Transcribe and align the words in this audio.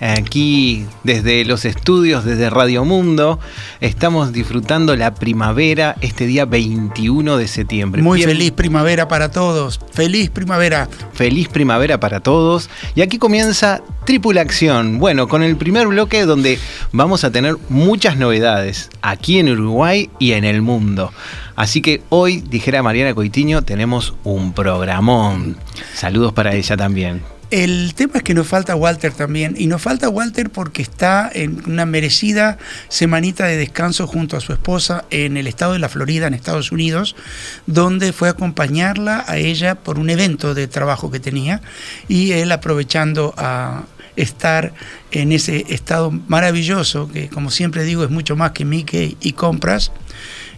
aquí 0.00 0.86
desde 1.04 1.44
los 1.44 1.64
estudios, 1.64 2.24
desde 2.24 2.50
Radio 2.50 2.84
Mundo. 2.84 3.38
Estamos 3.80 4.32
disfrutando 4.32 4.96
la 4.96 5.14
primavera 5.14 5.96
este 6.00 6.26
día 6.26 6.44
21 6.44 7.36
de 7.36 7.48
septiembre. 7.48 8.02
Muy 8.02 8.22
feliz 8.22 8.52
primavera 8.52 9.08
para 9.08 9.30
todos. 9.30 9.80
Feliz 9.92 10.30
primavera. 10.30 10.88
Feliz 11.12 11.48
primavera 11.48 12.00
para 12.00 12.20
todos. 12.20 12.70
Y 12.94 13.02
aquí 13.02 13.18
comienza 13.18 13.82
Tripulación. 14.04 14.98
Bueno, 14.98 15.28
con 15.28 15.42
el 15.42 15.56
primer 15.56 15.86
bloque 15.86 16.24
donde 16.24 16.58
vamos 16.92 17.24
a 17.24 17.30
tener 17.30 17.56
muchas 17.68 18.16
novedades 18.16 18.88
aquí 19.02 19.38
en 19.38 19.50
Uruguay 19.50 20.08
y 20.18 20.32
en 20.32 20.44
el 20.44 20.62
mundo. 20.62 21.12
Así 21.56 21.82
que 21.82 22.02
hoy, 22.08 22.40
dijera 22.40 22.82
Mariana 22.82 23.14
Coitiño, 23.14 23.62
tenemos 23.62 24.14
un 24.24 24.54
programón. 24.54 25.58
Saludos 25.94 26.32
para 26.32 26.54
ella 26.54 26.76
también. 26.76 27.37
El 27.50 27.94
tema 27.94 28.14
es 28.16 28.22
que 28.22 28.34
nos 28.34 28.46
falta 28.46 28.76
Walter 28.76 29.12
también, 29.12 29.54
y 29.56 29.68
nos 29.68 29.80
falta 29.80 30.10
Walter 30.10 30.50
porque 30.50 30.82
está 30.82 31.30
en 31.32 31.62
una 31.66 31.86
merecida 31.86 32.58
semanita 32.88 33.46
de 33.46 33.56
descanso 33.56 34.06
junto 34.06 34.36
a 34.36 34.40
su 34.40 34.52
esposa 34.52 35.06
en 35.10 35.38
el 35.38 35.46
estado 35.46 35.72
de 35.72 35.78
la 35.78 35.88
Florida, 35.88 36.26
en 36.26 36.34
Estados 36.34 36.72
Unidos, 36.72 37.16
donde 37.66 38.12
fue 38.12 38.28
a 38.28 38.32
acompañarla 38.32 39.24
a 39.26 39.38
ella 39.38 39.76
por 39.76 39.98
un 39.98 40.10
evento 40.10 40.52
de 40.52 40.68
trabajo 40.68 41.10
que 41.10 41.20
tenía, 41.20 41.62
y 42.06 42.32
él 42.32 42.52
aprovechando 42.52 43.32
a 43.38 43.84
estar 44.16 44.74
en 45.10 45.32
ese 45.32 45.64
estado 45.68 46.10
maravilloso, 46.10 47.08
que 47.10 47.28
como 47.30 47.50
siempre 47.50 47.84
digo 47.84 48.04
es 48.04 48.10
mucho 48.10 48.36
más 48.36 48.50
que 48.52 48.66
Mickey 48.66 49.16
y 49.20 49.32
compras, 49.32 49.90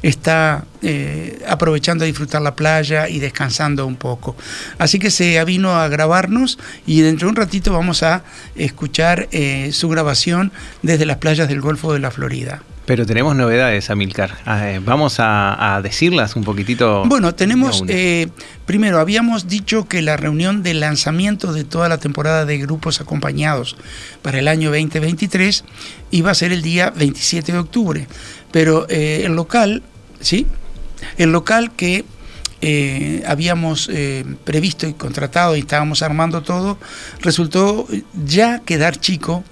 está 0.02 0.64
eh, 0.83 1.42
aprovechando 1.47 2.05
a 2.05 2.06
disfrutar 2.06 2.41
la 2.41 2.56
playa 2.56 3.06
y 3.06 3.19
descansando 3.19 3.86
un 3.86 3.97
poco. 3.97 4.34
Así 4.78 4.98
que 4.98 5.11
se 5.11 5.45
vino 5.45 5.73
a 5.73 5.89
grabarnos 5.89 6.59
y 6.86 7.03
dentro 7.03 7.27
de 7.27 7.31
un 7.31 7.36
ratito 7.36 7.73
vamos 7.73 8.03
a 8.03 8.23
escuchar 8.56 9.28
eh, 9.31 9.73
su 9.73 9.91
grabación 9.91 10.53
desde 10.83 11.05
las 11.05 11.19
playas 11.19 11.48
del 11.48 11.61
Golfo 11.61 11.92
de 11.92 11.98
la 11.98 12.11
Florida. 12.11 12.62
Pero 12.86 13.05
tenemos 13.05 13.36
novedades, 13.36 13.91
Amilcar. 13.91 14.39
Ah, 14.47 14.70
eh, 14.70 14.81
vamos 14.83 15.17
a, 15.19 15.81
decirlas 15.83 16.34
un 16.34 16.45
poquitito. 16.45 17.05
Bueno, 17.05 17.34
tenemos, 17.34 17.84
primero, 18.64 18.98
habíamos 19.01 19.48
dicho 19.48 19.86
que 19.86 20.01
la 20.01 20.17
reunión 20.17 20.62
de 20.62 20.73
lanzamiento 20.73 21.53
de 21.53 21.64
toda 21.64 21.91
la 21.91 21.98
temporada 21.98 22.47
de 22.47 22.56
grupos 22.56 23.03
acompañados 23.03 23.77
para 24.23 24.39
el 24.39 24.48
año 24.48 24.70
2023 24.70 25.62
iba 26.11 26.31
a 26.31 26.34
ser 26.34 26.53
el 26.53 26.62
día 26.62 26.91
27 26.91 27.53
de 27.53 27.58
octubre. 27.58 28.06
Pero 28.51 28.89
el 28.89 29.36
local 29.36 29.83
¿sí? 30.20 30.47
El 31.16 31.33
local 31.33 31.72
que 31.77 32.05
eh, 32.62 33.22
habíamos 33.27 33.88
eh, 33.90 34.24
previsto 34.44 34.86
y 34.86 34.92
contratado 34.92 35.56
y 35.56 35.61
estábamos 35.61 36.02
armando 36.02 36.42
todo, 36.42 36.78
resultó 37.20 37.86
ya 38.27 38.58
quedar 38.58 38.98
chico 38.98 39.44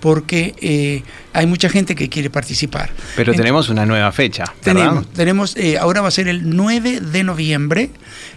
porque 0.00 0.54
eh, 0.60 1.04
hay 1.36 1.46
mucha 1.46 1.68
gente 1.68 1.94
que 1.94 2.08
quiere 2.08 2.30
participar. 2.30 2.90
Pero 3.14 3.34
tenemos 3.34 3.68
una 3.68 3.84
nueva 3.84 4.10
fecha. 4.12 4.44
Tenemos, 4.62 5.06
tenemos 5.12 5.56
ahora 5.78 6.00
va 6.00 6.08
a 6.08 6.10
ser 6.10 6.28
el 6.28 6.56
9 6.56 7.00
de 7.00 7.24
noviembre 7.24 7.90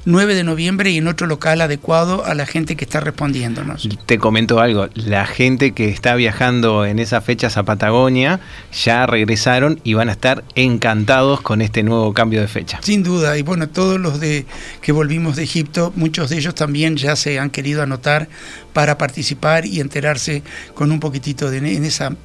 9 0.05 0.33
de 0.33 0.43
noviembre 0.43 0.91
y 0.91 0.97
en 0.97 1.07
otro 1.07 1.27
local 1.27 1.61
adecuado 1.61 2.25
a 2.25 2.33
la 2.33 2.45
gente 2.45 2.75
que 2.75 2.85
está 2.85 2.99
respondiéndonos. 2.99 3.87
Te 4.05 4.17
comento 4.17 4.59
algo, 4.59 4.89
la 4.95 5.25
gente 5.25 5.73
que 5.73 5.89
está 5.89 6.15
viajando 6.15 6.85
en 6.85 6.99
esas 6.99 7.23
fechas 7.23 7.57
a 7.57 7.63
Patagonia 7.63 8.39
ya 8.71 9.05
regresaron 9.05 9.79
y 9.83 9.93
van 9.93 10.09
a 10.09 10.13
estar 10.13 10.43
encantados 10.55 11.41
con 11.41 11.61
este 11.61 11.83
nuevo 11.83 12.13
cambio 12.13 12.41
de 12.41 12.47
fecha. 12.47 12.79
Sin 12.81 13.03
duda, 13.03 13.37
y 13.37 13.41
bueno, 13.41 13.69
todos 13.69 13.99
los 13.99 14.19
de 14.19 14.45
que 14.81 14.91
volvimos 14.91 15.35
de 15.35 15.43
Egipto, 15.43 15.91
muchos 15.95 16.29
de 16.29 16.37
ellos 16.37 16.55
también 16.55 16.95
ya 16.95 17.15
se 17.15 17.37
han 17.37 17.49
querido 17.49 17.83
anotar 17.83 18.29
para 18.73 18.97
participar 18.97 19.65
y 19.65 19.79
enterarse 19.79 20.43
con 20.73 20.91
un 20.91 20.99
poquitito 20.99 21.51
de 21.51 21.59
en 21.59 21.83
esa 21.83 22.15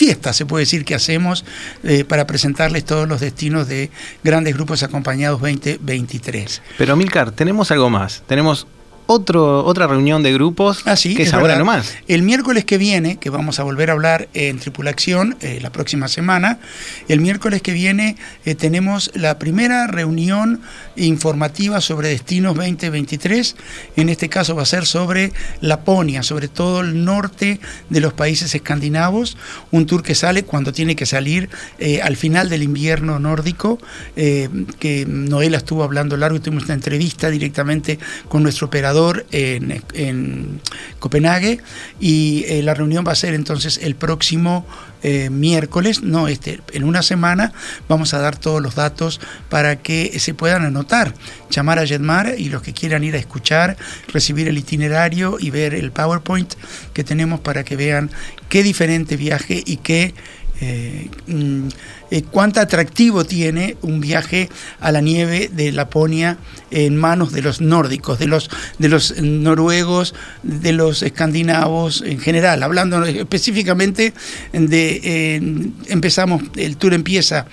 fiesta, 0.00 0.32
se 0.32 0.46
puede 0.46 0.62
decir, 0.62 0.86
que 0.86 0.94
hacemos 0.94 1.44
eh, 1.84 2.06
para 2.06 2.26
presentarles 2.26 2.86
todos 2.86 3.06
los 3.06 3.20
destinos 3.20 3.68
de 3.68 3.90
grandes 4.24 4.54
grupos 4.54 4.82
acompañados 4.82 5.38
2023. 5.42 6.62
Pero 6.78 6.96
Milcar, 6.96 7.32
tenemos 7.32 7.70
algo 7.70 7.90
más. 7.90 8.22
Tenemos 8.26 8.66
otro, 9.12 9.64
otra 9.64 9.88
reunión 9.88 10.22
de 10.22 10.32
grupos 10.32 10.82
ah, 10.86 10.94
que 10.94 11.24
es, 11.24 11.34
ahora 11.34 11.58
nomás. 11.58 11.96
El 12.06 12.22
miércoles 12.22 12.64
que 12.64 12.78
viene, 12.78 13.16
que 13.16 13.28
vamos 13.28 13.58
a 13.58 13.64
volver 13.64 13.90
a 13.90 13.94
hablar 13.94 14.28
en 14.34 14.60
Tripulación 14.60 15.36
eh, 15.40 15.58
la 15.60 15.70
próxima 15.70 16.06
semana, 16.06 16.60
el 17.08 17.20
miércoles 17.20 17.60
que 17.60 17.72
viene 17.72 18.14
eh, 18.44 18.54
tenemos 18.54 19.10
la 19.14 19.36
primera 19.40 19.88
reunión 19.88 20.60
informativa 20.94 21.80
sobre 21.80 22.08
destinos 22.10 22.54
2023. 22.54 23.56
En 23.96 24.10
este 24.10 24.28
caso 24.28 24.54
va 24.54 24.62
a 24.62 24.66
ser 24.66 24.86
sobre 24.86 25.32
Laponia, 25.60 26.22
sobre 26.22 26.46
todo 26.46 26.80
el 26.80 27.04
norte 27.04 27.58
de 27.88 28.00
los 28.00 28.12
países 28.12 28.54
escandinavos. 28.54 29.36
Un 29.72 29.86
tour 29.86 30.04
que 30.04 30.14
sale 30.14 30.44
cuando 30.44 30.72
tiene 30.72 30.94
que 30.94 31.06
salir 31.06 31.50
eh, 31.80 32.00
al 32.00 32.16
final 32.16 32.48
del 32.48 32.62
invierno 32.62 33.18
nórdico, 33.18 33.80
que 34.14 35.06
Noela 35.08 35.56
estuvo 35.56 35.82
hablando 35.82 36.16
largo 36.16 36.36
y 36.36 36.40
tuvimos 36.40 36.64
una 36.64 36.74
entrevista 36.74 37.30
directamente 37.30 37.98
con 38.28 38.42
nuestro 38.42 38.68
operador 38.68 38.99
en, 39.32 40.60
Copenhague 40.98 41.60
y 41.98 42.44
eh, 42.46 42.62
la 42.62 42.74
reunión 42.74 43.04
va 43.06 43.12
a 43.12 43.14
ser 43.14 43.34
entonces 43.34 43.80
el 43.82 43.94
próximo 43.94 44.66
eh, 45.02 45.30
miércoles, 45.30 46.02
no 46.02 46.28
este, 46.28 46.60
en 46.72 46.84
una 46.84 47.02
semana 47.02 47.52
vamos 47.88 48.12
a 48.12 48.18
dar 48.18 48.36
todos 48.36 48.60
los 48.60 48.74
datos 48.74 49.18
para 49.48 49.76
que 49.76 50.18
se 50.18 50.34
puedan 50.34 50.64
anotar, 50.64 51.14
llamar 51.50 51.78
a 51.78 51.86
Jetmar 51.86 52.34
y 52.36 52.50
los 52.50 52.60
que 52.60 52.74
quieran 52.74 53.02
ir 53.02 53.14
a 53.14 53.18
escuchar, 53.18 53.78
recibir 54.08 54.46
el 54.48 54.58
itinerario 54.58 55.38
y 55.40 55.50
ver 55.50 55.74
el 55.74 55.90
PowerPoint 55.90 56.52
que 56.92 57.02
tenemos 57.02 57.40
para 57.40 57.64
que 57.64 57.76
vean 57.76 58.10
qué 58.50 58.62
diferente 58.62 59.16
viaje 59.16 59.62
y 59.64 59.78
qué 59.78 60.12
eh, 60.60 61.08
mm, 61.26 61.68
eh, 62.10 62.22
cuánto 62.22 62.60
atractivo 62.60 63.24
tiene 63.24 63.76
un 63.82 64.00
viaje 64.00 64.48
a 64.80 64.92
la 64.92 65.00
nieve 65.00 65.50
de 65.52 65.72
Laponia 65.72 66.38
en 66.70 66.96
manos 66.96 67.32
de 67.32 67.42
los 67.42 67.60
nórdicos, 67.60 68.18
de 68.18 68.26
los, 68.26 68.50
de 68.78 68.88
los 68.88 69.20
noruegos, 69.20 70.14
de 70.42 70.72
los 70.72 71.02
escandinavos 71.02 72.02
en 72.04 72.18
general. 72.18 72.62
Hablando 72.62 73.04
específicamente 73.04 74.12
de, 74.52 75.42
empezamos, 75.88 76.42
el 76.56 76.76
tour 76.76 76.94
empieza 76.94 77.46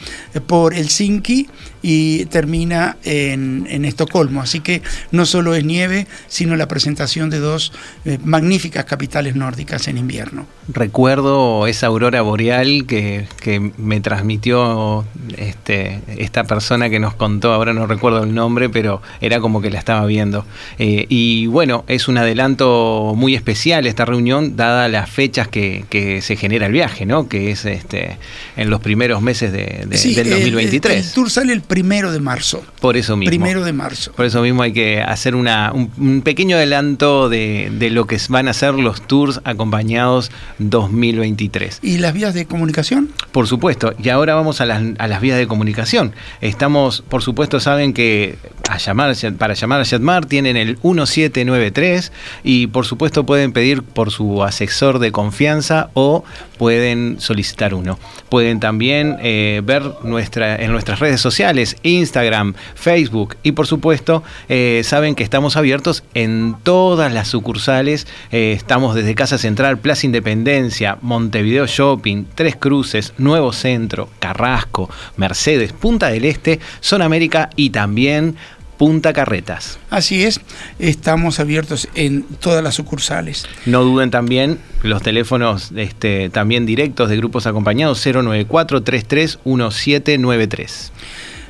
por 0.48 0.74
Helsinki 0.74 1.48
y 1.82 2.26
termina 2.26 2.98
en, 3.04 3.86
Estocolmo. 3.86 4.42
Así 4.42 4.60
que 4.60 4.82
no 5.12 5.26
solo 5.26 5.56
es 5.56 5.64
nieve, 5.64 6.08
sino 6.28 6.56
la 6.56 6.68
presentación 6.68 7.30
de 7.30 7.40
dos 7.40 7.72
eh, 8.06 8.18
magníficas 8.24 8.86
capitales 8.86 9.36
nórdicas 9.36 9.88
en 9.88 9.98
invierno. 9.98 10.46
Recuerdo 10.68 11.68
esa 11.68 11.88
aurora 11.88 12.22
boreal 12.22 12.86
que, 12.86 13.28
que 13.40 13.72
me 13.78 14.02
transmitió 14.02 15.06
este, 15.38 16.02
esta 16.18 16.44
persona 16.44 16.90
que 16.90 17.00
nos 17.00 17.14
contó, 17.14 17.54
ahora 17.54 17.74
no 17.74 17.88
recuerdo 17.88 18.24
el 18.24 18.34
nombre, 18.34 18.70
pero 18.70 19.02
era 19.22 19.40
como 19.40 19.62
que 19.62 19.70
la 19.70 19.80
estaba 19.80 20.06
viendo. 20.06 20.46
Eh, 20.80 21.06
y 21.10 21.48
bueno, 21.48 21.84
es 21.88 22.08
un 22.08 22.18
adelanto 22.18 23.14
muy 23.16 23.36
especial 23.36 23.86
esta 23.86 24.06
reunión, 24.06 24.56
dada 24.56 24.88
las 24.88 25.10
fechas 25.10 25.48
que, 25.48 25.86
se 26.22 26.36
genera 26.36 26.68
el 26.68 26.72
viaje, 26.72 27.06
¿no? 27.06 27.28
Que 27.28 27.52
es 27.52 27.66
este, 27.66 28.18
en 28.56 28.70
los 28.70 28.82
primeros 28.82 29.22
meses 29.22 29.52
de, 29.52 29.86
del 29.88 30.30
2023. 30.30 31.08
El, 31.08 31.14
tour 31.14 31.30
sale 31.30 31.54
el 31.54 31.62
primero 31.68 32.12
de 32.12 32.20
marzo. 32.20 32.64
Por 32.80 32.98
eso 32.98 33.16
mismo. 33.16 33.30
Primero 33.30 33.64
de 33.64 33.74
marzo. 33.74 34.12
Por 34.14 34.26
eso 34.26 34.42
mismo 34.42 34.64
hay 34.64 34.74
que 34.74 35.02
hacer 35.02 35.36
una, 35.36 35.72
un, 35.74 36.22
pequeño 36.22 36.58
adelanto 36.58 37.30
de, 37.30 37.72
de 37.72 37.90
lo 37.90 38.08
que 38.08 38.18
van 38.30 38.48
a 38.48 38.54
ser 38.54 38.74
los 38.74 39.02
tours 39.02 39.42
acompañados 39.44 40.32
2023. 40.60 41.80
¿Y 41.82 41.98
las 41.98 42.14
vías 42.14 42.34
de 42.34 42.46
comunicación? 42.46 43.12
Por 43.32 43.48
supuesto. 43.48 43.94
Y 44.02 44.10
ahora 44.10 44.36
vamos 44.36 44.62
a 44.62 44.66
las, 44.66 44.82
a 44.98 45.08
las 45.08 45.22
vías 45.22 45.38
de 45.38 45.48
comunicación. 45.48 46.14
Estamos, 46.42 47.04
por 47.08 47.22
supuesto, 47.22 47.60
saben 47.60 47.94
que 47.94 48.38
a 48.70 48.78
llamar, 48.78 49.16
para 49.38 49.54
llamar 49.54 49.82
a 49.82 49.86
Jetmar 49.86 50.26
tienen 50.26 50.58
el 50.58 50.78
1793 50.84 52.12
y 52.44 52.68
por 52.68 52.86
supuesto 52.86 53.26
pueden 53.26 53.54
pedir 53.54 53.84
por 53.84 54.12
su 54.12 54.44
asesor 54.44 55.00
de 55.00 55.12
confianza 55.12 55.90
o 55.94 56.24
pueden 56.58 57.18
solicitar 57.20 57.74
uno. 57.74 57.98
Pueden 58.30 58.60
también 58.60 59.18
eh, 59.22 59.62
ver 59.64 59.84
nuestra, 60.04 60.56
en 60.56 60.72
nuestras 60.72 61.00
redes 61.00 61.22
sociales, 61.22 61.57
Instagram, 61.84 62.54
Facebook 62.76 63.38
y 63.44 63.54
por 63.54 63.68
supuesto 63.68 64.24
eh, 64.50 64.82
saben 64.84 65.16
que 65.16 65.24
estamos 65.24 65.58
abiertos 65.58 66.04
en 66.14 66.56
todas 66.64 67.12
las 67.14 67.28
sucursales. 67.28 68.08
Eh, 68.32 68.54
estamos 68.56 68.96
desde 68.96 69.16
Casa 69.16 69.38
Central, 69.38 69.80
Plaza 69.80 70.06
Independencia, 70.06 70.98
Montevideo 71.02 71.66
Shopping, 71.66 72.26
Tres 72.36 72.56
Cruces, 72.56 73.14
Nuevo 73.18 73.54
Centro, 73.54 74.10
Carrasco, 74.20 74.90
Mercedes, 75.16 75.74
Punta 75.74 76.10
del 76.10 76.26
Este, 76.26 76.60
Zona 76.82 77.06
América 77.06 77.50
y 77.56 77.72
también 77.72 78.36
Punta 78.78 79.12
Carretas. 79.12 79.80
Así 79.90 80.24
es, 80.24 80.40
estamos 80.78 81.40
abiertos 81.40 81.90
en 81.96 82.24
todas 82.24 82.64
las 82.64 82.76
sucursales. 82.76 83.48
No 83.66 83.84
duden 83.84 84.12
también 84.12 84.60
los 84.84 85.02
teléfonos 85.02 85.72
este, 85.76 86.30
también 86.30 86.68
directos 86.68 87.10
de 87.10 87.18
grupos 87.18 87.48
acompañados 87.48 88.06
094 88.06 88.84
33 88.84 89.40
1793. 89.46 90.92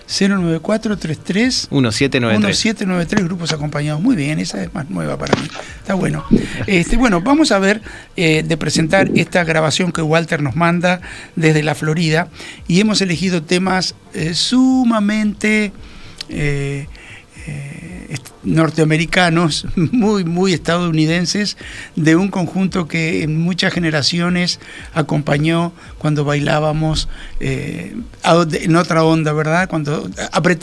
09433 0.08 1.68
1793 1.70 2.40
1793 2.40 3.26
grupos 3.26 3.52
acompañados. 3.52 4.02
Muy 4.02 4.16
bien, 4.16 4.40
esa 4.40 4.64
es 4.64 4.74
más 4.74 4.90
nueva 4.90 5.18
para 5.18 5.40
mí. 5.40 5.48
Está 5.80 5.94
bueno. 5.96 6.24
Este, 6.66 6.98
bueno, 6.98 7.22
vamos 7.22 7.52
a 7.52 7.60
ver 7.60 7.82
eh, 8.16 8.44
de 8.44 8.58
presentar 8.58 9.12
esta 9.16 9.44
grabación 9.44 9.92
que 9.92 10.02
Walter 10.02 10.42
nos 10.42 10.56
manda 10.56 11.02
desde 11.36 11.62
la 11.62 11.76
Florida 11.76 12.30
y 12.68 12.80
hemos 12.80 13.02
elegido 13.02 13.44
temas 13.44 13.96
eh, 14.14 14.34
sumamente 14.34 15.74
eh, 16.30 16.88
norteamericanos, 18.48 19.68
muy, 19.76 20.24
muy 20.24 20.54
estadounidenses, 20.54 21.58
de 21.96 22.16
un 22.16 22.30
conjunto 22.30 22.88
que 22.88 23.24
en 23.24 23.40
muchas 23.40 23.74
generaciones 23.74 24.60
acompañó 24.94 25.74
cuando 25.98 26.24
bailábamos 26.24 27.10
eh, 27.40 27.96
en 28.24 28.76
otra 28.76 29.04
onda, 29.04 29.34
¿verdad? 29.34 29.70
Cuando 29.70 30.10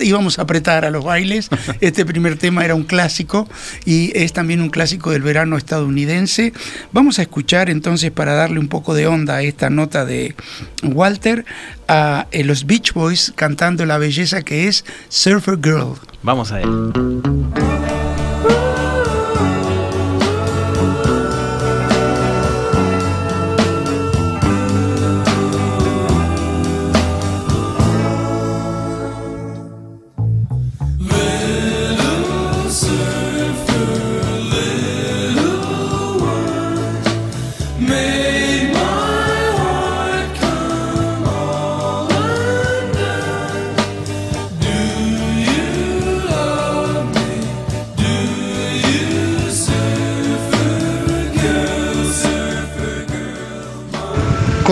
íbamos 0.01 0.39
a 0.39 0.43
apretar 0.43 0.85
a 0.85 0.91
los 0.91 1.05
bailes. 1.05 1.49
Este 1.81 2.07
primer 2.07 2.39
tema 2.39 2.65
era 2.65 2.75
un 2.75 2.85
clásico 2.85 3.49
y 3.85 4.11
es 4.17 4.33
también 4.33 4.63
un 4.63 4.71
clásico 4.71 5.11
del 5.11 5.23
verano 5.23 5.57
estadounidense. 5.57 6.53
Vamos 6.93 7.19
a 7.19 7.23
escuchar 7.23 7.69
entonces, 7.69 8.11
para 8.11 8.35
darle 8.35 8.59
un 8.59 8.69
poco 8.69 8.95
de 8.95 9.07
onda 9.07 9.37
a 9.37 9.43
esta 9.43 9.71
nota 9.71 10.07
de 10.07 10.35
Walter, 10.83 11.45
a 11.89 12.27
eh, 12.31 12.45
los 12.45 12.67
Beach 12.67 12.95
Boys 12.95 13.33
cantando 13.35 13.85
la 13.85 13.99
belleza 13.99 14.43
que 14.43 14.69
es 14.69 14.85
Surfer 15.09 15.59
Girl. 15.63 15.99
Vamos 16.25 16.53
a 16.53 16.61
él. 16.63 18.04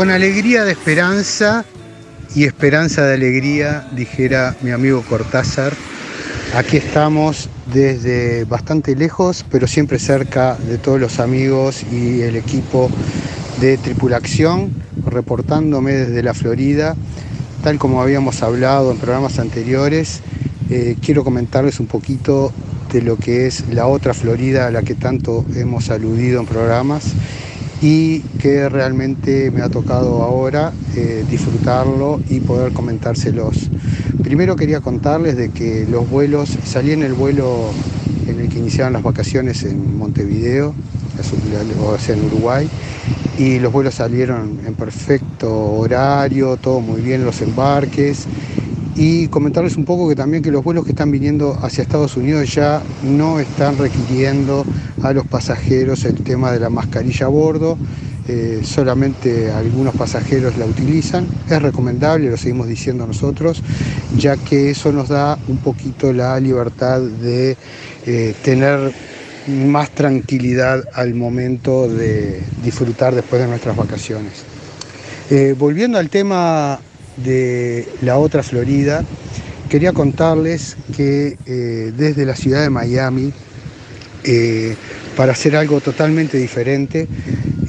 Con 0.02 0.10
alegría 0.10 0.64
de 0.64 0.72
esperanza 0.72 1.64
y 2.34 2.42
esperanza 2.42 3.06
de 3.06 3.14
alegría, 3.14 3.86
dijera 3.92 4.56
mi 4.60 4.72
amigo 4.72 5.04
Cortázar, 5.08 5.74
aquí 6.56 6.78
estamos 6.78 7.48
desde 7.72 8.44
bastante 8.44 8.96
lejos, 8.96 9.46
pero 9.48 9.68
siempre 9.68 10.00
cerca 10.00 10.56
de 10.56 10.78
todos 10.78 10.98
los 10.98 11.20
amigos 11.20 11.84
y 11.92 12.20
el 12.22 12.34
equipo 12.34 12.90
de 13.60 13.78
Tripulación, 13.78 14.72
reportándome 15.06 15.92
desde 15.92 16.20
la 16.24 16.34
Florida, 16.34 16.96
tal 17.62 17.78
como 17.78 18.02
habíamos 18.02 18.42
hablado 18.42 18.90
en 18.90 18.98
programas 18.98 19.38
anteriores. 19.38 20.20
Eh, 20.68 20.96
quiero 21.00 21.22
comentarles 21.22 21.78
un 21.78 21.86
poquito 21.86 22.52
de 22.92 23.02
lo 23.02 23.18
que 23.18 23.46
es 23.46 23.68
la 23.68 23.86
otra 23.86 24.14
Florida 24.14 24.66
a 24.66 24.72
la 24.72 24.82
que 24.82 24.96
tanto 24.96 25.44
hemos 25.54 25.90
aludido 25.90 26.40
en 26.40 26.46
programas 26.46 27.04
y 27.82 28.20
que 28.40 28.68
realmente 28.68 29.50
me 29.50 29.60
ha 29.60 29.68
tocado 29.68 30.22
ahora 30.22 30.72
eh, 30.94 31.24
disfrutarlo 31.28 32.20
y 32.30 32.38
poder 32.40 32.72
comentárselos. 32.72 33.68
Primero 34.22 34.54
quería 34.54 34.80
contarles 34.80 35.36
de 35.36 35.50
que 35.50 35.84
los 35.90 36.08
vuelos, 36.08 36.56
salí 36.64 36.92
en 36.92 37.02
el 37.02 37.12
vuelo 37.12 37.70
en 38.28 38.38
el 38.38 38.48
que 38.48 38.60
iniciaban 38.60 38.92
las 38.92 39.02
vacaciones 39.02 39.64
en 39.64 39.98
Montevideo, 39.98 40.74
o 41.84 41.98
sea, 41.98 42.14
en 42.14 42.24
Uruguay, 42.24 42.68
y 43.36 43.58
los 43.58 43.72
vuelos 43.72 43.94
salieron 43.94 44.60
en 44.64 44.74
perfecto 44.74 45.52
horario, 45.74 46.56
todo 46.56 46.80
muy 46.80 47.00
bien, 47.00 47.24
los 47.24 47.42
embarques 47.42 48.26
y 48.94 49.28
comentarles 49.28 49.76
un 49.76 49.84
poco 49.84 50.08
que 50.08 50.14
también 50.14 50.42
que 50.42 50.50
los 50.50 50.62
vuelos 50.62 50.84
que 50.84 50.90
están 50.90 51.10
viniendo 51.10 51.58
hacia 51.62 51.82
Estados 51.82 52.16
Unidos 52.16 52.54
ya 52.54 52.82
no 53.02 53.40
están 53.40 53.78
requiriendo 53.78 54.64
a 55.02 55.12
los 55.12 55.26
pasajeros 55.26 56.04
el 56.04 56.16
tema 56.22 56.52
de 56.52 56.60
la 56.60 56.68
mascarilla 56.68 57.26
a 57.26 57.28
bordo, 57.28 57.78
eh, 58.28 58.60
solamente 58.62 59.50
algunos 59.50 59.94
pasajeros 59.94 60.56
la 60.56 60.66
utilizan. 60.66 61.26
Es 61.48 61.60
recomendable, 61.60 62.30
lo 62.30 62.36
seguimos 62.36 62.68
diciendo 62.68 63.06
nosotros, 63.06 63.62
ya 64.16 64.36
que 64.36 64.70
eso 64.70 64.92
nos 64.92 65.08
da 65.08 65.38
un 65.48 65.56
poquito 65.58 66.12
la 66.12 66.38
libertad 66.38 67.00
de 67.00 67.56
eh, 68.06 68.34
tener 68.42 68.92
más 69.48 69.90
tranquilidad 69.90 70.84
al 70.94 71.14
momento 71.14 71.88
de 71.88 72.42
disfrutar 72.62 73.14
después 73.14 73.42
de 73.42 73.48
nuestras 73.48 73.74
vacaciones. 73.74 74.44
Eh, 75.30 75.54
volviendo 75.58 75.98
al 75.98 76.10
tema 76.10 76.78
de 77.16 77.88
la 78.02 78.18
otra 78.18 78.42
Florida, 78.42 79.04
quería 79.68 79.92
contarles 79.92 80.76
que 80.96 81.36
eh, 81.46 81.92
desde 81.96 82.26
la 82.26 82.36
ciudad 82.36 82.62
de 82.62 82.70
Miami, 82.70 83.32
eh, 84.24 84.76
para 85.16 85.32
hacer 85.32 85.56
algo 85.56 85.80
totalmente 85.80 86.38
diferente, 86.38 87.08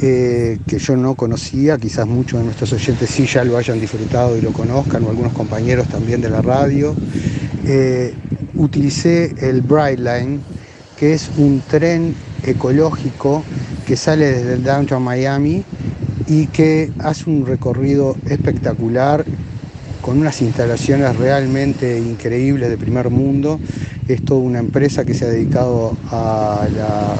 eh, 0.02 0.60
que 0.68 0.80
yo 0.80 0.96
no 0.96 1.16
conocía, 1.16 1.78
quizás 1.78 2.06
muchos 2.06 2.40
de 2.40 2.46
nuestros 2.46 2.74
oyentes 2.74 3.10
sí 3.10 3.26
ya 3.26 3.44
lo 3.44 3.58
hayan 3.58 3.80
disfrutado 3.80 4.38
y 4.38 4.42
lo 4.42 4.52
conozcan, 4.52 5.04
o 5.04 5.10
algunos 5.10 5.34
compañeros 5.34 5.88
también 5.88 6.22
de 6.22 6.30
la 6.30 6.42
radio, 6.42 6.96
utilicé 8.56 9.34
el 9.40 9.62
Brightline, 9.62 10.42
que 10.98 11.14
es 11.14 11.30
un 11.38 11.62
tren 11.62 12.16
ecológico 12.46 13.44
que 13.88 13.96
sale 13.96 14.26
desde 14.26 14.54
el 14.56 14.64
downtown 14.64 15.04
Miami 15.04 15.64
y 16.34 16.48
que 16.48 16.90
hace 16.98 17.30
un 17.30 17.46
recorrido 17.46 18.16
espectacular 18.28 19.24
con 20.02 20.18
unas 20.18 20.42
instalaciones 20.42 21.16
realmente 21.16 22.00
increíbles 22.00 22.70
de 22.70 22.78
primer 22.78 23.12
mundo. 23.12 23.60
Es 24.08 24.26
toda 24.26 24.40
una 24.40 24.58
empresa 24.58 25.06
que 25.06 25.14
se 25.14 25.26
ha 25.26 25.28
dedicado 25.28 25.96
a 26.10 26.68
la 26.76 27.16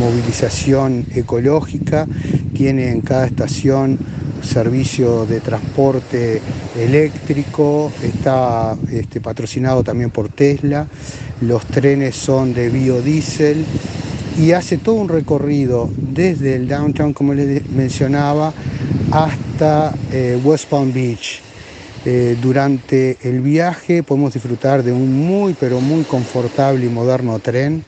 movilización 0.00 1.06
ecológica, 1.14 2.08
tiene 2.52 2.90
en 2.90 3.00
cada 3.00 3.26
estación 3.26 3.96
servicio 4.42 5.24
de 5.24 5.40
transporte 5.40 6.42
eléctrico, 6.76 7.92
está 8.02 8.76
este, 8.90 9.20
patrocinado 9.20 9.84
también 9.84 10.10
por 10.10 10.28
Tesla, 10.28 10.88
los 11.42 11.64
trenes 11.66 12.16
son 12.16 12.52
de 12.52 12.68
biodiesel 12.70 13.64
y 14.38 14.52
hace 14.52 14.78
todo 14.78 14.96
un 14.96 15.08
recorrido 15.08 15.90
desde 15.96 16.56
el 16.56 16.68
downtown, 16.68 17.12
como 17.12 17.34
les 17.34 17.68
mencionaba, 17.70 18.52
hasta 19.10 19.92
eh, 20.12 20.38
West 20.42 20.68
Palm 20.68 20.92
Beach. 20.92 21.42
Eh, 22.04 22.36
durante 22.40 23.16
el 23.22 23.40
viaje 23.40 24.02
podemos 24.02 24.32
disfrutar 24.32 24.82
de 24.82 24.92
un 24.92 25.12
muy, 25.12 25.54
pero 25.54 25.80
muy 25.80 26.04
confortable 26.04 26.86
y 26.86 26.88
moderno 26.88 27.38
tren 27.38 27.84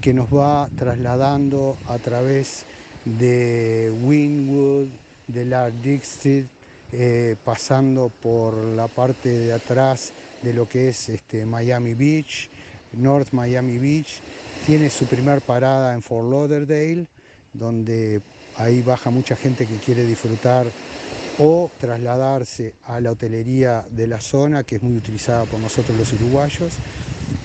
que 0.00 0.12
nos 0.12 0.26
va 0.26 0.68
trasladando 0.76 1.76
a 1.86 1.98
través 1.98 2.64
de 3.04 3.92
Wynwood, 4.02 4.88
de 5.28 5.44
la 5.44 5.70
Dixie, 5.70 6.46
eh, 6.92 7.36
pasando 7.44 8.08
por 8.08 8.54
la 8.56 8.88
parte 8.88 9.28
de 9.28 9.52
atrás 9.52 10.12
de 10.42 10.52
lo 10.52 10.66
que 10.68 10.88
es 10.88 11.08
este, 11.08 11.46
Miami 11.46 11.94
Beach, 11.94 12.48
North 12.92 13.32
Miami 13.32 13.78
Beach, 13.78 14.20
tiene 14.66 14.90
su 14.90 15.06
primer 15.06 15.42
parada 15.42 15.94
en 15.94 16.02
Fort 16.02 16.28
Lauderdale, 16.28 17.06
donde 17.54 18.20
ahí 18.56 18.82
baja 18.82 19.10
mucha 19.10 19.36
gente 19.36 19.64
que 19.64 19.76
quiere 19.76 20.04
disfrutar 20.04 20.66
o 21.38 21.70
trasladarse 21.80 22.74
a 22.82 23.00
la 23.00 23.12
hotelería 23.12 23.84
de 23.88 24.08
la 24.08 24.20
zona, 24.20 24.64
que 24.64 24.76
es 24.76 24.82
muy 24.82 24.96
utilizada 24.96 25.44
por 25.44 25.60
nosotros 25.60 25.96
los 25.96 26.12
uruguayos. 26.14 26.72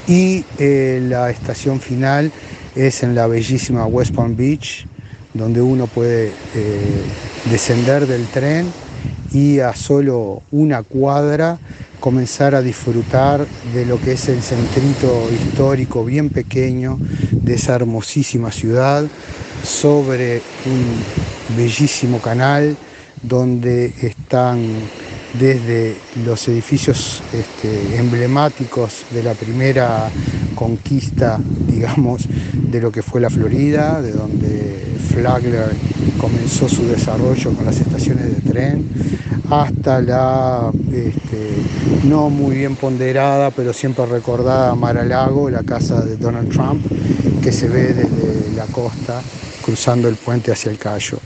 Y 0.08 0.44
eh, 0.58 1.00
la 1.08 1.30
estación 1.30 1.80
final 1.80 2.32
es 2.76 3.04
en 3.04 3.14
la 3.14 3.28
bellísima 3.28 3.86
West 3.86 4.16
Palm 4.16 4.36
Beach, 4.36 4.88
donde 5.36 5.62
uno 5.62 5.86
puede 5.86 6.32
eh, 6.56 7.04
descender 7.52 8.08
del 8.08 8.26
tren 8.30 8.74
y 9.32 9.60
a 9.60 9.76
solo 9.76 10.42
una 10.52 10.82
cuadra 10.82 11.60
comenzar 12.02 12.56
a 12.56 12.62
disfrutar 12.62 13.48
de 13.74 13.86
lo 13.86 14.02
que 14.02 14.14
es 14.14 14.28
el 14.28 14.42
centrito 14.42 15.32
histórico 15.32 16.04
bien 16.04 16.30
pequeño 16.30 16.98
de 17.32 17.54
esa 17.54 17.76
hermosísima 17.76 18.52
ciudad 18.52 19.06
sobre 19.64 20.42
un 20.66 21.06
bellísimo 21.56 22.20
canal 22.20 22.76
donde 23.22 23.94
están 24.02 24.60
desde 25.40 25.96
los 26.26 26.48
edificios 26.48 27.24
este, 27.32 27.98
emblemáticos 27.98 29.06
de 29.12 29.24
la 29.24 29.36
primera 29.36 30.10
conquista, 30.56 31.40
digamos, 31.68 32.28
de 32.54 32.82
lo 32.82 32.92
que 32.92 33.04
fue 33.04 33.22
la 33.22 33.30
Florida, 33.30 34.02
de 34.02 34.12
donde 34.12 34.71
Flagler 35.14 35.74
comenzó 36.20 36.70
su 36.70 36.88
desarrollo 36.88 37.52
con 37.54 37.66
las 37.66 37.80
estaciones 37.80 38.26
de 38.44 38.52
tren, 38.52 38.86
hasta 39.50 40.02
la 40.02 40.72
este, 40.92 42.08
no 42.08 42.30
muy 42.30 42.56
bien 42.56 42.76
ponderada, 42.76 43.52
pero 43.52 43.74
siempre 43.74 44.06
recordada 44.06 44.74
Mar-a-Lago, 44.76 45.50
la 45.50 45.64
casa 45.64 46.02
de 46.02 46.16
Donald 46.18 46.50
Trump, 46.50 46.86
que 47.44 47.52
se 47.52 47.68
ve 47.68 47.94
desde 47.94 48.56
la 48.56 48.66
costa 48.68 49.22
cruzando 49.62 50.08
el 50.08 50.16
puente 50.16 50.52
hacia 50.52 50.72
el 50.72 50.78
Cayo. 50.78 51.20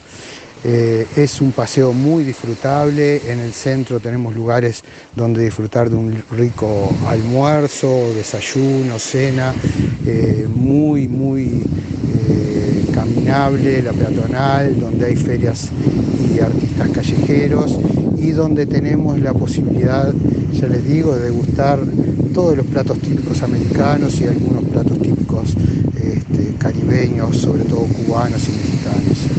Eh, 0.67 1.05
es 1.15 1.41
un 1.41 1.51
paseo 1.51 1.93
muy 1.93 2.23
disfrutable, 2.23 3.21
en 3.31 3.39
el 3.39 3.53
centro 3.53 3.99
tenemos 3.99 4.33
lugares 4.33 4.81
donde 5.15 5.43
disfrutar 5.43 5.91
de 5.91 5.95
un 5.95 6.23
rico 6.31 6.91
almuerzo, 7.07 8.11
desayuno, 8.15 8.97
cena, 8.97 9.53
eh, 10.07 10.47
muy, 10.51 11.07
muy 11.07 11.61
eh, 12.27 12.83
caminable, 12.91 13.83
la 13.83 13.93
peatonal, 13.93 14.79
donde 14.79 15.05
hay 15.05 15.15
ferias 15.15 15.69
y 16.33 16.39
artistas 16.39 16.89
callejeros 16.89 17.77
y 18.17 18.31
donde 18.31 18.65
tenemos 18.65 19.19
la 19.19 19.35
posibilidad, 19.35 20.11
ya 20.51 20.67
les 20.67 20.83
digo, 20.83 21.15
de 21.15 21.25
degustar 21.25 21.79
todos 22.33 22.57
los 22.57 22.65
platos 22.65 22.97
típicos 23.01 23.43
americanos 23.43 24.19
y 24.19 24.23
algunos 24.23 24.63
platos 24.63 24.97
típicos 24.97 25.55
este, 25.95 26.55
caribeños, 26.57 27.37
sobre 27.37 27.65
todo 27.65 27.81
cubanos 27.81 28.41
y 28.47 28.51
mexicanos. 28.51 29.34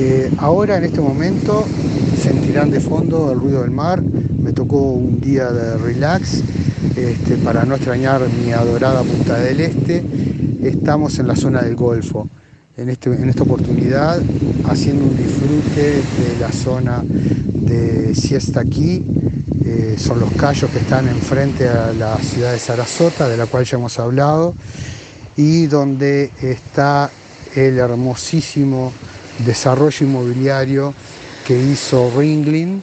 Eh, 0.00 0.30
ahora 0.38 0.76
en 0.76 0.84
este 0.84 1.00
momento 1.00 1.66
sentirán 2.22 2.70
de 2.70 2.78
fondo 2.78 3.32
el 3.32 3.40
ruido 3.40 3.62
del 3.62 3.72
mar. 3.72 4.00
Me 4.00 4.52
tocó 4.52 4.92
un 4.92 5.20
día 5.20 5.50
de 5.50 5.76
relax 5.76 6.40
este, 6.94 7.36
para 7.38 7.64
no 7.64 7.74
extrañar 7.74 8.22
mi 8.40 8.52
adorada 8.52 9.02
Punta 9.02 9.40
del 9.40 9.58
Este. 9.58 10.04
Estamos 10.62 11.18
en 11.18 11.26
la 11.26 11.34
zona 11.34 11.62
del 11.62 11.74
Golfo. 11.74 12.28
En, 12.76 12.90
este, 12.90 13.10
esta 13.28 13.42
oportunidad 13.42 14.22
haciendo 14.68 15.04
un 15.04 15.16
disfrute 15.16 15.96
de 15.96 16.38
la 16.38 16.52
zona 16.52 17.02
de 17.02 18.14
Siesta 18.14 18.60
aquí. 18.60 19.04
Eh, 19.64 19.96
son 19.98 20.20
los 20.20 20.30
callos 20.34 20.70
que 20.70 20.78
están 20.78 21.08
enfrente 21.08 21.68
a 21.68 21.92
la 21.92 22.16
ciudad 22.18 22.52
de 22.52 22.60
Sarasota, 22.60 23.28
de 23.28 23.36
la 23.36 23.46
cual 23.46 23.64
ya 23.64 23.76
hemos 23.76 23.98
hablado, 23.98 24.54
y 25.36 25.66
donde 25.66 26.30
está 26.40 27.10
el 27.56 27.78
hermosísimo 27.78 28.92
desarrollo 29.44 30.06
inmobiliario 30.06 30.94
que 31.46 31.58
hizo 31.60 32.12
Ringling, 32.16 32.82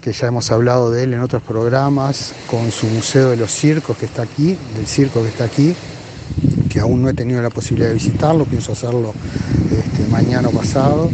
que 0.00 0.12
ya 0.12 0.26
hemos 0.26 0.50
hablado 0.50 0.90
de 0.90 1.04
él 1.04 1.14
en 1.14 1.20
otros 1.20 1.42
programas, 1.42 2.34
con 2.48 2.72
su 2.72 2.86
Museo 2.86 3.30
de 3.30 3.36
los 3.36 3.52
Circos 3.52 3.96
que 3.96 4.06
está 4.06 4.22
aquí, 4.22 4.56
del 4.76 4.86
circo 4.86 5.22
que 5.22 5.28
está 5.28 5.44
aquí, 5.44 5.74
que 6.68 6.80
aún 6.80 7.02
no 7.02 7.08
he 7.08 7.14
tenido 7.14 7.40
la 7.40 7.50
posibilidad 7.50 7.88
de 7.88 7.94
visitarlo, 7.94 8.44
pienso 8.44 8.72
hacerlo 8.72 9.14
este, 9.70 10.08
mañana 10.10 10.48
pasado, 10.48 11.08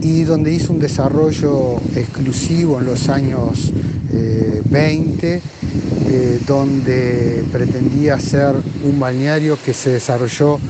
y 0.00 0.22
donde 0.22 0.52
hizo 0.52 0.72
un 0.72 0.78
desarrollo 0.78 1.78
exclusivo 1.96 2.78
en 2.78 2.86
los 2.86 3.08
años 3.08 3.72
20, 4.12 5.34
eh, 5.34 5.42
eh, 6.08 6.40
donde 6.46 7.44
pretendía 7.50 8.14
hacer 8.14 8.54
un 8.84 9.00
balneario 9.00 9.58
que 9.60 9.74
se 9.74 9.90
desarrolló 9.90 10.60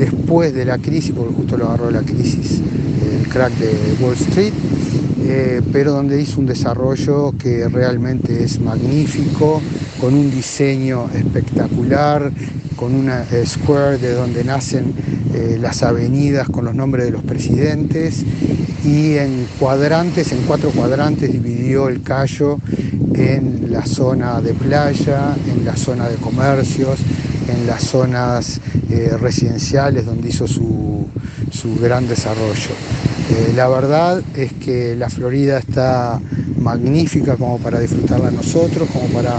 después 0.00 0.54
de 0.54 0.64
la 0.64 0.78
crisis, 0.78 1.12
porque 1.14 1.34
justo 1.34 1.58
lo 1.58 1.66
agarró 1.68 1.90
la 1.90 2.00
crisis, 2.00 2.62
el 3.20 3.28
crack 3.28 3.52
de 3.58 4.02
Wall 4.02 4.14
Street, 4.14 4.54
eh, 5.22 5.60
pero 5.72 5.92
donde 5.92 6.20
hizo 6.20 6.40
un 6.40 6.46
desarrollo 6.46 7.34
que 7.38 7.68
realmente 7.68 8.42
es 8.42 8.58
magnífico, 8.60 9.60
con 10.00 10.14
un 10.14 10.30
diseño 10.30 11.10
espectacular, 11.14 12.32
con 12.76 12.94
una 12.94 13.26
square 13.44 13.98
de 13.98 14.14
donde 14.14 14.42
nacen 14.42 14.94
eh, 15.34 15.58
las 15.60 15.82
avenidas 15.82 16.48
con 16.48 16.64
los 16.64 16.74
nombres 16.74 17.04
de 17.04 17.10
los 17.10 17.22
presidentes 17.22 18.24
y 18.82 19.16
en 19.18 19.46
cuadrantes, 19.58 20.32
en 20.32 20.40
cuatro 20.46 20.70
cuadrantes 20.70 21.30
dividió 21.30 21.90
el 21.90 22.00
Cayo 22.00 22.58
en 23.12 23.70
la 23.70 23.84
zona 23.84 24.40
de 24.40 24.54
playa, 24.54 25.36
en 25.46 25.66
la 25.66 25.76
zona 25.76 26.08
de 26.08 26.16
comercios, 26.16 27.00
en 27.50 27.66
las 27.66 27.82
zonas 27.82 28.60
eh, 28.88 29.12
residenciales 29.20 30.06
donde 30.06 30.28
hizo 30.28 30.46
su, 30.46 31.08
gran 31.80 32.08
desarrollo. 32.08 32.70
Eh, 33.30 33.52
la 33.54 33.68
verdad 33.68 34.22
es 34.36 34.52
que 34.54 34.96
la 34.96 35.08
Florida 35.08 35.58
está 35.58 36.20
magnífica 36.58 37.36
como 37.36 37.58
para 37.58 37.80
disfrutarla 37.80 38.30
nosotros, 38.30 38.88
como 38.90 39.06
para 39.08 39.36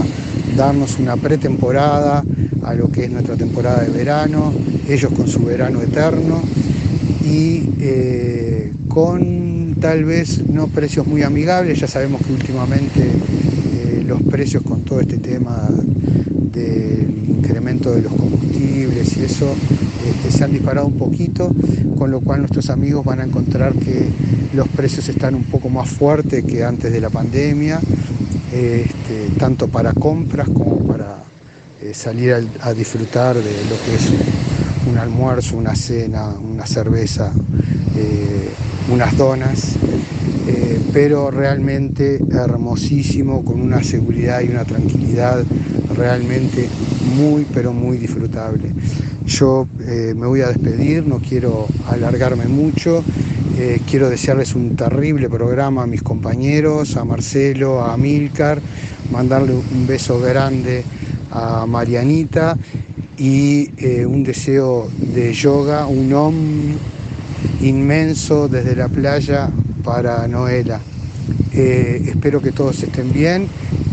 darnos 0.56 0.98
una 0.98 1.16
pretemporada 1.16 2.24
a 2.62 2.74
lo 2.74 2.90
que 2.90 3.04
es 3.04 3.10
nuestra 3.10 3.36
temporada 3.36 3.82
de 3.82 3.90
verano, 3.90 4.52
ellos 4.88 5.12
con 5.12 5.28
su 5.28 5.44
verano 5.44 5.82
eterno 5.82 6.42
y 7.24 7.70
eh, 7.80 8.72
con 8.88 9.76
tal 9.80 10.04
vez 10.04 10.46
no 10.48 10.68
precios 10.68 11.06
muy 11.06 11.22
amigables, 11.22 11.80
ya 11.80 11.88
sabemos 11.88 12.22
que 12.24 12.32
últimamente 12.32 13.10
los 14.12 14.22
precios 14.24 14.62
con 14.62 14.82
todo 14.82 15.00
este 15.00 15.16
tema 15.16 15.68
del 16.52 17.31
incremento 17.52 17.92
de 17.92 18.00
los 18.00 18.12
combustibles 18.14 19.14
y 19.18 19.24
eso 19.24 19.54
este, 20.08 20.30
se 20.30 20.42
han 20.42 20.52
disparado 20.52 20.86
un 20.86 20.96
poquito, 20.96 21.54
con 21.98 22.10
lo 22.10 22.20
cual 22.20 22.40
nuestros 22.40 22.70
amigos 22.70 23.04
van 23.04 23.20
a 23.20 23.24
encontrar 23.24 23.74
que 23.74 24.08
los 24.54 24.66
precios 24.68 25.06
están 25.10 25.34
un 25.34 25.44
poco 25.44 25.68
más 25.68 25.90
fuertes 25.90 26.44
que 26.44 26.64
antes 26.64 26.90
de 26.90 27.00
la 27.00 27.10
pandemia, 27.10 27.78
este, 28.52 29.28
tanto 29.38 29.68
para 29.68 29.92
compras 29.92 30.48
como 30.48 30.78
para 30.86 31.18
eh, 31.82 31.92
salir 31.92 32.34
a, 32.60 32.72
disfrutar 32.72 33.36
de 33.36 33.42
lo 33.42 33.76
que 33.84 33.96
es 33.96 34.10
un, 34.90 34.96
almuerzo, 34.96 35.58
una 35.58 35.74
cena, 35.74 36.28
una 36.28 36.66
cerveza, 36.66 37.32
eh, 37.96 38.48
unas 38.90 39.14
donas. 39.16 39.76
Eh, 40.54 40.78
pero 40.92 41.30
realmente 41.30 42.20
hermosísimo, 42.30 43.42
con 43.42 43.62
una 43.62 43.82
seguridad 43.82 44.42
y 44.42 44.48
una 44.48 44.66
tranquilidad 44.66 45.42
realmente 45.96 46.68
muy, 47.16 47.46
pero 47.54 47.72
muy 47.72 47.96
disfrutable. 47.96 48.70
Yo 49.24 49.66
eh, 49.80 50.12
me 50.14 50.26
voy 50.26 50.42
a 50.42 50.48
despedir, 50.48 51.06
no 51.06 51.20
quiero 51.20 51.66
alargarme 51.88 52.46
mucho, 52.48 53.02
eh, 53.56 53.80
quiero 53.88 54.10
desearles 54.10 54.54
un 54.54 54.76
terrible 54.76 55.30
programa 55.30 55.84
a 55.84 55.86
mis 55.86 56.02
compañeros, 56.02 56.98
a 56.98 57.04
Marcelo, 57.04 57.80
a 57.80 57.94
Amilcar, 57.94 58.60
mandarle 59.10 59.54
un 59.54 59.86
beso 59.86 60.20
grande 60.20 60.84
a 61.30 61.64
Marianita 61.64 62.58
y 63.16 63.70
un 64.04 64.22
deseo 64.22 64.90
de 65.14 65.32
yoga, 65.32 65.86
un 65.86 66.12
om 66.12 66.34
inmenso 67.62 68.48
desde 68.48 68.76
la 68.76 68.88
playa 68.88 69.48
para 69.82 70.26
Noela. 70.28 70.80
Eh, 71.52 72.02
espero 72.06 72.40
que 72.40 72.52
todos 72.52 72.82
estén 72.82 73.12
bien 73.12 73.46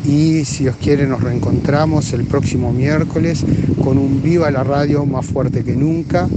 y 0.05 0.46
si 0.46 0.67
os 0.67 0.75
quiere 0.77 1.05
nos 1.05 1.22
reencontramos 1.22 2.13
el 2.13 2.24
próximo 2.24 2.72
miércoles 2.72 3.43
con 3.84 3.98
un 3.98 4.24
Viva 4.24 4.50
la 4.50 4.63
Radio 4.63 5.05
más 5.05 5.25
fuerte 5.25 5.63
que 5.63 5.75
nunca. 5.75 6.27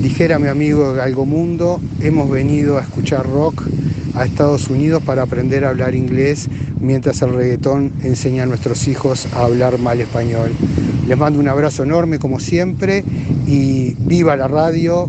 Dijera 0.00 0.38
mi 0.38 0.48
amigo 0.48 0.92
Galgo 0.92 1.24
Mundo, 1.26 1.80
hemos 2.00 2.28
venido 2.30 2.78
a 2.78 2.82
escuchar 2.82 3.26
rock 3.26 3.62
a 4.14 4.24
Estados 4.24 4.68
Unidos 4.68 5.02
para 5.02 5.22
aprender 5.22 5.64
a 5.64 5.70
hablar 5.70 5.94
inglés 5.94 6.48
mientras 6.80 7.22
el 7.22 7.34
reggaetón 7.34 7.92
enseña 8.02 8.42
a 8.42 8.46
nuestros 8.46 8.86
hijos 8.88 9.26
a 9.34 9.44
hablar 9.44 9.78
mal 9.78 10.00
español. 10.00 10.52
Les 11.08 11.16
mando 11.16 11.38
un 11.38 11.48
abrazo 11.48 11.82
enorme 11.82 12.18
como 12.18 12.40
siempre 12.40 13.04
y 13.46 13.94
viva 14.00 14.36
la 14.36 14.48
radio, 14.48 15.08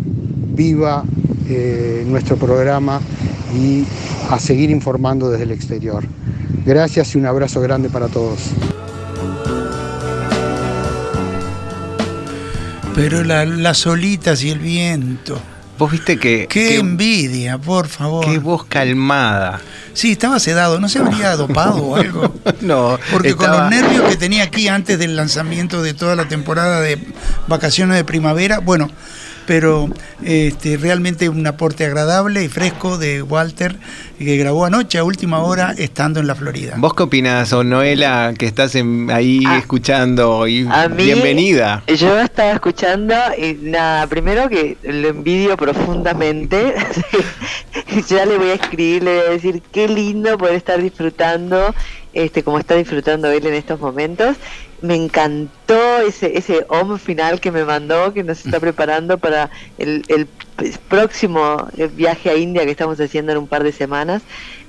viva 0.55 1.03
eh, 1.47 2.03
nuestro 2.07 2.37
programa 2.37 2.99
y 3.55 3.85
a 4.29 4.39
seguir 4.39 4.69
informando 4.69 5.29
desde 5.29 5.43
el 5.45 5.51
exterior. 5.51 6.03
Gracias 6.65 7.15
y 7.15 7.17
un 7.17 7.25
abrazo 7.25 7.61
grande 7.61 7.89
para 7.89 8.07
todos. 8.07 8.39
Pero 12.95 13.23
las 13.23 13.85
olitas 13.87 14.43
y 14.43 14.51
el 14.51 14.59
viento. 14.59 15.39
Vos 15.77 15.91
viste 15.91 16.17
que. 16.17 16.47
Qué 16.49 16.77
envidia, 16.77 17.57
por 17.57 17.87
favor. 17.87 18.25
Qué 18.25 18.39
voz 18.39 18.63
calmada. 18.65 19.59
Sí, 19.93 20.13
estaba 20.13 20.39
sedado, 20.39 20.79
no 20.79 20.87
se 20.87 20.99
habría 20.99 21.35
dopado 21.35 21.77
o 21.83 21.95
algo. 21.97 22.33
no. 22.61 22.97
Porque 23.11 23.35
con 23.35 23.51
los 23.51 23.69
nervios 23.69 24.09
que 24.09 24.15
tenía 24.15 24.43
aquí 24.43 24.69
antes 24.69 24.97
del 24.97 25.15
lanzamiento 25.15 25.81
de 25.81 25.93
toda 25.93 26.15
la 26.15 26.27
temporada 26.27 26.79
de 26.79 26.99
vacaciones 27.47 27.97
de 27.97 28.05
primavera, 28.05 28.59
bueno, 28.59 28.89
pero 29.45 29.89
este, 30.23 30.77
realmente 30.77 31.29
un 31.29 31.45
aporte 31.45 31.85
agradable 31.85 32.43
y 32.43 32.47
fresco 32.47 32.97
de 32.97 33.21
Walter 33.21 33.75
que 34.17 34.37
grabó 34.37 34.65
anoche 34.65 34.97
a 34.97 35.03
última 35.03 35.39
hora 35.39 35.73
estando 35.77 36.19
en 36.19 36.27
la 36.27 36.35
Florida. 36.35 36.75
¿Vos 36.77 36.93
qué 36.93 37.03
opinas, 37.03 37.51
o 37.53 37.63
Noela, 37.63 38.33
que 38.37 38.45
estás 38.45 38.75
ahí 38.75 39.43
ah, 39.45 39.57
escuchando? 39.57 40.47
Y 40.47 40.67
bienvenida. 40.95 41.83
Yo 41.87 42.19
estaba 42.19 42.51
escuchando 42.51 43.15
y 43.37 43.53
nada, 43.61 44.07
primero 44.07 44.47
que 44.49 44.77
lo 44.83 45.09
envidio 45.09 45.57
profundamente. 45.57 46.75
ya 48.09 48.25
le 48.25 48.37
voy 48.37 48.49
a 48.49 48.53
escribir, 48.53 49.03
le 49.03 49.17
voy 49.17 49.27
a 49.27 49.31
decir 49.31 49.61
qué 49.71 49.87
lindo 49.87 50.37
poder 50.37 50.55
estar 50.55 50.81
disfrutando 50.81 51.73
este, 52.15 52.43
como 52.43 52.57
está 52.57 52.75
disfrutando 52.75 53.29
él 53.29 53.45
en 53.45 53.53
estos 53.53 53.79
momentos. 53.79 54.37
Me 54.81 54.95
encantó 54.95 55.99
ese, 56.01 56.37
ese 56.37 56.65
home 56.69 56.99
final 56.99 57.39
que 57.39 57.51
me 57.51 57.63
mandó, 57.63 58.13
que 58.13 58.23
nos 58.23 58.45
está 58.45 58.59
preparando 58.59 59.17
para 59.17 59.49
el, 59.77 60.03
el 60.09 60.27
próximo 60.89 61.67
viaje 61.93 62.29
a 62.29 62.35
India 62.35 62.65
que 62.65 62.71
estamos 62.71 62.99
haciendo 62.99 63.31
en 63.31 63.39
un 63.39 63.47
par 63.47 63.63
de 63.63 63.71
semanas. 63.71 64.21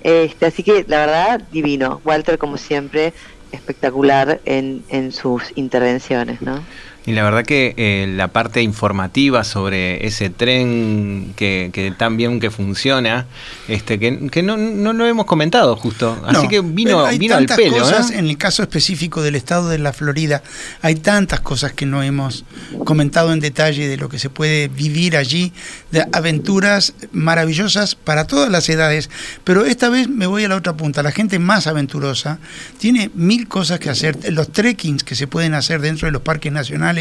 Este, 0.02 0.46
así 0.46 0.62
que 0.62 0.84
la 0.88 0.98
verdad, 0.98 1.40
divino. 1.50 2.00
Walter, 2.04 2.38
como 2.38 2.56
siempre, 2.56 3.12
espectacular 3.52 4.40
en, 4.44 4.84
en 4.88 5.12
sus 5.12 5.52
intervenciones, 5.56 6.40
¿no? 6.42 6.62
Y 7.06 7.12
la 7.12 7.22
verdad 7.22 7.44
que 7.44 7.72
eh, 7.76 8.12
la 8.16 8.28
parte 8.28 8.62
informativa 8.62 9.44
sobre 9.44 10.04
ese 10.08 10.28
tren 10.28 11.34
que, 11.36 11.70
que 11.72 11.92
tan 11.92 12.16
bien 12.16 12.40
que 12.40 12.50
funciona, 12.50 13.26
este, 13.68 14.00
que, 14.00 14.28
que 14.28 14.42
no, 14.42 14.56
no, 14.56 14.92
lo 14.92 15.06
hemos 15.06 15.24
comentado 15.24 15.76
justo. 15.76 16.20
Así 16.26 16.48
que 16.48 16.60
vino, 16.62 17.06
hay 17.06 17.18
vino 17.18 17.36
al 17.36 17.46
pelo. 17.46 17.78
Cosas, 17.78 18.10
En 18.10 18.26
el 18.26 18.36
caso 18.36 18.64
específico 18.64 19.22
del 19.22 19.36
estado 19.36 19.68
de 19.68 19.78
la 19.78 19.92
Florida, 19.92 20.42
hay 20.82 20.96
tantas 20.96 21.38
cosas 21.40 21.72
que 21.72 21.86
no 21.86 22.02
hemos 22.02 22.44
comentado 22.84 23.32
en 23.32 23.38
detalle 23.38 23.86
de 23.86 23.96
lo 23.96 24.08
que 24.08 24.18
se 24.18 24.28
puede 24.28 24.66
vivir 24.66 25.16
allí, 25.16 25.52
de 25.92 26.04
aventuras 26.12 26.92
maravillosas 27.12 27.94
para 27.94 28.26
todas 28.26 28.50
las 28.50 28.68
edades. 28.68 29.10
Pero 29.44 29.64
esta 29.64 29.90
vez 29.90 30.08
me 30.08 30.26
voy 30.26 30.42
a 30.42 30.48
la 30.48 30.56
otra 30.56 30.76
punta. 30.76 31.04
La 31.04 31.12
gente 31.12 31.38
más 31.38 31.68
aventurosa 31.68 32.40
tiene 32.78 33.12
mil 33.14 33.46
cosas 33.46 33.78
que 33.78 33.90
hacer. 33.90 34.18
Los 34.32 34.50
trekkings 34.50 35.04
que 35.04 35.14
se 35.14 35.28
pueden 35.28 35.54
hacer 35.54 35.80
dentro 35.80 36.06
de 36.06 36.12
los 36.12 36.22
parques 36.22 36.50
nacionales 36.50 36.95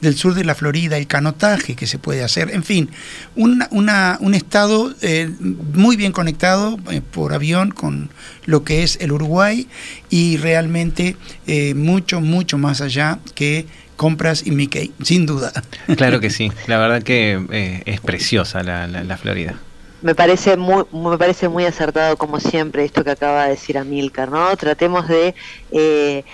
del 0.00 0.16
sur 0.16 0.34
de 0.34 0.44
la 0.44 0.54
Florida, 0.54 0.96
el 0.96 1.06
canotaje 1.06 1.74
que 1.74 1.86
se 1.86 1.98
puede 1.98 2.22
hacer, 2.22 2.50
en 2.50 2.64
fin, 2.64 2.90
un 3.34 4.34
estado 4.34 4.94
eh, 5.02 5.30
muy 5.40 5.96
bien 5.96 6.12
conectado 6.12 6.78
eh, 6.90 7.00
por 7.00 7.34
avión 7.34 7.70
con 7.70 8.10
lo 8.44 8.64
que 8.64 8.82
es 8.82 8.98
el 9.00 9.12
Uruguay 9.12 9.68
y 10.10 10.36
realmente 10.36 11.16
eh, 11.46 11.74
mucho, 11.74 12.20
mucho 12.20 12.58
más 12.58 12.80
allá 12.80 13.18
que 13.34 13.66
compras 13.96 14.46
y 14.46 14.50
Mickey, 14.50 14.92
sin 15.02 15.26
duda. 15.26 15.52
Claro 15.96 16.20
que 16.20 16.30
sí, 16.30 16.52
la 16.66 16.78
verdad 16.78 17.02
que 17.02 17.82
es 17.86 18.00
preciosa 18.00 18.62
la 18.62 19.16
Florida 19.16 19.58
me 20.02 20.14
parece 20.14 20.56
muy 20.56 20.84
me 20.92 21.16
parece 21.16 21.48
muy 21.48 21.64
acertado 21.64 22.16
como 22.16 22.38
siempre 22.38 22.84
esto 22.84 23.02
que 23.02 23.10
acaba 23.10 23.44
de 23.44 23.50
decir 23.50 23.78
Amilcar 23.78 24.30
no 24.30 24.54
tratemos 24.56 25.08
de 25.08 25.34
eh, 25.72 26.24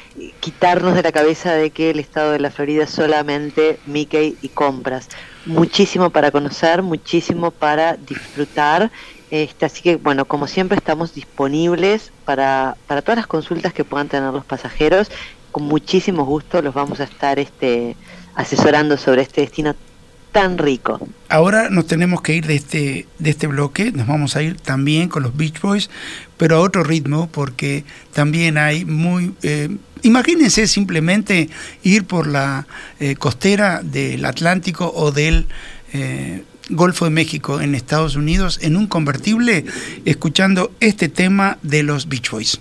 quitarnos 0.41 0.95
de 0.95 1.03
la 1.03 1.13
cabeza 1.13 1.55
de 1.55 1.71
que 1.71 1.91
el 1.91 2.01
estado 2.01 2.33
de 2.33 2.41
la 2.41 2.51
Florida 2.51 2.85
es 2.85 2.91
solamente 2.91 3.79
Mickey 3.87 4.37
y 4.43 4.49
compras. 4.49 5.09
Muchísimo 5.47 6.11
para 6.11 6.31
conocer 6.31 6.83
muchísimo 6.83 7.51
para 7.51 7.97
disfrutar 7.97 8.91
este, 9.31 9.67
así 9.67 9.83
que 9.83 9.97
bueno 9.97 10.25
como 10.25 10.47
siempre 10.47 10.77
estamos 10.77 11.15
disponibles 11.15 12.13
para 12.25 12.77
para 12.87 13.03
todas 13.03 13.17
las 13.17 13.27
consultas 13.27 13.73
que 13.73 13.85
puedan 13.85 14.09
tener 14.09 14.33
los 14.33 14.45
pasajeros. 14.45 15.11
Con 15.53 15.65
muchísimo 15.65 16.25
gusto 16.25 16.63
los 16.63 16.75
vamos 16.75 17.01
a 17.01 17.05
estar 17.05 17.39
este 17.39 17.97
asesorando 18.35 18.97
sobre 18.97 19.23
este 19.23 19.43
destino 19.43 19.75
tan 20.33 20.59
rico. 20.59 21.07
Ahora 21.29 21.69
nos 21.71 21.87
tenemos 21.87 22.23
que 22.23 22.35
ir 22.35 22.47
de 22.47 22.57
este, 22.57 23.07
de 23.19 23.31
este 23.31 23.47
bloque, 23.47 23.93
nos 23.93 24.07
vamos 24.07 24.35
a 24.35 24.43
ir 24.43 24.57
también 24.59 25.09
con 25.09 25.23
los 25.23 25.37
Beach 25.37 25.61
Boys, 25.61 25.91
pero 26.37 26.57
a 26.57 26.61
otro 26.61 26.83
ritmo, 26.83 27.29
porque 27.31 27.85
también 28.13 28.59
hay 28.59 28.85
muy... 28.85 29.35
Eh, 29.43 29.69
imagínense 30.03 30.67
simplemente 30.67 31.49
ir 31.83 32.05
por 32.05 32.27
la 32.27 32.67
eh, 32.99 33.15
costera 33.17 33.83
del 33.83 34.25
Atlántico 34.25 34.91
o 34.95 35.13
del... 35.13 35.47
Eh, 35.93 36.43
Golfo 36.71 37.05
de 37.05 37.11
México 37.11 37.61
en 37.61 37.75
Estados 37.75 38.15
Unidos 38.15 38.61
en 38.63 38.77
un 38.77 38.87
convertible 38.87 39.65
escuchando 40.05 40.73
este 40.81 41.09
tema 41.09 41.59
de 41.63 41.83
los 41.83 42.09
Beach 42.09 42.31
Boys. 42.31 42.61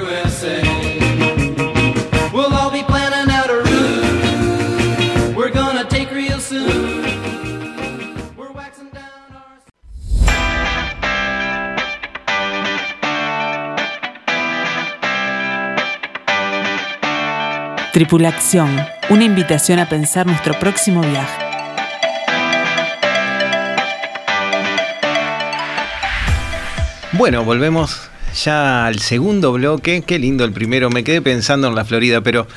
Tripulación, 18.01 18.83
una 19.11 19.25
invitación 19.25 19.77
a 19.77 19.87
pensar 19.87 20.25
nuestro 20.25 20.57
próximo 20.57 21.01
viaje. 21.01 21.39
Bueno, 27.11 27.43
volvemos 27.43 28.09
ya 28.33 28.85
al 28.85 28.99
segundo 28.99 29.51
bloque. 29.53 30.03
Qué 30.05 30.19
lindo 30.19 30.43
el 30.43 30.51
primero. 30.51 30.89
Me 30.89 31.03
quedé 31.03 31.21
pensando 31.21 31.67
en 31.67 31.75
la 31.75 31.85
Florida, 31.85 32.21
pero 32.21 32.47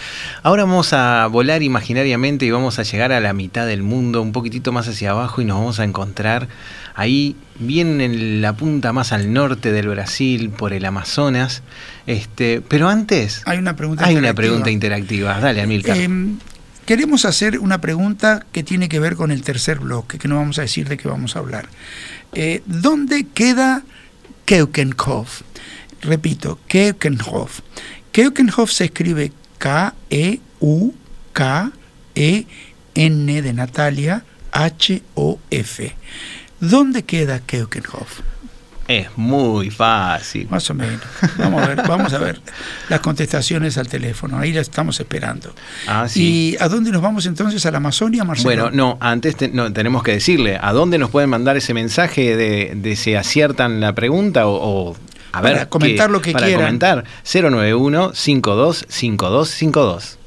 ahora 0.43 0.65
vamos 0.65 0.93
a 0.93 1.27
volar 1.27 1.63
imaginariamente 1.63 2.47
y 2.47 2.51
vamos 2.51 2.79
a 2.79 2.83
llegar 2.83 3.13
a 3.13 3.21
la 3.21 3.33
mitad 3.33 3.67
del 3.67 3.83
mundo, 3.83 4.23
un 4.23 4.33
poquitito 4.33 4.73
más 4.73 4.89
hacia 4.89 5.11
abajo 5.11 5.43
y 5.43 5.45
nos 5.45 5.59
vamos 5.59 5.81
a 5.81 5.85
encontrar 5.85 6.49
ahí 6.95 7.37
bien 7.59 8.01
en 8.01 8.41
la 8.41 8.53
punta 8.53 8.93
más 8.93 9.13
al 9.13 9.33
norte 9.33 9.73
del 9.73 9.89
Brasil, 9.89 10.51
por 10.51 10.73
el 10.73 10.85
Amazonas. 10.85 11.63
Este, 12.07 12.61
pero 12.61 12.89
antes 12.89 13.43
hay 13.47 13.59
una 13.59 13.77
pregunta. 13.77 14.07
Hay 14.07 14.17
una 14.17 14.35
pregunta 14.35 14.71
interactiva. 14.71 15.39
Dale, 15.41 15.63
Amilcar. 15.63 15.97
Em, 15.97 16.39
queremos 16.87 17.25
hacer 17.25 17.59
una 17.59 17.81
pregunta 17.81 18.47
que 18.53 18.63
tiene 18.63 18.89
que 18.89 19.01
ver 19.01 19.17
con 19.17 19.31
el 19.31 19.43
tercer 19.43 19.81
bloque, 19.81 20.19
que 20.19 20.29
no 20.29 20.37
vamos 20.37 20.59
a 20.59 20.63
decir 20.63 20.89
de 20.89 20.97
qué 20.97 21.09
vamos 21.09 21.37
a 21.37 21.41
hablar. 21.41 21.69
Eh, 22.33 22.63
¿Dónde 22.67 23.27
queda 23.33 23.85
Keukenhof. 24.45 25.43
Repito, 26.05 26.59
Keukenhof. 26.69 27.61
Keukenhof 28.13 28.71
se 28.71 28.85
escribe 28.85 29.33
K-E-U-K-E-N 29.59 30.43
de 33.43 33.53
Natalia 33.53 34.25
H-O-F. 34.53 35.97
¿Dónde 36.61 37.03
queda 37.03 37.41
Keukenhof? 37.41 38.21
Es 38.87 39.07
muy 39.17 39.71
fácil. 39.71 40.47
Más 40.51 40.69
o 40.69 40.75
menos. 40.75 41.01
Vamos 41.39 41.63
a 41.63 41.69
ver, 41.69 41.89
vamos 41.89 42.13
a 42.13 42.19
ver 42.19 42.41
las 42.91 43.01
contestaciones 43.01 43.79
al 43.79 43.89
teléfono. 43.89 44.39
Ahí 44.39 44.53
la 44.53 44.61
estamos 44.61 45.01
esperando. 45.01 45.55
Ah, 45.89 46.07
¿Y 46.15 46.57
a 46.61 46.69
dónde 46.69 46.91
nos 46.91 47.01
vamos 47.01 47.25
entonces? 47.25 47.65
¿A 47.65 47.71
la 47.71 47.79
Amazonia, 47.79 48.25
Marcelo? 48.25 48.49
Bueno, 48.49 48.71
no, 48.71 48.99
antes 49.01 49.37
no, 49.53 49.73
tenemos 49.73 50.03
que 50.03 50.13
decirle, 50.13 50.59
¿a 50.61 50.73
dónde 50.73 50.99
nos 50.99 51.11
pueden 51.11 51.31
mandar 51.31 51.57
ese 51.57 51.73
mensaje 51.73 52.37
de, 52.37 52.73
de 52.77 52.97
si 52.97 53.15
aciertan 53.15 53.81
la 53.81 53.95
pregunta 53.95 54.47
o, 54.47 54.95
a 55.35 55.41
ver, 55.41 55.55
para 55.55 55.69
comentar 55.69 56.11
lo 56.11 56.23
que 56.23 56.31
para 56.33 56.47
quieran. 56.47 56.67
comentar 56.67 57.05
091 57.25 58.13
525252. 58.15 60.19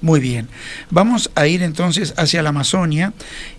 Muy 0.00 0.20
bien. 0.20 0.48
Vamos 0.90 1.28
a 1.34 1.48
ir 1.48 1.64
entonces 1.64 2.14
hacia 2.16 2.40
la 2.40 2.50
Amazonia 2.50 3.12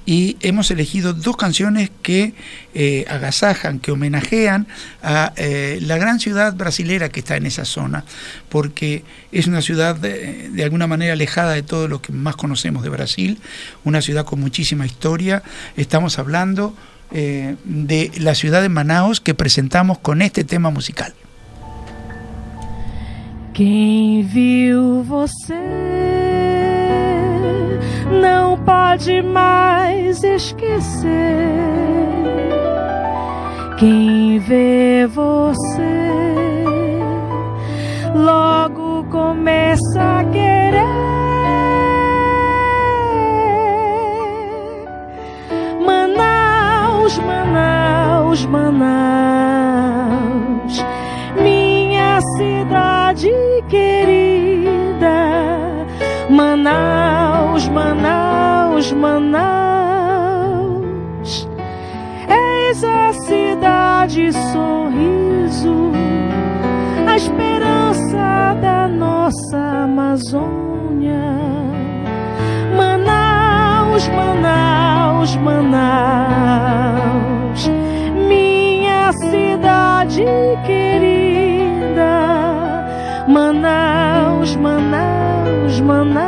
y 0.06 0.38
hemos 0.40 0.72
elegido 0.72 1.12
dos 1.12 1.36
canciones 1.36 1.92
que 2.02 2.34
eh, 2.74 3.06
agasajan, 3.10 3.80
que 3.80 3.92
homenajean 3.92 4.66
a 5.04 5.34
eh, 5.36 5.80
la 5.82 5.98
gran 5.98 6.22
ciudad 6.22 6.56
brasilera 6.56 7.10
que 7.10 7.20
está 7.20 7.36
en 7.36 7.46
esa 7.46 7.66
zona, 7.66 8.06
porque 8.48 9.04
es 9.34 9.48
una 9.48 9.62
ciudad 9.62 9.98
de, 9.98 10.48
de, 10.50 10.64
alguna 10.64 10.88
manera 10.88 11.12
alejada 11.12 11.52
de 11.52 11.64
todo 11.64 11.90
lo 11.90 12.02
que 12.02 12.14
más 12.14 12.38
conocemos 12.38 12.84
de 12.84 12.90
Brasil, 12.90 13.42
una 13.84 14.02
ciudad 14.02 14.24
con 14.24 14.40
muchísima 14.40 14.86
historia. 14.86 15.44
Estamos 15.76 16.20
hablando 16.20 16.74
eh, 17.12 17.56
de 17.64 18.12
la 18.20 18.36
ciudad 18.36 18.62
de 18.62 18.70
Manaus 18.70 19.20
que 19.20 19.34
presentamos 19.34 19.98
con 20.00 20.22
este 20.22 20.44
tema 20.44 20.70
musical. 20.70 21.14
Quem 23.54 24.24
viu 24.24 25.04
você 25.04 25.54
não 28.22 28.58
pode 28.64 29.22
mais 29.22 30.24
esquecer. 30.24 31.10
Quem 33.78 34.40
vê 34.40 35.08
você 35.08 36.10
logo 38.14 39.04
começa 39.06 40.19
Manaus, 47.18 47.18
Manaus, 47.18 48.46
Manaus, 48.46 48.86
minha 51.42 52.22
cidade 52.38 53.32
querida. 53.68 54.68
Manaus, 56.30 57.68
Manaus, 57.70 58.92
Manaus, 58.92 59.40
eis 62.28 62.84
a 62.84 63.14
cidade 63.14 64.32
sorriso, 64.52 65.92
a 67.08 67.16
esperança 67.16 68.56
da 68.62 68.88
nossa 68.88 69.58
Amazônia. 69.86 71.34
Manaus, 72.78 74.08
Manaus, 74.10 75.36
Manaus, 75.38 76.29
querida. 80.66 82.20
Manaus, 83.28 84.56
Manaus, 84.56 85.80
Manaus, 85.82 86.26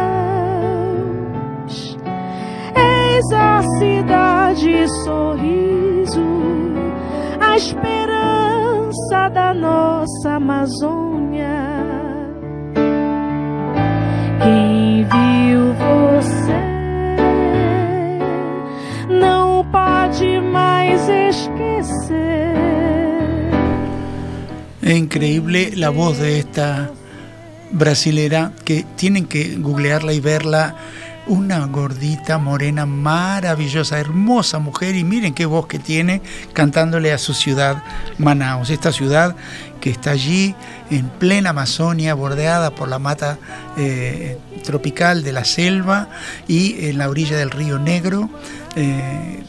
eis 2.75 3.31
a 3.31 3.61
cidade 3.79 4.87
sorriso, 5.03 6.21
a 7.39 7.57
esperança 7.57 9.29
da 9.33 9.53
nossa 9.53 10.33
Amazônia. 10.33 10.90
Increíble 24.95 25.71
la 25.75 25.89
voz 25.89 26.17
de 26.17 26.39
esta 26.39 26.91
brasilera 27.71 28.51
que 28.65 28.85
tienen 28.95 29.25
que 29.25 29.55
googlearla 29.57 30.13
y 30.13 30.19
verla. 30.19 30.75
Una 31.27 31.65
gordita, 31.67 32.39
morena, 32.39 32.85
maravillosa, 32.85 33.99
hermosa 33.99 34.59
mujer 34.59 34.95
y 34.95 35.03
miren 35.03 35.33
qué 35.33 35.45
voz 35.45 35.67
que 35.67 35.77
tiene 35.79 36.21
cantándole 36.51 37.13
a 37.13 37.19
su 37.19 37.33
ciudad 37.33 37.83
Manaus, 38.17 38.71
esta 38.71 38.91
ciudad 38.91 39.35
que 39.79 39.91
está 39.91 40.11
allí 40.11 40.55
en 40.89 41.07
plena 41.09 41.51
Amazonia, 41.51 42.15
bordeada 42.15 42.71
por 42.71 42.89
la 42.89 42.97
mata 42.97 43.37
eh, 43.77 44.39
tropical 44.63 45.23
de 45.23 45.31
la 45.31 45.45
selva 45.45 46.09
y 46.47 46.87
en 46.87 46.97
la 46.97 47.07
orilla 47.07 47.37
del 47.37 47.51
río 47.51 47.77
Negro. 47.77 48.29
Eh, 48.75 49.43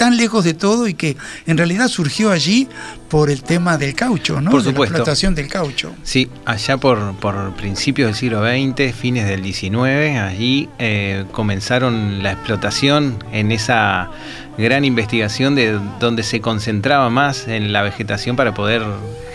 tan 0.00 0.16
lejos 0.16 0.44
de 0.44 0.54
todo 0.54 0.88
y 0.88 0.94
que 0.94 1.14
en 1.46 1.58
realidad 1.58 1.88
surgió 1.88 2.30
allí 2.30 2.66
por 3.10 3.28
el 3.28 3.42
tema 3.42 3.76
del 3.76 3.94
caucho, 3.94 4.40
¿no? 4.40 4.50
Por 4.50 4.62
De 4.62 4.70
supuesto. 4.70 4.94
la 4.94 4.98
explotación 5.00 5.34
del 5.34 5.46
caucho. 5.46 5.92
Sí, 6.04 6.26
allá 6.46 6.78
por, 6.78 7.16
por 7.16 7.52
principios 7.52 8.06
del 8.06 8.14
siglo 8.14 8.40
XX, 8.42 8.94
fines 8.94 9.28
del 9.28 9.44
XIX, 9.44 10.18
allí 10.22 10.70
eh, 10.78 11.26
comenzaron 11.32 12.22
la 12.22 12.32
explotación 12.32 13.22
en 13.30 13.52
esa 13.52 14.08
gran 14.56 14.86
investigación 14.86 15.54
de 15.54 15.78
donde 16.00 16.22
se 16.22 16.40
concentraba 16.40 17.10
más 17.10 17.46
en 17.46 17.70
la 17.74 17.82
vegetación 17.82 18.36
para 18.36 18.54
poder 18.54 18.82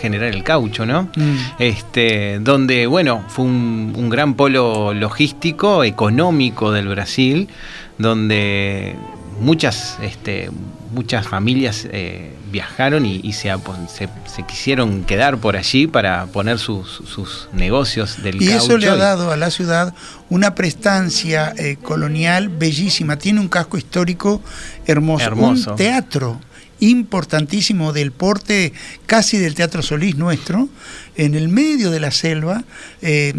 generar 0.00 0.34
el 0.34 0.42
caucho, 0.42 0.84
¿no? 0.84 1.04
Mm. 1.14 1.36
Este, 1.60 2.40
donde, 2.40 2.88
bueno, 2.88 3.24
fue 3.28 3.44
un, 3.44 3.94
un 3.96 4.08
gran 4.10 4.34
polo 4.34 4.92
logístico, 4.94 5.84
económico 5.84 6.72
del 6.72 6.88
Brasil, 6.88 7.46
donde 7.98 8.96
muchas, 9.40 9.98
este, 10.02 10.50
muchas 10.92 11.26
familias 11.26 11.86
eh, 11.90 12.32
viajaron 12.50 13.04
y, 13.06 13.20
y 13.22 13.32
se, 13.32 13.52
se, 13.88 14.08
se 14.26 14.42
quisieron 14.44 15.04
quedar 15.04 15.38
por 15.38 15.56
allí 15.56 15.86
para 15.86 16.26
poner 16.26 16.58
sus, 16.58 17.02
sus 17.06 17.48
negocios 17.52 18.22
del 18.22 18.42
Y 18.42 18.48
eso 18.48 18.78
le 18.78 18.88
ha 18.88 18.96
dado 18.96 19.30
a 19.30 19.36
la 19.36 19.50
ciudad 19.50 19.94
una 20.30 20.54
prestancia 20.54 21.52
eh, 21.56 21.76
colonial 21.82 22.48
bellísima. 22.48 23.16
Tiene 23.16 23.40
un 23.40 23.48
casco 23.48 23.76
histórico 23.76 24.42
hermoso. 24.86 25.24
Hermoso. 25.24 25.70
Un 25.72 25.76
teatro 25.76 26.40
importantísimo 26.80 27.92
del 27.92 28.12
porte 28.12 28.72
casi 29.06 29.38
del 29.38 29.54
Teatro 29.54 29.82
Solís 29.82 30.16
nuestro, 30.16 30.68
en 31.16 31.34
el 31.34 31.48
medio 31.48 31.90
de 31.90 32.00
la 32.00 32.10
selva, 32.10 32.64
eh, 33.02 33.32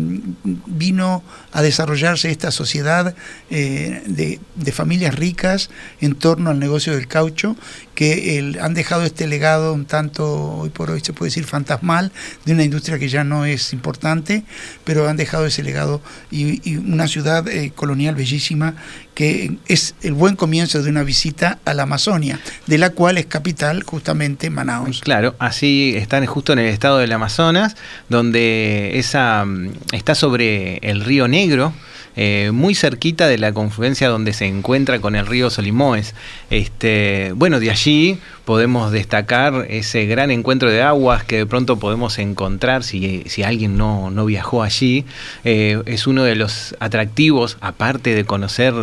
vino 0.65 1.23
a 1.51 1.61
desarrollarse 1.61 2.29
esta 2.29 2.51
sociedad 2.51 3.15
eh, 3.49 4.03
de, 4.05 4.39
familias 4.71 5.15
ricas 5.15 5.69
en 6.01 6.15
torno 6.15 6.49
al 6.49 6.59
negocio 6.59 6.93
del 6.93 7.07
caucho, 7.07 7.55
que 7.95 8.55
han 8.61 8.73
dejado 8.73 9.03
este 9.03 9.25
legado 9.25 9.73
un 9.73 9.85
tanto, 9.85 10.57
hoy 10.57 10.69
por 10.69 10.91
hoy 10.91 11.01
se 11.01 11.13
puede 11.13 11.29
decir 11.29 11.45
fantasmal, 11.45 12.11
de 12.45 12.53
una 12.53 12.63
industria 12.63 12.99
que 12.99 13.09
ya 13.09 13.23
no 13.23 13.45
es 13.45 13.73
importante, 13.73 14.43
pero 14.83 15.07
han 15.07 15.17
dejado 15.17 15.45
ese 15.45 15.63
legado 15.63 16.01
y, 16.29 16.69
y 16.69 16.77
una 16.77 17.07
ciudad 17.07 17.47
eh, 17.47 17.71
colonial 17.75 18.15
bellísima 18.15 18.75
que 19.17 19.57
es 19.67 19.95
el 20.03 20.13
buen 20.13 20.35
comienzo 20.35 20.83
de 20.83 20.91
una 20.91 21.01
visita 21.01 21.57
a 21.65 21.73
la 21.73 21.83
Amazonia, 21.83 22.39
de 22.67 22.77
la 22.77 22.91
cual 22.91 23.17
es 23.17 23.25
capital 23.25 23.81
justamente 23.81 24.51
Manaus. 24.51 25.01
Claro, 25.01 25.35
así 25.39 25.93
están 25.95 26.23
justo 26.27 26.53
en 26.53 26.59
el 26.59 26.67
estado 26.67 26.99
del 26.99 27.11
Amazonas, 27.11 27.66
donde 28.09 28.91
esa 28.99 29.45
mm, 29.45 29.71
está 29.91 30.15
sobre 30.15 30.77
el 30.77 31.03
río 31.03 31.27
Negro, 31.27 31.73
eh, 32.17 32.51
muy 32.53 32.75
cerquita 32.75 33.27
de 33.27 33.37
la 33.37 33.53
confluencia 33.53 34.09
donde 34.09 34.33
se 34.33 34.45
encuentra 34.47 34.99
con 34.99 35.15
el 35.15 35.25
río 35.25 35.49
Solimoes. 35.49 36.15
Este, 36.49 37.31
bueno, 37.35 37.61
de 37.61 37.71
allí 37.71 38.17
podemos 38.43 38.91
destacar 38.91 39.67
ese 39.69 40.05
gran 40.05 40.31
encuentro 40.31 40.69
de 40.71 40.81
aguas 40.81 41.23
que 41.23 41.37
de 41.37 41.45
pronto 41.45 41.77
podemos 41.79 42.17
encontrar 42.17 42.83
si, 42.83 43.23
si 43.27 43.43
alguien 43.43 43.77
no, 43.77 44.09
no 44.09 44.25
viajó 44.25 44.63
allí. 44.63 45.05
Eh, 45.45 45.81
es 45.85 46.07
uno 46.07 46.23
de 46.23 46.35
los 46.35 46.75
atractivos, 46.79 47.57
aparte 47.61 48.15
de 48.15 48.25
conocer 48.25 48.73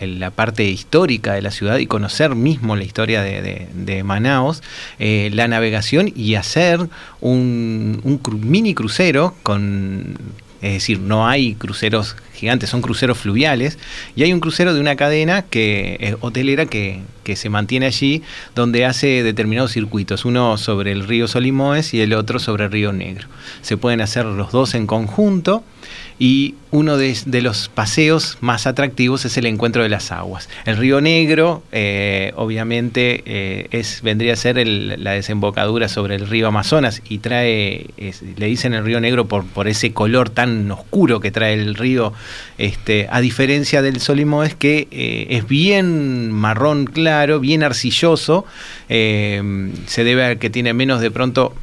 la 0.00 0.30
parte 0.30 0.64
histórica 0.64 1.34
de 1.34 1.42
la 1.42 1.50
ciudad 1.50 1.78
y 1.78 1.86
conocer 1.86 2.34
mismo 2.34 2.76
la 2.76 2.84
historia 2.84 3.22
de, 3.22 3.68
de- 3.74 4.02
Manaos, 4.04 4.62
eh, 4.98 5.30
la 5.32 5.48
navegación 5.48 6.12
y 6.14 6.34
hacer 6.36 6.80
un, 7.20 8.20
mini 8.42 8.74
crucero 8.74 9.34
con 9.42 10.16
es 10.64 10.72
decir, 10.72 10.98
no 10.98 11.28
hay 11.28 11.54
cruceros 11.56 12.16
gigantes, 12.32 12.70
son 12.70 12.80
cruceros 12.80 13.18
fluviales. 13.18 13.78
Y 14.16 14.22
hay 14.22 14.32
un 14.32 14.40
crucero 14.40 14.72
de 14.72 14.80
una 14.80 14.96
cadena 14.96 15.42
que 15.42 15.98
es 16.00 16.16
hotelera 16.20 16.64
que, 16.64 17.02
que 17.22 17.36
se 17.36 17.50
mantiene 17.50 17.84
allí, 17.84 18.22
donde 18.54 18.86
hace 18.86 19.22
determinados 19.22 19.72
circuitos, 19.72 20.24
uno 20.24 20.56
sobre 20.56 20.92
el 20.92 21.06
río 21.06 21.28
Solimoes 21.28 21.92
y 21.92 22.00
el 22.00 22.14
otro 22.14 22.38
sobre 22.38 22.64
el 22.64 22.72
río 22.72 22.94
Negro. 22.94 23.28
Se 23.60 23.76
pueden 23.76 24.00
hacer 24.00 24.24
los 24.24 24.52
dos 24.52 24.74
en 24.74 24.86
conjunto. 24.86 25.62
Y 26.18 26.54
uno 26.70 26.96
de, 26.96 27.14
los 27.42 27.68
paseos 27.68 28.38
más 28.40 28.66
atractivos 28.66 29.24
es 29.24 29.36
el 29.36 29.46
encuentro 29.46 29.82
de 29.82 29.88
las 29.88 30.12
aguas. 30.12 30.48
El 30.64 30.76
río 30.76 31.00
Negro, 31.00 31.62
eh, 31.72 32.32
obviamente, 32.36 33.22
eh, 33.26 33.68
es, 33.70 34.02
vendría 34.02 34.32
a 34.32 34.36
ser 34.36 34.66
la 34.66 35.12
desembocadura 35.12 35.88
sobre 35.88 36.16
el 36.16 36.26
río 36.28 36.48
Amazonas 36.48 37.02
y 37.08 37.18
trae, 37.18 37.86
le 38.36 38.46
dicen 38.46 38.74
el 38.74 38.84
río 38.84 39.00
Negro 39.00 39.26
por, 39.26 39.44
por 39.44 39.68
ese 39.68 39.92
color 39.92 40.30
tan 40.30 40.70
oscuro 40.70 41.20
que 41.20 41.30
trae 41.30 41.54
el 41.54 41.74
río, 41.74 42.12
este, 42.58 43.08
a 43.10 43.20
diferencia 43.20 43.82
del 43.82 44.00
Solimo 44.00 44.44
es 44.44 44.54
que 44.54 44.88
eh, 44.90 45.26
es 45.30 45.46
bien 45.46 46.32
marrón 46.32 46.86
claro, 46.86 47.40
bien 47.40 47.62
arcilloso, 47.62 48.44
eh, 48.88 49.70
se 49.86 50.04
debe 50.04 50.24
a 50.24 50.36
que 50.36 50.50
tiene 50.50 50.72
menos 50.74 51.00
de 51.00 51.10
pronto... 51.10 51.54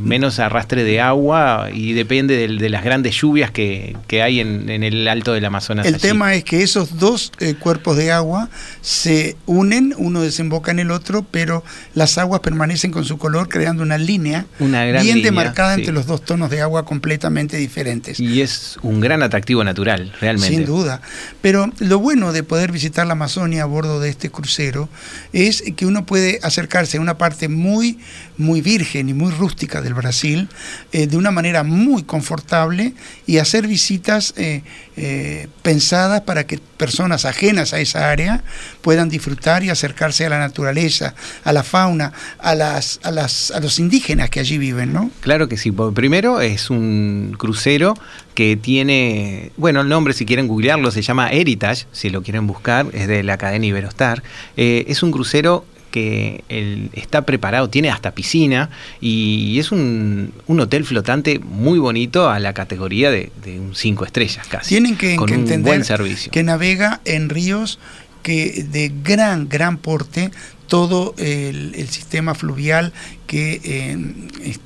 menos 0.00 0.38
arrastre 0.38 0.84
de 0.84 1.00
agua 1.00 1.68
y 1.72 1.92
depende 1.92 2.36
del- 2.36 2.58
de, 2.58 2.68
las 2.70 2.84
grandes 2.84 3.14
lluvias 3.20 3.50
que, 3.50 3.96
que 4.06 4.22
hay 4.22 4.40
en, 4.40 4.70
en 4.70 4.82
el 4.82 5.06
alto 5.08 5.32
del 5.32 5.44
Amazonas. 5.44 5.86
El 5.86 5.94
allí. 5.96 6.02
tema 6.02 6.34
es 6.34 6.44
que 6.44 6.62
esos 6.62 6.98
dos 6.98 7.32
eh, 7.40 7.54
cuerpos 7.54 7.96
de 7.96 8.10
agua 8.12 8.48
se 8.80 9.36
unen, 9.46 9.94
uno 9.98 10.22
desemboca 10.22 10.70
en 10.70 10.78
el 10.78 10.90
otro, 10.90 11.26
pero 11.30 11.62
las 11.94 12.16
aguas 12.18 12.40
permanecen 12.40 12.90
con 12.90 13.04
su 13.04 13.18
color 13.18 13.48
creando 13.48 13.82
una 13.82 13.98
línea 13.98 14.46
Una 14.60 14.84
gran 14.84 15.02
bien 15.02 15.16
línea, 15.16 15.30
demarcada 15.30 15.74
sí. 15.74 15.80
entre 15.82 15.92
los 15.94 16.06
dos 16.06 16.24
tonos 16.24 16.48
de 16.50 16.62
agua 16.62 16.84
completamente 16.84 17.56
diferentes. 17.58 18.18
Y 18.18 18.40
es 18.40 18.78
un 18.82 19.00
gran 19.00 19.22
atractivo 19.22 19.62
natural, 19.64 20.12
realmente. 20.20 20.56
Sin 20.56 20.64
duda. 20.64 21.02
Pero 21.42 21.70
lo 21.80 21.98
bueno 21.98 22.32
de 22.32 22.42
poder 22.42 22.72
visitar 22.72 23.06
la 23.06 23.12
Amazonia 23.12 23.64
a 23.64 23.66
bordo 23.66 24.00
de 24.00 24.08
este 24.08 24.30
crucero 24.30 24.88
es 25.34 25.62
que 25.76 25.84
uno 25.84 26.06
puede 26.06 26.38
acercarse 26.42 26.96
a 26.96 27.00
una 27.00 27.18
parte 27.18 27.48
muy, 27.48 27.98
muy 28.38 28.60
virgen 28.62 29.08
y 29.08 29.14
muy 29.14 29.32
rústica 29.32 29.81
del 29.82 29.94
Brasil 29.94 30.48
eh, 30.92 31.06
de 31.06 31.16
una 31.16 31.30
manera 31.30 31.62
muy 31.62 32.02
confortable 32.02 32.94
y 33.26 33.38
hacer 33.38 33.66
visitas 33.66 34.34
eh, 34.36 34.62
eh, 34.96 35.48
pensadas 35.62 36.22
para 36.22 36.46
que 36.46 36.58
personas 36.76 37.24
ajenas 37.24 37.72
a 37.72 37.80
esa 37.80 38.10
área 38.10 38.42
puedan 38.80 39.08
disfrutar 39.08 39.62
y 39.62 39.70
acercarse 39.70 40.26
a 40.26 40.28
la 40.28 40.38
naturaleza, 40.38 41.14
a 41.44 41.52
la 41.52 41.62
fauna, 41.62 42.12
a, 42.38 42.54
las, 42.54 43.00
a, 43.02 43.10
las, 43.10 43.50
a 43.50 43.60
los 43.60 43.78
indígenas 43.78 44.30
que 44.30 44.40
allí 44.40 44.58
viven, 44.58 44.92
¿no? 44.92 45.10
Claro 45.20 45.48
que 45.48 45.56
sí. 45.56 45.72
Primero 45.72 46.40
es 46.40 46.70
un 46.70 47.34
crucero 47.38 47.94
que 48.34 48.56
tiene, 48.56 49.52
bueno, 49.56 49.82
el 49.82 49.88
nombre 49.88 50.14
si 50.14 50.24
quieren 50.24 50.48
googlearlo 50.48 50.90
se 50.90 51.02
llama 51.02 51.30
Heritage, 51.30 51.86
si 51.92 52.10
lo 52.10 52.22
quieren 52.22 52.46
buscar, 52.46 52.86
es 52.92 53.08
de 53.08 53.22
la 53.22 53.36
cadena 53.38 53.66
Iberostar. 53.66 54.22
Eh, 54.56 54.84
es 54.88 55.02
un 55.02 55.12
crucero 55.12 55.64
que 55.92 56.42
el- 56.48 56.90
está 56.94 57.22
preparado, 57.24 57.68
tiene 57.70 57.88
hasta 57.90 58.10
piscina 58.10 58.70
y 59.00 59.56
es 59.60 59.70
un, 59.70 60.32
un 60.48 60.58
hotel 60.58 60.84
flotante 60.84 61.38
muy 61.38 61.78
bonito 61.78 62.28
a 62.28 62.40
la 62.40 62.52
categoría 62.52 63.12
de, 63.12 63.30
de 63.44 63.60
un 63.60 63.76
5 63.76 64.04
estrellas 64.04 64.44
casi. 64.48 64.70
Tienen 64.70 64.96
que, 64.96 65.14
con 65.14 65.28
que 65.28 65.34
un 65.34 65.40
entender 65.40 65.70
buen 65.70 65.84
servicio. 65.84 66.32
que 66.32 66.42
navega 66.42 67.00
en 67.04 67.28
ríos 67.28 67.78
que 68.24 68.64
de 68.70 68.92
gran, 69.04 69.48
gran 69.48 69.78
porte, 69.78 70.30
todo 70.66 71.14
el, 71.18 71.74
el 71.76 71.88
sistema 71.88 72.34
fluvial 72.34 72.92
que 73.26 73.60
eh, 73.62 74.56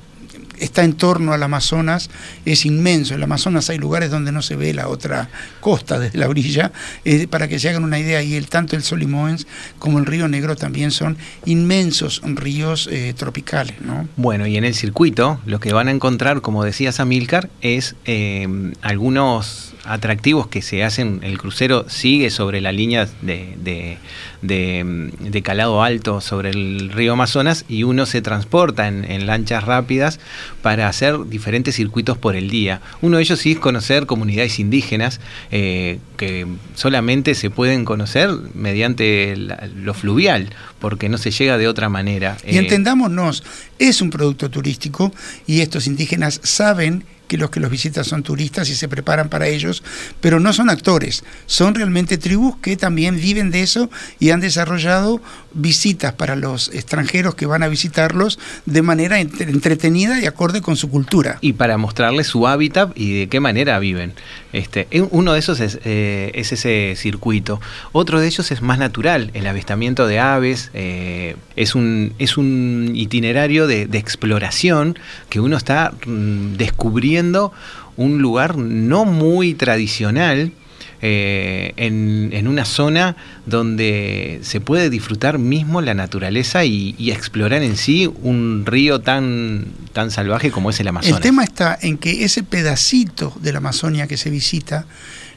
está 0.59 0.83
en 0.83 0.93
torno 0.93 1.33
al 1.33 1.43
Amazonas 1.43 2.09
es 2.45 2.65
inmenso. 2.65 3.13
En 3.13 3.19
el 3.19 3.23
Amazonas 3.23 3.69
hay 3.69 3.77
lugares 3.77 4.11
donde 4.11 4.31
no 4.31 4.41
se 4.41 4.55
ve 4.55 4.73
la 4.73 4.87
otra 4.87 5.29
costa 5.59 5.99
desde 5.99 6.17
la 6.19 6.27
orilla. 6.27 6.71
Eh, 7.05 7.27
para 7.27 7.47
que 7.47 7.59
se 7.59 7.69
hagan 7.69 7.83
una 7.83 7.99
idea, 7.99 8.21
y 8.23 8.35
el, 8.35 8.47
tanto 8.47 8.75
el 8.75 8.83
Solimoens 8.83 9.47
como 9.79 9.99
el 9.99 10.05
Río 10.05 10.27
Negro 10.27 10.55
también 10.55 10.91
son 10.91 11.17
inmensos 11.45 12.21
ríos 12.23 12.87
eh, 12.91 13.13
tropicales. 13.15 13.79
¿no? 13.81 14.07
Bueno, 14.15 14.47
y 14.47 14.57
en 14.57 14.63
el 14.63 14.73
circuito 14.75 15.39
lo 15.45 15.59
que 15.59 15.73
van 15.73 15.87
a 15.87 15.91
encontrar, 15.91 16.41
como 16.41 16.63
decías 16.63 16.99
Amilcar, 16.99 17.49
es 17.61 17.95
eh, 18.05 18.47
algunos 18.81 19.73
atractivos 19.85 20.47
que 20.47 20.61
se 20.61 20.83
hacen, 20.83 21.21
el 21.23 21.37
crucero 21.37 21.85
sigue 21.89 22.29
sobre 22.29 22.59
la 22.61 22.71
línea 22.71 23.07
de- 23.21 23.97
de, 24.41 25.11
de 25.19 25.41
calado 25.41 25.81
alto 25.83 26.21
sobre 26.21 26.49
el 26.51 26.89
río 26.91 27.13
Amazonas 27.13 27.65
y 27.67 27.83
uno 27.83 28.05
se 28.05 28.21
transporta 28.21 28.87
en, 28.87 29.03
en 29.09 29.25
lanchas 29.27 29.63
rápidas 29.63 30.19
para 30.61 30.87
hacer 30.87 31.17
diferentes 31.27 31.75
circuitos 31.75 32.17
por 32.17 32.35
el 32.35 32.49
día. 32.49 32.81
Uno 33.01 33.17
de 33.17 33.23
ellos 33.23 33.39
sí 33.39 33.53
es 33.53 33.59
conocer 33.59 34.05
comunidades 34.05 34.59
indígenas 34.59 35.19
eh, 35.51 35.99
que 36.17 36.45
solamente 36.75 37.35
se 37.35 37.49
pueden 37.49 37.85
conocer 37.85 38.29
mediante 38.53 39.35
la- 39.37 39.67
lo 39.75 39.93
fluvial, 39.93 40.49
porque 40.79 41.09
no 41.09 41.17
se 41.17 41.31
llega 41.31 41.57
de 41.57 41.67
otra 41.67 41.89
manera. 41.89 42.37
Y 42.45 42.55
Eh, 42.55 42.59
entendámonos, 42.59 43.43
es 43.79 44.01
un 44.01 44.09
producto 44.09 44.49
turístico 44.49 45.13
y 45.45 45.61
estos 45.61 45.87
indígenas 45.87 46.39
saben 46.43 47.03
que 47.27 47.37
los 47.37 47.49
que 47.49 47.59
los 47.59 47.69
visitan 47.69 48.03
son 48.05 48.23
turistas 48.23 48.69
y 48.69 48.75
se 48.75 48.87
preparan 48.87 49.29
para 49.29 49.47
ellos, 49.47 49.83
pero 50.21 50.39
no 50.39 50.53
son 50.53 50.69
actores, 50.69 51.23
son 51.45 51.75
realmente 51.75 52.17
tribus 52.17 52.55
que 52.61 52.77
también 52.77 53.17
viven 53.17 53.51
de 53.51 53.61
eso 53.61 53.89
y 54.19 54.29
han 54.31 54.39
desarrollado 54.39 55.21
visitas 55.53 56.13
para 56.13 56.35
los 56.35 56.69
extranjeros 56.73 57.35
que 57.35 57.45
van 57.45 57.63
a 57.63 57.67
visitarlos 57.67 58.37
de 58.65 58.81
manera 58.81 59.19
entre- 59.19 59.49
entretenida 59.49 60.19
y 60.21 60.25
acorde 60.25 60.61
con 60.61 60.75
su 60.77 60.89
cultura. 60.89 61.37
y 61.41 61.53
para 61.53 61.77
mostrarles 61.77 62.27
su 62.27 62.47
hábitat 62.47 62.91
y 62.95 63.19
de 63.19 63.27
qué 63.27 63.39
manera 63.39 63.79
viven. 63.79 64.13
Este, 64.53 64.87
uno 65.11 65.33
de 65.33 65.39
esos 65.39 65.59
es, 65.59 65.79
eh, 65.83 66.31
es 66.35 66.51
ese 66.51 66.93
circuito. 66.95 67.59
Otro 67.91 68.19
de 68.19 68.27
ellos 68.27 68.51
es 68.51 68.61
más 68.61 68.79
natural, 68.79 69.31
el 69.33 69.45
avistamiento 69.47 70.07
de 70.07 70.19
aves. 70.19 70.69
eh, 70.73 71.35
es, 71.55 71.73
un, 71.75 72.13
es 72.19 72.37
un 72.37 72.91
itinerario 72.93 73.65
de, 73.67 73.87
de 73.87 73.97
exploración 73.97 74.97
que 75.29 75.39
uno 75.39 75.57
está 75.57 75.93
mm, 76.05 76.53
descubriendo 76.57 77.16
un 77.95 78.21
lugar 78.21 78.57
no 78.57 79.05
muy 79.05 79.53
tradicional. 79.53 80.51
eh, 80.99 81.73
en, 81.77 82.31
en 82.33 82.47
una 82.47 82.65
zona 82.65 83.15
donde 83.45 84.39
se 84.41 84.61
puede 84.61 84.89
disfrutar 84.89 85.37
mismo 85.37 85.79
la 85.81 85.93
naturaleza 85.93 86.65
y, 86.65 86.95
explorar 87.11 87.61
en 87.61 87.77
sí 87.77 88.11
un 88.23 88.63
río 88.65 88.99
tan, 88.99 89.67
tan 89.93 90.09
salvaje 90.09 90.49
como 90.49 90.71
es 90.71 90.79
el 90.79 90.87
Amazonas. 90.87 91.17
El 91.17 91.21
tema 91.21 91.43
está 91.43 91.77
en 91.79 91.99
que 91.99 92.25
ese 92.25 92.41
pedacito 92.41 93.31
de 93.41 93.51
la 93.51 93.59
Amazonia 93.59 94.07
que 94.07 94.17
se 94.17 94.31
visita 94.31 94.87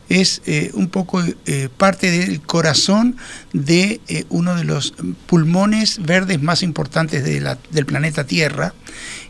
es 0.08 0.40
eh, 0.46 0.70
un 0.72 0.88
poco 0.88 1.22
eh, 1.46 1.68
parte 1.76 2.10
del 2.10 2.40
corazón 2.40 3.16
de 3.52 4.00
uno 4.30 4.56
de 4.56 4.64
los 4.64 4.94
pulmones 5.26 6.00
verdes 6.02 6.40
más 6.40 6.62
importantes 6.62 7.22
del 7.22 7.86
planeta 7.86 8.24
Tierra 8.24 8.72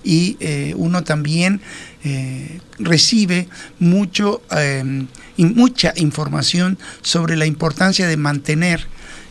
y 0.04 0.38
uno 0.76 1.02
también 1.02 1.60
eh, 2.02 2.60
recibe 2.78 3.48
mucho, 3.78 4.42
eh, 4.56 5.06
mucha 5.36 5.92
información 5.96 6.78
sobre 7.02 7.36
la 7.36 7.46
importancia 7.46 8.06
de 8.06 8.16
mantener 8.16 8.86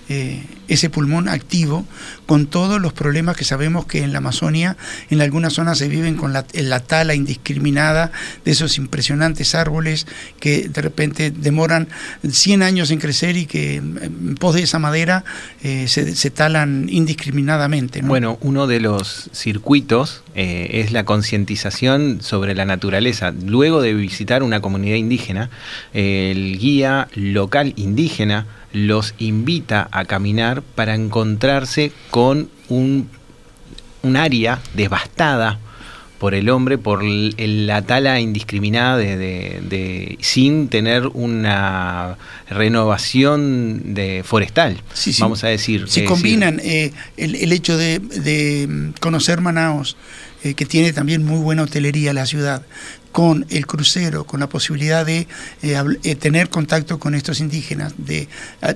eh, 0.08 0.44
ese 0.70 0.90
pulmón 0.90 1.28
activo 1.28 1.86
con 2.26 2.46
todos 2.46 2.80
los 2.80 2.94
problemas 2.94 3.36
que 3.36 3.44
sabemos 3.44 3.86
que 3.86 4.04
en 4.04 4.14
la 4.14 4.20
Amazonia, 4.20 4.78
en 5.10 5.22
algunas 5.22 5.54
zonas 5.54 5.78
se 5.80 5.90
viven 5.90 6.16
con 6.16 6.32
la, 6.32 6.44
tala 6.80 7.16
indiscriminada 7.16 8.12
de 8.46 8.52
esos 8.52 8.78
impresionantes 8.78 9.56
árboles 9.56 10.08
que 10.40 10.70
de 10.70 10.82
repente 10.82 11.32
demoran 11.32 11.88
100 12.28 12.64
años 12.64 12.92
en 12.92 13.00
crecer 13.00 13.36
y 13.36 13.46
que 13.46 13.76
en 13.76 14.36
pos 14.40 14.56
de 14.56 14.64
esa 14.64 14.80
madera 14.80 15.26
eh, 15.64 15.88
se, 15.88 16.30
talan 16.30 16.88
indiscriminadamente. 16.90 18.02
¿no? 18.02 18.08
Bueno, 18.08 18.38
uno 18.42 18.68
de 18.68 18.80
los 18.80 19.30
circuitos 19.34 20.24
eh, 20.36 20.70
es 20.74 20.92
la 20.92 21.04
concientización 21.04 22.20
sobre 22.22 22.54
la 22.54 22.66
naturaleza. 22.66 23.34
Luego 23.46 23.82
de 23.82 23.94
visitar 23.94 24.44
una 24.44 24.62
comunidad 24.62 24.96
indígena, 24.96 25.50
el 25.94 26.58
guía 26.60 27.08
local 27.16 27.74
indígena 27.76 28.46
los 28.72 29.16
invita 29.18 29.88
a 29.92 30.06
caminar 30.06 30.59
para 30.62 30.96
encontrarse 30.96 31.92
con 32.12 32.50
un, 32.70 33.10
un 34.04 34.16
área 34.18 34.60
devastada 34.76 35.60
por 36.20 36.34
el 36.34 36.50
hombre 36.50 36.78
por 36.78 37.02
la 37.02 37.82
tala 37.84 38.20
indiscriminada 38.20 38.98
de, 38.98 39.16
de- 39.18 39.62
de- 39.64 40.18
sin 40.20 40.68
tener 40.68 41.08
una 41.08 42.18
renovación 42.50 43.94
de 43.94 44.24
forestal 44.26 44.82
Sí, 44.94 45.14
sí. 45.14 45.22
vamos 45.22 45.44
a 45.44 45.48
decir 45.48 45.86
Si 45.88 46.04
combinan 46.06 46.60
eh, 46.64 46.92
el, 47.18 47.36
el 47.36 47.52
hecho 47.54 47.78
de, 47.78 48.00
de, 48.00 48.68
mm, 48.68 48.90
conocer 49.00 49.42
Manaos, 49.42 49.96
eh, 50.44 50.54
que 50.56 50.66
tiene 50.66 50.94
también 50.94 51.24
muy 51.26 51.40
buena 51.40 51.64
hotelería 51.64 52.14
la 52.14 52.26
ciudad, 52.26 52.64
con 53.12 53.46
el 53.50 53.66
crucero, 53.66 54.26
con 54.26 54.40
la 54.40 54.48
posibilidad 54.48 55.06
de 55.06 55.28
eh, 55.62 55.84
eh, 56.04 56.16
tener 56.16 56.50
contacto 56.50 57.00
con 57.00 57.16
estos 57.16 57.40
indígenas, 57.40 57.94
de 57.98 58.28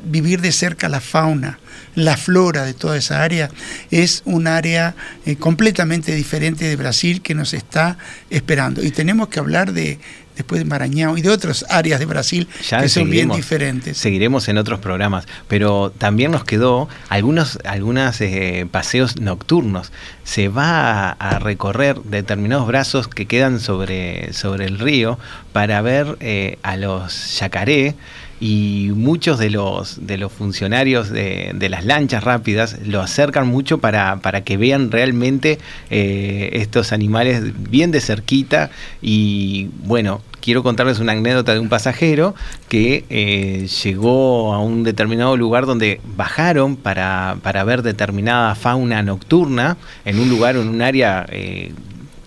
vivir 0.04 0.42
de 0.42 0.52
cerca 0.52 0.90
la 0.90 1.02
fauna, 1.02 1.60
la 1.96 2.18
flora 2.18 2.66
de 2.66 2.74
toda 2.74 2.98
esa 2.98 3.24
área, 3.24 3.50
es 3.92 4.24
un 4.26 4.48
área 4.48 4.96
eh, 5.26 5.36
completamente 5.36 6.16
diferente 6.16 6.66
de 6.66 6.76
Brasil 6.76 7.22
que 7.22 7.36
nos 7.36 7.54
está 7.54 7.98
esperando. 8.30 8.84
Y 8.84 8.92
tenemos 8.92 9.28
que 9.28 9.40
hablar 9.40 9.74
de 9.74 10.00
después 10.36 10.60
de 10.60 10.66
Maranhão 10.66 11.18
y 11.18 11.22
de 11.22 11.30
otras 11.30 11.66
áreas 11.70 12.00
de 12.00 12.06
Brasil 12.06 12.48
Ya 12.70 12.82
que 12.82 12.90
son 12.90 13.10
bien 13.10 13.30
diferentes. 13.30 13.98
Seguiremos 13.98 14.48
en 14.48 14.58
otros 14.58 14.80
programas, 14.80 15.26
pero 15.48 15.92
también 15.98 16.32
nos 16.32 16.44
quedó 16.44 16.90
algunos 17.10 17.60
algunas, 17.64 18.20
eh, 18.22 18.68
paseos 18.70 19.20
nocturnos. 19.20 19.92
Se 20.24 20.48
va 20.48 21.10
a, 21.10 21.12
a 21.12 21.40
recorrer 21.40 22.00
determinados 22.04 22.68
brazos 22.68 23.08
que 23.08 23.26
quedan 23.26 23.60
sobre, 23.60 24.34
sobre 24.34 24.66
el 24.66 24.80
río 24.80 25.20
para 25.52 25.82
ver 25.82 26.18
eh, 26.20 26.58
a 26.64 26.78
los 26.78 27.40
yacaré 27.40 27.96
y 28.44 28.92
muchos 28.94 29.40
de 29.40 29.50
los 29.50 30.06
de 30.06 30.18
los 30.18 30.30
funcionarios 30.30 31.10
de, 31.10 31.52
de 31.56 31.70
las 31.70 31.86
lanchas 31.86 32.26
rápidas 32.26 32.78
lo 32.86 33.00
acercan 33.00 33.48
mucho 33.48 33.78
para, 33.78 34.18
para 34.18 34.44
que 34.44 34.58
vean 34.58 34.92
realmente 34.92 35.60
eh, 35.90 36.50
estos 36.52 36.92
animales 36.92 37.54
bien 37.70 37.92
de 37.92 38.02
cerquita. 38.02 38.70
Y 39.02 39.70
bueno 39.86 40.20
quiero 40.42 40.62
contarles 40.62 41.00
una 41.00 41.14
anécdota 41.14 41.54
de 41.54 41.60
un 41.60 41.70
pasajero 41.70 42.36
que 42.68 43.06
eh, 43.10 43.66
llegó 43.82 44.54
a 44.54 44.60
un 44.60 44.84
determinado 44.84 45.38
lugar 45.38 45.66
donde 45.66 46.02
bajaron 46.18 46.76
para, 46.76 47.38
para 47.44 47.64
ver 47.64 47.82
determinada 47.82 48.56
fauna 48.56 49.04
nocturna 49.04 49.78
en 50.04 50.20
un 50.20 50.28
lugar 50.28 50.58
en 50.58 50.68
un 50.68 50.82
área 50.82 51.26
eh, 51.30 51.72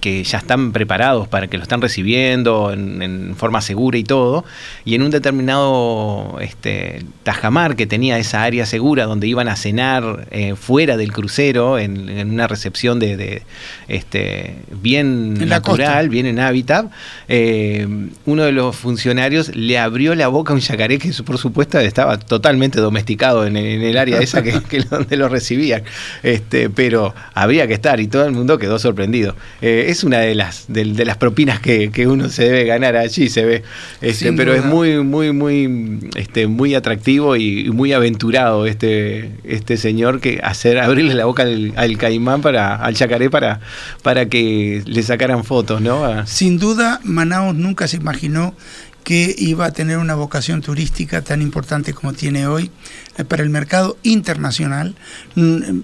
que 0.07 0.23
ya 0.23 0.39
están 0.39 0.71
preparados 0.71 1.27
para 1.27 1.49
que 1.49 1.57
lo 1.57 1.65
están 1.65 1.83
recibiendo 1.83 2.71
en, 2.73 3.03
en 3.03 3.35
forma 3.35 3.61
segura 3.61 3.99
y 3.99 4.05
todo, 4.05 4.45
y 4.85 4.95
en 4.95 5.03
un 5.03 5.11
determinado 5.11 6.39
este, 6.41 7.03
tajamar 7.25 7.75
que 7.75 7.89
tenía 7.89 8.17
esa 8.17 8.45
área 8.45 8.67
segura 8.67 9.07
donde 9.07 9.27
iban 9.27 9.49
a 9.49 9.57
cenar 9.57 10.29
eh, 10.31 10.55
fuera 10.55 10.97
del 10.97 11.11
crucero, 11.13 11.77
en, 11.81 12.09
en 12.09 12.31
una 12.31 12.47
recepción 12.47 13.01
de, 13.01 13.17
de, 13.17 13.43
este, 13.89 14.59
bien 14.81 15.39
En 15.41 15.49
natural, 15.49 16.09
bien 16.09 16.27
en 16.27 16.39
hábitat, 16.39 16.87
eh, 17.27 17.89
uno 18.27 18.45
de 18.45 18.53
los 18.53 18.77
funcionarios 18.77 19.57
le 19.57 19.77
abrió 19.77 20.15
la 20.15 20.29
boca 20.29 20.53
a 20.53 20.55
un 20.55 20.61
yacaré 20.61 21.01
que 21.01 21.11
por 21.25 21.39
supuesto 21.39 21.81
estaba 21.81 22.17
totalmente 22.17 22.79
domesticado 22.79 23.45
en, 23.45 23.57
en 23.57 23.83
el 23.83 23.99
área 23.99 24.21
esa 24.21 24.41
que, 24.41 24.63
que 24.63 24.83
donde 24.83 25.17
lo 25.17 25.29
recibían. 25.29 25.83
Este, 26.23 26.71
pero 26.71 27.13
habría 27.35 27.67
que 27.67 27.75
estar 27.75 27.99
y 27.99 28.07
todo 28.07 28.25
el 28.25 28.31
mundo 28.31 28.57
quedó 28.59 28.79
sorprendido. 28.79 29.35
Eh, 29.61 29.96
es 29.97 30.05
una 30.05 30.19
de 30.19 30.35
las, 30.35 30.67
de, 30.69 30.85
de 30.85 31.05
las 31.05 31.17
propinas 31.17 31.61
que, 31.61 31.91
que 31.91 32.07
uno 32.07 32.29
se 32.29 32.45
debe 32.45 32.65
ganar 32.65 32.97
allí, 32.97 33.29
se 33.29 33.45
ve. 33.45 33.63
Este, 34.01 34.33
pero 34.33 34.55
es 34.55 34.65
muy, 34.65 35.03
muy, 35.03 35.33
muy, 35.33 36.11
este, 36.17 36.47
muy 36.47 36.75
atractivo 36.75 37.37
y, 37.37 37.71
muy 37.71 37.93
aventurado 37.93 38.67
este, 38.67 39.33
este 39.45 39.77
señor 39.77 40.21
que 40.21 40.41
hacer, 40.43 40.79
abrirle 40.79 41.15
la 41.15 41.25
boca 41.25 41.43
al, 41.43 41.73
al 41.77 41.97
caimán 41.97 42.43
para, 42.43 42.77
al 42.77 42.95
yacaré 42.95 43.31
para, 43.31 43.61
para 44.03 44.27
que 44.27 44.83
le 44.85 45.03
sacaran 45.03 45.45
fotos, 45.45 45.81
¿no? 45.81 46.27
Sin 46.27 46.59
duda, 46.59 47.01
Manaus 47.03 47.55
nunca 47.55 47.89
se 47.89 47.97
imaginó 47.97 48.55
que 49.07 49.33
iba 49.39 49.67
a 49.67 49.71
tener 49.71 49.99
una 49.99 50.17
vocación 50.17 50.63
turística 50.63 51.23
tan 51.23 51.41
importante 51.41 51.95
como 51.95 52.13
tiene 52.13 52.49
hoy 52.49 52.73
eh, 53.17 53.23
para 53.23 53.45
el 53.45 53.51
mercado 53.51 53.97
internacional, 54.03 54.97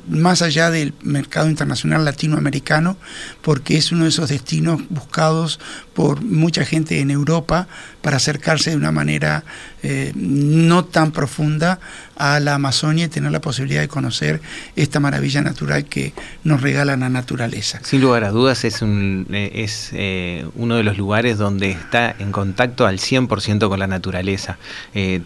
más 0.08 0.42
allá 0.42 0.70
del 0.70 0.92
mercado 1.02 1.48
internacional 1.48 2.04
latinoamericano, 2.04 2.96
porque 3.40 3.76
es 3.76 3.92
uno 3.92 4.02
de 4.02 4.08
esos 4.08 4.30
destinos 4.30 4.82
buscados 4.88 5.61
por 5.94 6.20
mucha 6.20 6.64
gente 6.64 6.98
en 6.98 7.12
Europa 7.12 7.68
para 8.03 8.17
acercarse 8.19 8.71
de 8.71 8.77
una 8.77 8.93
manera 8.93 9.45
eh, 9.83 10.12
no 10.15 10.85
tan 10.85 11.12
profunda 11.12 11.81
a 12.17 12.38
la 12.41 12.55
Amazonia 12.55 13.07
y 13.07 13.09
tener 13.09 13.33
la 13.33 13.41
posibilidad 13.41 13.81
de 13.81 13.88
conocer 13.88 14.41
esta 14.77 15.01
maravilla 15.01 15.41
natural 15.41 15.85
que 15.87 16.12
nos 16.45 16.61
regala 16.61 16.97
la 16.97 17.09
naturaleza. 17.09 17.81
Sin 17.83 18.01
lugar 18.01 18.23
a 18.25 18.31
dudas 18.31 18.65
es, 18.65 18.83
un, 18.83 19.27
eh, 19.33 19.51
es 19.55 19.91
eh, 19.93 20.47
uno 20.55 20.77
de 20.77 20.83
los 20.85 20.99
lugares 20.99 21.38
donde 21.38 21.71
está 21.71 22.15
en 22.19 22.31
contacto 22.33 22.87
al 22.87 22.99
100% 22.99 23.69
con 23.69 23.79
la 23.79 23.87
naturaleza. 23.87 24.59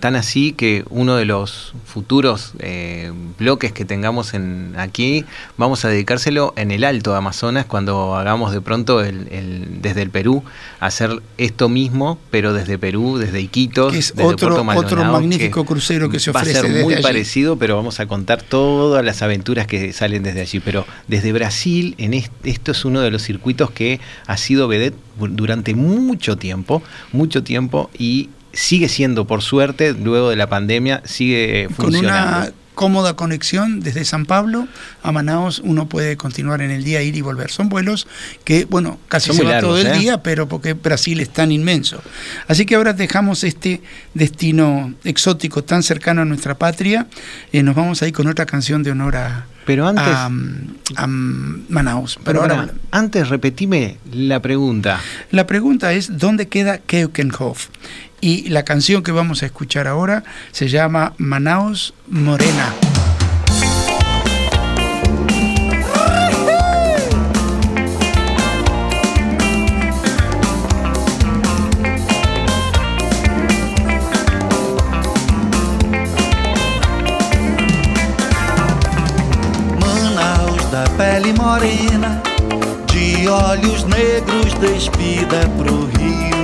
Tan 0.01 0.17
así 0.17 0.53
que 0.53 0.85
uno 0.91 1.17
de 1.17 1.25
los 1.25 1.75
futuros 1.85 2.53
bloques 3.39 3.73
que 3.73 3.85
tengamos 3.85 4.35
en, 4.35 4.75
aquí 4.79 5.25
vamos 5.57 5.85
a 5.85 5.89
dedicárselo 5.89 6.53
en 6.57 6.71
el 6.71 6.85
Alto 6.85 7.13
de 7.13 7.19
Amazonas 7.19 7.65
cuando 7.67 8.17
hagamos 8.17 8.53
de 8.53 8.61
pronto 8.61 9.03
el, 9.03 9.29
el- 9.31 9.83
desde 9.83 10.03
el 10.03 10.11
Perú 10.11 10.45
hacer 10.81 11.21
esto 11.39 11.69
mismo, 11.69 12.19
pero 12.31 12.53
desde 12.53 12.66
Perú, 12.79 13.17
desde 13.19 13.41
Iquitos, 13.41 13.93
Que 13.93 13.99
es 14.01 14.09
desde 14.15 14.25
otro- 14.25 14.49
Puerto 14.49 14.55
otro 14.63 14.65
Maldonado, 14.65 15.13
magnífico 15.13 15.65
crucero 15.65 16.11
que 16.11 16.19
se 16.19 16.33
va 16.33 16.41
a 16.41 16.43
ofrece 16.43 16.61
ser 16.61 16.71
desde 16.71 16.85
muy 16.85 16.95
allí. 16.95 17.03
parecido, 17.03 17.57
pero 17.57 17.77
vamos 17.77 18.01
a 18.01 18.07
contar 18.07 18.43
todas 18.43 19.05
las 19.05 19.23
aventuras 19.23 19.67
que 19.67 19.93
salen 19.93 20.23
desde 20.23 20.41
allí. 20.43 20.61
Pero 20.61 20.85
desde 21.09 21.33
Brasil, 21.33 21.95
en 21.99 22.13
est- 22.15 22.33
esto 22.45 22.73
es 22.73 22.85
uno 22.85 23.01
de 23.01 23.11
los 23.11 23.23
circuitos 23.23 23.71
que 23.71 24.01
ha 24.27 24.37
sido 24.37 24.69
vedette 24.69 24.97
durante 25.19 25.75
mucho 25.75 26.37
tiempo, 26.37 26.83
mucho 27.13 27.43
tiempo 27.43 27.91
y 27.99 28.29
sigue 28.53 28.89
siendo, 28.89 29.27
por 29.27 29.43
suerte, 29.43 29.93
luego 29.95 30.31
de 30.31 30.37
la 30.37 30.49
pandemia, 30.49 31.03
sigue 31.05 31.67
Con 31.77 31.87
funcionando. 31.87 32.39
una 32.39 32.53
cómoda 32.77 33.17
conexión 33.17 33.81
desde 33.81 34.05
San 34.05 34.27
Pablo 34.27 34.69
a 35.03 35.11
Manaos, 35.11 35.61
uno 35.65 35.89
puede 35.89 36.19
continuar 36.19 36.61
en 36.61 36.71
el 36.71 36.85
día, 36.85 37.03
ir 37.03 37.17
y 37.17 37.23
volver. 37.23 37.51
Son 37.51 37.71
vuelos 37.71 38.07
que, 38.45 38.67
bueno, 38.67 39.01
casi 39.09 39.29
Son 39.29 39.37
se 39.37 39.45
va 39.45 39.61
todo 39.61 39.79
el 39.79 39.87
¿eh? 39.87 39.99
día, 39.99 40.23
pero 40.23 40.47
porque 40.47 40.75
Brasil 40.75 41.19
es 41.21 41.31
tan 41.31 41.51
inmenso. 41.51 42.03
Así 42.47 42.67
que 42.67 42.75
ahora 42.75 42.93
dejamos 42.93 43.45
este 43.45 43.81
destino 44.13 44.93
exótico 45.05 45.65
tan 45.65 45.83
cercano 45.83 46.21
a 46.21 46.27
nuestra 46.27 46.55
patria, 46.57 47.07
eh, 47.51 47.63
nos 47.63 47.75
vamos 47.75 48.03
a 48.03 48.09
ir 48.09 48.13
con 48.13 48.27
otra 48.29 48.45
canción 48.45 48.83
de 48.83 48.91
honor 48.91 49.17
a, 49.17 49.47
Pero 49.65 49.89
antes, 49.89 50.05
a, 50.05 50.27
a 50.97 51.07
Manaus. 51.07 52.19
Pero 52.23 52.41
Bárbara, 52.41 52.61
ahora 52.61 52.75
antes 52.91 53.31
repetime 53.31 53.97
la 54.13 54.43
pregunta. 54.43 55.01
La 55.31 55.47
pregunta 55.47 55.95
es, 55.95 56.19
¿dónde 56.19 56.49
queda 56.49 56.77
Keukenhof? 56.77 57.69
Y 58.21 58.49
la 58.49 58.65
canción 58.65 59.03
que 59.03 59.13
vamos 59.13 59.43
a 59.43 59.47
escuchar 59.47 59.87
ahora 59.87 60.25
se 60.53 60.69
llama 60.69 61.15
Manaus 61.19 61.95
Morena. 62.09 62.73
Manaus 79.81 80.71
da 80.71 80.85
pele 80.97 81.33
morena, 81.35 82.23
de 82.93 83.29
olhos 83.29 83.87
negros 83.87 84.61
despida 84.61 85.49
pro 85.59 85.87
rio. 85.95 86.36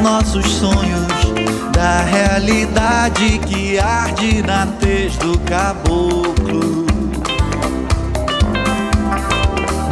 Nossos 0.00 0.46
sonhos, 0.50 1.32
da 1.72 2.02
realidade 2.02 3.38
que 3.38 3.78
arde 3.78 4.42
na 4.42 4.66
tez 4.66 5.16
do 5.16 5.38
caboclo. 5.40 6.86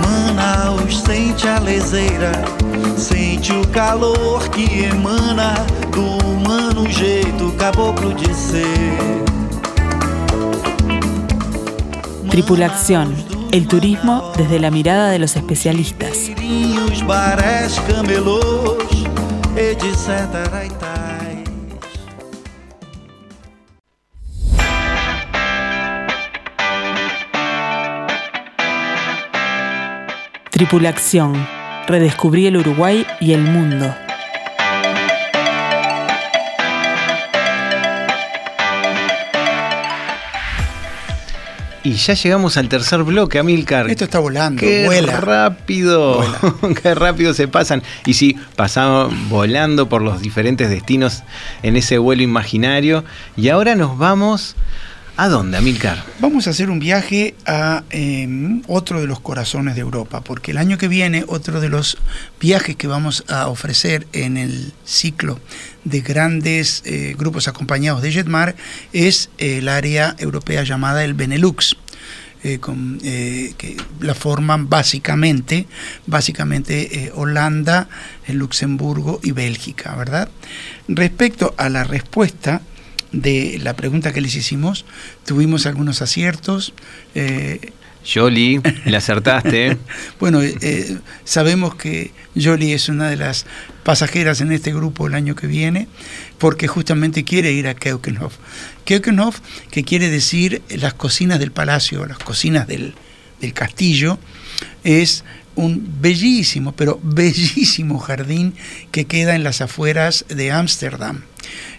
Manaus 0.03 0.99
sente 1.01 1.49
a 1.49 1.59
leseira, 1.59 2.33
sente 2.97 3.53
o 3.53 3.66
calor 3.68 4.49
que 4.51 4.85
emana 4.85 5.55
do 5.92 6.27
humano 6.27 6.88
jeito 6.90 7.53
caboclo 7.59 8.12
de 8.12 8.33
ser. 8.35 9.18
Tripulación, 12.31 13.14
el 13.51 13.66
turismo 13.66 14.33
desde 14.37 14.61
la 14.61 14.71
mirada 14.71 15.11
de 15.11 15.18
los 15.18 15.35
especialistas. 15.37 16.31
Tripulación, 30.51 31.35
redescubrí 31.88 32.47
el 32.47 32.59
Uruguay 32.59 33.05
y 33.21 33.33
el 33.33 33.42
mundo. 33.42 33.92
Y 41.85 41.93
ya 41.95 42.14
llegamos 42.14 42.57
al 42.57 42.69
tercer 42.69 43.03
bloque, 43.03 43.38
Amilcar. 43.38 43.88
Esto 43.91 44.05
está 44.05 44.19
volando, 44.19 44.61
Qué 44.61 44.85
vuela. 44.87 45.21
rápido, 45.21 46.25
qué 46.83 46.95
rápido 46.95 47.35
se 47.35 47.49
pasan. 47.49 47.83
Y 48.05 48.14
sí, 48.14 48.37
pasamos 48.57 49.12
volando 49.29 49.88
por 49.88 50.03
los 50.03 50.21
diferentes 50.21 50.71
destinos 50.71 51.23
en 51.62 51.77
ese 51.77 51.99
vuelo 51.99 52.23
imaginario. 52.23 53.05
Y 53.37 53.49
ahora 53.49 53.75
nos 53.75 53.97
vamos. 53.97 54.57
¿A 55.20 55.28
dónde, 55.28 55.57
Amilcar? 55.57 56.04
Vamos 56.20 56.46
a 56.46 56.50
hacer 56.50 56.70
un 56.70 56.78
viaje 56.78 57.35
a 57.44 57.83
eh, 57.90 58.61
otro 58.68 59.00
de 59.00 59.09
los 59.09 59.18
corazones 59.18 59.74
de 59.74 59.81
Europa, 59.81 60.20
porque 60.20 60.52
el 60.52 60.59
año 60.59 60.78
que 60.78 60.87
viene 60.87 61.24
otro 61.26 61.61
de 61.61 61.68
los 61.68 61.98
viajes 62.40 62.76
que 62.76 62.87
vamos 62.87 63.24
a 63.26 63.48
ofrecer 63.48 64.07
en 64.12 64.37
el 64.37 64.72
ciclo 64.85 65.40
de 65.83 66.02
grandes 66.02 66.85
eh, 66.85 67.16
grupos 67.18 67.48
acompañados 67.48 68.00
de 68.00 68.12
Jetmar 68.12 68.54
es 68.92 69.31
eh, 69.38 69.59
el 69.59 69.68
área 69.68 70.14
europea 70.20 70.62
llamada 70.62 71.02
el 71.02 71.14
Benelux. 71.14 71.76
eh, 72.44 72.61
que 73.59 73.76
la 73.98 74.14
forman 74.14 74.68
básicamente, 74.68 75.66
básicamente 76.07 77.07
eh, 77.07 77.12
Holanda, 77.12 77.88
Luxemburgo 78.28 79.18
y 79.24 79.33
Bélgica, 79.33 79.96
¿verdad? 79.96 80.28
Respecto 80.87 81.57
a 81.59 81.68
la 81.68 81.83
respuesta 81.83 82.62
de 83.12 83.59
la 83.62 83.75
pregunta 83.75 84.12
que 84.12 84.21
les 84.21 84.35
hicimos, 84.35 84.85
tuvimos 85.25 85.66
algunos 85.66 86.03
aciertos. 86.03 86.75
eh, 87.15 87.73
Jolly, 88.06 88.61
le 88.85 88.96
acertaste. 88.96 89.77
bueno, 90.21 90.40
eh, 90.42 90.98
sabemos 91.25 91.75
que 91.75 92.13
Jolie 92.40 92.75
es 92.75 92.88
una 92.88 93.11
de 93.11 93.17
las 93.17 93.44
pasajeras 93.83 94.40
en 94.40 94.52
este 94.52 94.73
grupo 94.73 95.06
el 95.06 95.15
año 95.15 95.35
que 95.35 95.46
viene, 95.46 95.88
porque 96.38 96.69
justamente 96.69 97.25
quiere 97.25 97.52
ir 97.52 97.69
a 97.69 97.75
Keukenhof. 97.75 98.37
Keukenhof, 98.85 99.40
que 99.71 99.85
quiere 99.85 100.09
decir 100.09 100.63
las 100.71 100.94
cocinas 100.94 101.38
del 101.38 101.52
palacio, 101.52 102.06
las 102.06 102.19
cocinas 102.19 102.67
del, 102.67 102.94
del 103.40 103.52
castillo, 103.52 104.19
es 104.85 105.25
un 105.54 105.96
bellísimo, 106.00 106.73
pero 106.73 107.00
bellísimo 107.02 107.98
jardín 107.98 108.54
que 108.92 109.06
queda 109.06 109.35
en 109.35 109.42
las 109.42 109.61
afueras 109.61 110.25
de 110.29 110.52
Ámsterdam. 110.52 111.23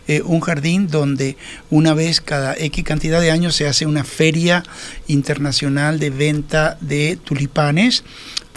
Eh, 0.07 0.22
un 0.24 0.39
jardín 0.39 0.88
donde 0.88 1.38
una 1.70 1.93
vez 1.93 2.22
cada 2.22 2.55
X 2.55 2.84
cantidad 2.84 3.22
de 3.22 3.32
años 3.32 3.55
se 3.55 3.67
hace 3.67 3.86
una 3.86 4.03
feria 4.03 4.63
internacional 5.07 5.99
de 5.99 6.09
venta 6.09 6.78
de 6.82 7.17
tulipanes 7.24 8.03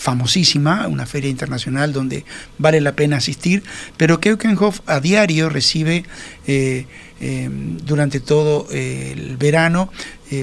famosísima, 0.02 0.88
una 0.88 1.06
feria 1.06 1.30
internacional 1.30 1.92
donde 1.92 2.24
vale 2.58 2.80
la 2.80 2.96
pena 2.96 3.18
asistir, 3.18 3.62
pero 3.96 4.18
Keukenhof 4.18 4.80
a 4.86 4.98
diario 4.98 5.48
recibe 5.48 6.04
eh, 6.48 6.86
eh, 7.20 7.48
durante 7.84 8.18
todo 8.18 8.66
eh, 8.72 9.12
el 9.16 9.36
verano 9.36 9.92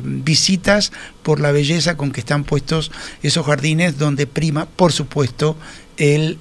visitas 0.03 0.91
por 1.23 1.39
la 1.39 1.51
belleza 1.51 1.97
con 1.97 2.11
que 2.11 2.19
están 2.19 2.43
puestos 2.43 2.91
esos 3.23 3.43
jardines 3.43 3.97
donde 3.97 4.27
prima, 4.27 4.67
por 4.67 4.93
supuesto, 4.93 5.57
el, 5.99 6.39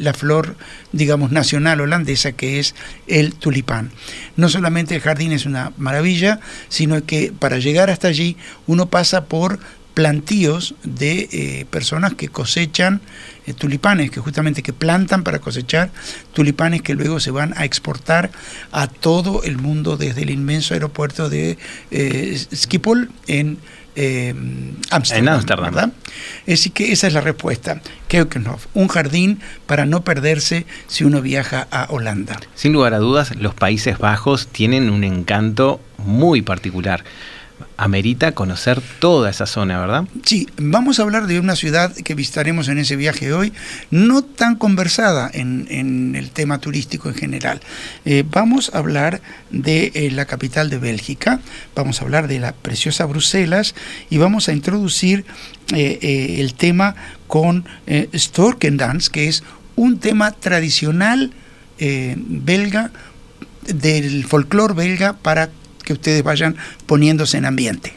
la 0.00 0.14
flor, 0.14 0.56
digamos, 0.92 1.32
nacional 1.32 1.80
holandesa, 1.80 2.32
que 2.32 2.60
es 2.60 2.74
el 3.08 3.34
tulipán. 3.34 3.90
No 4.36 4.48
solamente 4.48 4.94
el 4.94 5.00
jardín 5.00 5.32
es 5.32 5.46
una 5.46 5.72
maravilla, 5.76 6.40
sino 6.68 7.04
que 7.04 7.32
para 7.36 7.58
llegar 7.58 7.90
hasta 7.90 8.08
allí 8.08 8.36
uno 8.66 8.86
pasa 8.86 9.24
por 9.24 9.58
plantíos 9.98 10.76
de 10.84 11.28
eh, 11.32 11.66
personas 11.70 12.14
que 12.14 12.28
cosechan 12.28 13.00
eh, 13.46 13.52
tulipanes, 13.52 14.12
que 14.12 14.20
justamente 14.20 14.62
que 14.62 14.72
plantan 14.72 15.24
para 15.24 15.40
cosechar 15.40 15.90
tulipanes 16.32 16.82
que 16.82 16.94
luego 16.94 17.18
se 17.18 17.32
van 17.32 17.52
a 17.56 17.64
exportar 17.64 18.30
a 18.70 18.86
todo 18.86 19.42
el 19.42 19.58
mundo 19.58 19.96
desde 19.96 20.22
el 20.22 20.30
inmenso 20.30 20.74
aeropuerto 20.74 21.28
de 21.28 21.58
eh, 24.00 24.28
en 24.28 24.78
Ámsterdam, 25.28 25.74
¿verdad? 25.74 25.92
Así 26.46 26.70
que 26.70 26.92
esa 26.92 27.08
es 27.08 27.14
la 27.14 27.20
respuesta. 27.20 27.80
Keukenhof, 28.06 28.66
un 28.74 28.86
jardín 28.86 29.40
para 29.66 29.86
no 29.86 30.04
perderse 30.04 30.66
si 30.86 31.02
uno 31.02 31.20
viaja 31.20 31.66
a 31.72 31.88
Holanda. 31.90 32.38
Sin 32.54 32.72
lugar 32.72 32.94
a 32.94 32.98
dudas, 32.98 33.34
los 33.34 33.54
Países 33.54 33.98
Bajos 33.98 34.46
tienen 34.46 34.90
un 34.90 35.02
encanto 35.02 35.80
muy 35.96 36.42
particular 36.42 37.02
amerita 37.78 38.32
conocer 38.32 38.82
toda 38.98 39.30
esa 39.30 39.46
zona, 39.46 39.78
¿verdad? 39.78 40.04
Sí, 40.24 40.48
vamos 40.56 40.98
a 40.98 41.02
hablar 41.04 41.28
de 41.28 41.38
una 41.38 41.54
ciudad 41.54 41.94
que 41.94 42.16
visitaremos 42.16 42.66
en 42.68 42.78
ese 42.78 42.96
viaje 42.96 43.32
hoy, 43.32 43.52
no 43.92 44.22
tan 44.22 44.56
conversada 44.56 45.30
en, 45.32 46.16
el 46.16 46.30
tema 46.30 46.58
turístico 46.58 47.08
en 47.08 47.14
general. 47.14 47.60
Eh, 48.04 48.24
vamos 48.28 48.72
a 48.74 48.78
hablar 48.78 49.22
de 49.50 49.92
eh, 49.94 50.10
la 50.10 50.24
capital 50.24 50.70
de 50.70 50.78
Bélgica, 50.78 51.40
vamos 51.76 52.00
a 52.00 52.04
hablar 52.04 52.26
de 52.26 52.40
la 52.40 52.52
preciosa 52.52 53.04
Bruselas 53.04 53.76
y 54.10 54.18
vamos 54.18 54.48
a 54.48 54.52
introducir 54.52 55.24
eh, 55.72 56.36
el 56.40 56.54
tema 56.54 56.96
con 57.28 57.64
Storkendans, 58.12 59.08
que 59.08 59.28
es 59.28 59.44
un 59.76 60.00
tema 60.00 60.32
tradicional 60.32 61.32
belga 61.78 62.90
del 63.68 64.24
folclore 64.24 64.74
belga 64.74 65.12
para 65.12 65.50
que 65.88 65.94
ustedes 65.94 66.22
vayan 66.22 66.54
poniéndose 66.86 67.38
en 67.38 67.46
ambiente. 67.46 67.96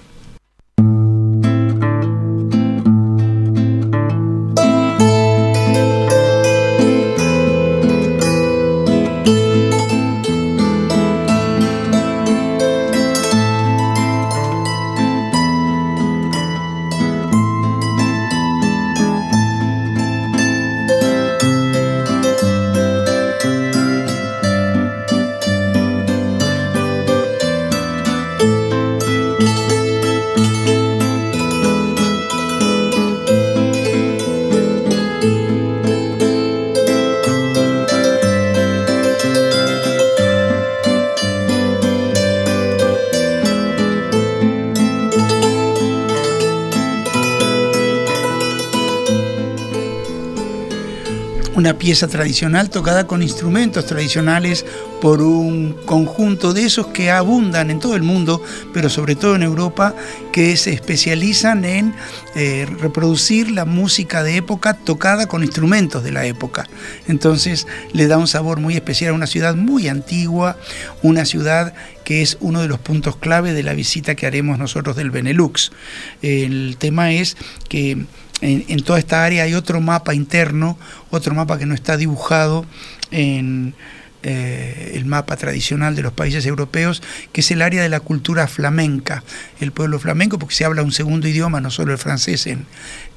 Pieza 51.92 52.08
tradicional 52.08 52.70
tocada 52.70 53.06
con 53.06 53.22
instrumentos 53.22 53.86
tradicionales 53.86 54.66
por 55.02 55.22
un 55.22 55.74
conjunto 55.86 56.54
de 56.54 56.64
esos 56.64 56.88
que 56.88 57.12
abundan 57.12 57.70
en 57.70 57.82
todo 57.82 57.98
el 57.98 58.02
mundo, 58.02 58.42
pero 58.74 58.90
sobre 58.90 59.18
todo 59.18 59.36
en 59.36 59.44
Europa, 59.44 59.94
que 60.32 60.56
se 60.56 60.72
especializan 60.72 61.66
en 61.66 61.94
eh, 62.34 62.66
reproducir 62.80 63.52
la 63.52 63.66
música 63.66 64.24
de 64.24 64.38
época 64.38 64.74
tocada 64.74 65.28
con 65.28 65.44
instrumentos 65.44 66.02
de 66.02 66.14
la 66.14 66.26
época. 66.26 66.66
Entonces 67.10 67.68
le 67.92 68.08
da 68.08 68.18
un 68.18 68.30
sabor 68.30 68.62
muy 68.62 68.76
especial 68.76 69.12
a 69.12 69.16
una 69.16 69.28
ciudad 69.28 69.56
muy 69.56 69.90
antigua, 69.90 70.56
una 71.02 71.26
ciudad 71.26 71.74
que 72.06 72.22
es 72.22 72.38
uno 72.40 72.62
de 72.62 72.70
los 72.70 72.80
puntos 72.80 73.18
clave 73.18 73.52
de 73.52 73.64
la 73.64 73.74
visita 73.74 74.16
que 74.16 74.28
haremos 74.28 74.58
nosotros 74.58 74.96
del 74.96 75.12
Benelux. 75.12 75.74
El 76.22 76.78
tema 76.80 77.12
es 77.12 77.36
que 77.68 78.06
en, 78.42 78.84
toda 78.84 79.00
esta 79.00 79.24
área 79.24 79.44
hay 79.44 79.54
otro 79.54 79.82
mapa 79.82 80.14
interno, 80.14 80.78
otro 81.10 81.34
mapa 81.36 81.58
que 81.58 81.66
no 81.66 81.76
está 81.76 81.96
dibujado 81.98 82.66
en 83.12 83.76
eh, 84.24 84.94
el 84.96 85.06
mapa 85.06 85.36
tradicional 85.38 85.96
de 85.96 86.02
los 86.02 86.14
países 86.14 86.46
europeos, 86.46 87.02
que 87.32 87.42
es 87.42 87.52
el 87.52 87.62
área 87.62 87.82
de 87.82 87.90
la 87.90 88.00
cultura 88.00 88.48
flamenca, 88.48 89.24
el 89.60 89.72
pueblo 89.72 90.00
flamenco, 90.00 90.40
porque 90.40 90.56
se 90.56 90.66
habla 90.66 90.84
un 90.84 90.92
segundo 90.92 91.28
idioma, 91.28 91.62
no 91.62 91.72
solo 91.72 91.92
el 91.92 91.98
francés 91.98 92.48
en, 92.48 92.66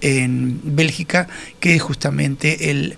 en 0.01 0.61
Bélgica, 0.63 1.29
que 1.61 1.75
es 1.75 1.83
justamente 1.83 2.71
el, 2.71 2.97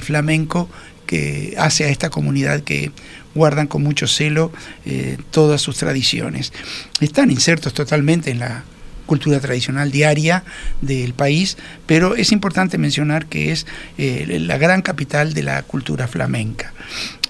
flamenco 0.00 0.68
que 1.06 1.54
hace 1.58 1.84
a 1.84 1.88
esta 1.88 2.10
comunidad 2.10 2.62
que 2.62 2.90
guardan 3.36 3.68
con 3.68 3.84
mucho 3.84 4.08
celo 4.08 4.50
eh, 4.84 5.16
todas 5.30 5.60
sus 5.62 5.76
tradiciones. 5.76 6.52
Están 7.00 7.30
insertos 7.30 7.72
totalmente 7.72 8.32
en 8.32 8.40
la 8.40 8.64
cultura 9.06 9.40
tradicional 9.40 9.90
diaria 9.90 10.44
del 10.82 11.14
país, 11.14 11.56
pero 11.86 12.14
es 12.16 12.32
importante 12.32 12.78
mencionar 12.78 13.26
que 13.26 13.52
es 13.52 13.66
eh, 13.98 14.38
la 14.40 14.58
gran 14.58 14.82
capital 14.82 15.32
de 15.32 15.42
la 15.42 15.62
cultura 15.62 16.08
flamenca. 16.08 16.74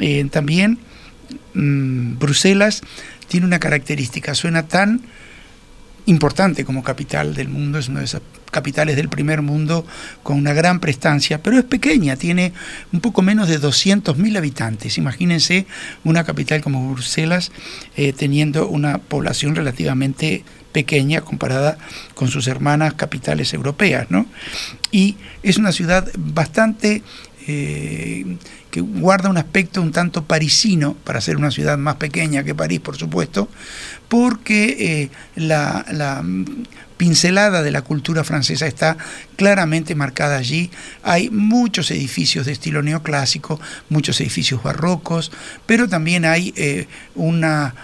Eh, 0.00 0.26
también 0.30 0.78
mm, 1.54 2.18
Bruselas 2.18 2.82
tiene 3.28 3.46
una 3.46 3.58
característica, 3.58 4.34
suena 4.34 4.66
tan 4.66 5.02
importante 6.06 6.64
como 6.64 6.82
capital 6.82 7.34
del 7.34 7.48
mundo, 7.48 7.78
es 7.78 7.88
una 7.88 7.98
de 8.00 8.06
esas 8.06 8.22
capitales 8.50 8.96
del 8.96 9.08
primer 9.08 9.42
mundo 9.42 9.84
con 10.22 10.38
una 10.38 10.54
gran 10.54 10.80
prestancia, 10.80 11.42
pero 11.42 11.58
es 11.58 11.64
pequeña, 11.64 12.16
tiene 12.16 12.52
un 12.92 13.00
poco 13.00 13.22
menos 13.22 13.48
de 13.48 13.60
200.000 13.60 14.38
habitantes. 14.38 14.98
Imagínense 14.98 15.66
una 16.04 16.24
capital 16.24 16.62
como 16.62 16.92
Bruselas 16.92 17.52
eh, 17.96 18.12
teniendo 18.12 18.68
una 18.68 18.98
población 18.98 19.56
relativamente 19.56 20.44
pequeña 20.76 21.22
comparada 21.22 21.78
con 22.14 22.28
sus 22.28 22.48
hermanas 22.48 22.92
capitales 22.92 23.54
europeas, 23.54 24.10
¿no? 24.10 24.26
Y 24.90 25.16
es 25.42 25.56
una 25.56 25.72
ciudad 25.72 26.06
bastante 26.18 27.02
eh, 27.48 28.36
que 28.70 28.82
guarda 28.82 29.30
un 29.30 29.38
aspecto 29.38 29.80
un 29.80 29.90
tanto 29.90 30.24
parisino, 30.24 30.92
para 31.02 31.22
ser 31.22 31.38
una 31.38 31.50
ciudad 31.50 31.78
más 31.78 31.94
pequeña 31.96 32.44
que 32.44 32.54
París, 32.54 32.80
por 32.80 32.98
supuesto, 32.98 33.48
porque 34.08 34.76
eh, 34.78 35.10
la, 35.36 36.22
pincelada 36.96 37.62
de 37.62 37.70
la 37.70 37.82
cultura 37.82 38.24
francesa 38.24 38.66
está 38.66 38.96
claramente 39.36 39.94
marcada 39.94 40.36
allí. 40.36 40.70
Hay 41.02 41.30
muchos 41.30 41.90
edificios 41.90 42.46
de 42.46 42.52
estilo 42.52 42.82
neoclásico, 42.82 43.60
muchos 43.88 44.20
edificios 44.20 44.62
barrocos, 44.62 45.32
pero 45.66 45.88
también 45.88 46.24
hay 46.24 46.52
eh, 46.56 46.86
una, 47.14 47.74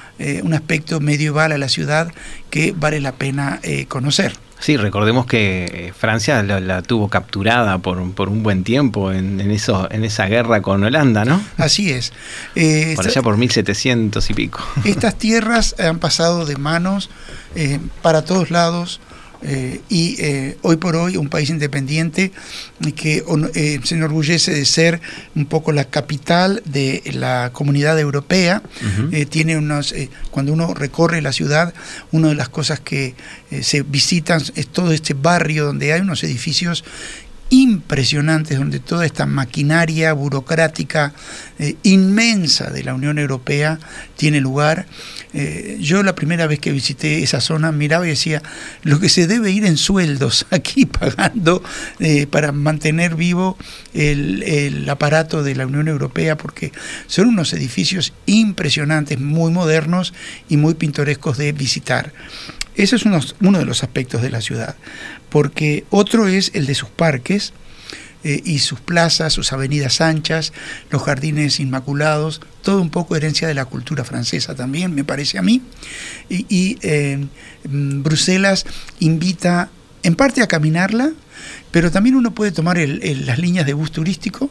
un 0.43 0.55
aspecto 0.55 1.01
medieval 1.01 1.53
a 1.53 1.59
la 1.59 1.69
ciudad 1.69 2.13
que 2.51 2.73
vale 2.73 3.01
la 3.01 3.13
pena 3.13 3.61
conocer. 3.89 4.33
Sí, 4.63 4.77
recordemos 4.77 5.27
que 5.27 5.65
eh, 5.65 5.93
Francia 5.93 6.41
la, 6.45 6.83
tuvo 6.83 7.09
capturada 7.09 7.79
por, 7.79 8.13
por, 8.13 8.29
un 8.29 8.45
buen 8.45 8.63
tiempo 8.63 9.11
en, 9.11 9.41
en, 9.41 9.51
eso, 9.51 9.89
en 9.91 10.05
esa 10.05 10.27
guerra 10.27 10.63
con 10.63 10.85
Holanda, 10.85 11.25
¿no? 11.25 11.43
Así 11.57 11.91
es. 11.91 12.13
Eh, 12.55 12.93
por 12.95 13.09
allá 13.09 13.23
por 13.23 13.37
1700 13.37 14.31
y 14.31 14.35
pico. 14.35 14.61
Estas 14.85 15.17
tierras 15.17 15.75
han 15.81 15.99
pasado 15.99 16.47
de 16.47 16.55
manos 16.55 17.11
eh, 17.57 17.81
para 18.03 18.25
todos 18.25 18.53
lados 18.53 19.01
eh, 19.45 19.81
y 19.89 20.17
eh, 20.21 20.57
hoy 20.63 20.77
por 20.77 20.95
hoy 20.95 21.17
un 21.17 21.29
país 21.29 21.51
independiente 21.51 22.31
que 22.95 23.25
eh, 23.55 23.81
se 23.83 23.95
enorgullece 23.95 24.53
de 24.53 24.65
ser 24.65 25.01
un 25.35 25.47
poco 25.47 25.73
la 25.73 25.85
capital 25.85 26.63
de 26.65 27.03
la 27.15 27.51
comunidad 27.53 27.99
europea. 27.99 28.63
tiene 29.31 29.57
unos, 29.57 29.95
cuando 30.31 30.53
uno 30.53 30.75
recorre 30.75 31.23
la 31.23 31.33
ciudad, 31.33 31.75
una 32.13 32.29
de 32.29 32.35
las 32.35 32.49
cosas 32.49 32.81
que 32.81 33.15
se 33.63 33.83
visitan 33.83 34.43
es 34.55 34.69
todo 34.69 34.93
este 34.93 35.15
barrio 35.15 35.67
donde 35.67 35.93
hay 35.93 36.01
unos 36.01 36.23
edificios 36.25 36.85
impresionantes 37.53 38.59
donde 38.59 38.81
toda 38.81 39.05
esta 39.05 39.27
maquinaria 39.27 40.15
burocrática 40.15 41.13
eh, 41.59 41.77
inmensa 41.83 42.71
de 42.71 42.83
la 42.83 42.95
Unión 42.95 43.19
Europea 43.19 43.79
tiene 44.17 44.41
lugar. 44.41 44.87
Eh, 45.35 45.79
yo 45.81 46.03
la 46.03 46.15
primera 46.15 46.47
vez 46.47 46.59
que 46.59 46.73
visité 46.73 47.23
esa 47.23 47.41
zona 47.41 47.73
miraba 47.73 48.07
y 48.07 48.11
decía, 48.11 48.43
lo 48.83 49.01
que 49.01 49.09
se 49.09 49.27
debe 49.27 49.51
ir 49.51 49.65
en 49.65 49.77
sueldos 49.77 50.47
aquí 50.51 50.87
pagando 50.87 51.63
eh, 52.01 52.27
para 52.27 52.53
mantener 52.53 53.15
vivo 53.15 53.57
el, 53.95 54.87
aparato 54.89 55.43
de 55.43 55.55
la 55.55 55.67
Unión 55.67 55.89
Europea, 55.89 56.37
porque 56.37 56.73
son 57.07 57.29
unos 57.29 57.53
edificios 57.53 58.13
impresionantes, 58.27 59.19
muy 59.19 59.51
modernos 59.51 60.13
y 60.49 60.57
muy 60.57 60.75
pintorescos 60.75 61.39
de 61.39 61.53
visitar. 61.53 62.13
Ese 62.75 62.97
es 62.97 63.05
uno 63.05 63.59
de 63.59 63.65
los 63.67 63.83
aspectos 63.83 64.23
de 64.23 64.31
la 64.31 64.41
ciudad, 64.41 64.77
porque 65.29 65.85
otro 65.91 66.27
es 66.27 66.51
el 66.55 66.67
de 66.67 66.75
sus 66.75 66.89
parques, 66.89 67.53
eh, 68.25 68.41
y 68.45 68.61
sus 68.61 68.81
plazas, 68.81 69.33
sus 69.33 69.53
avenidas 69.53 70.01
anchas, 70.01 70.53
los 70.91 71.03
jardines 71.03 71.61
inmaculados, 71.61 72.41
todo 72.63 72.81
un 72.81 72.91
poco 72.91 73.17
herencia 73.17 73.49
de 73.49 73.55
la 73.55 73.65
cultura 73.65 74.05
francesa 74.05 74.55
también, 74.55 74.95
me 74.95 75.05
parece 75.05 75.39
a 75.39 75.43
mí. 75.43 75.63
Y, 76.29 76.79
eh, 76.83 77.27
mm, 77.69 78.03
Bruselas 78.03 78.65
invita 79.01 79.71
en 80.03 80.15
parte 80.15 80.43
a 80.43 80.47
caminarla, 80.47 81.13
pero 81.71 81.91
también 81.91 82.17
uno 82.17 82.33
puede 82.33 82.53
tomar 82.53 82.79
las 82.79 83.39
líneas 83.39 83.67
de 83.67 83.73
bus 83.73 83.91
turístico 83.91 84.51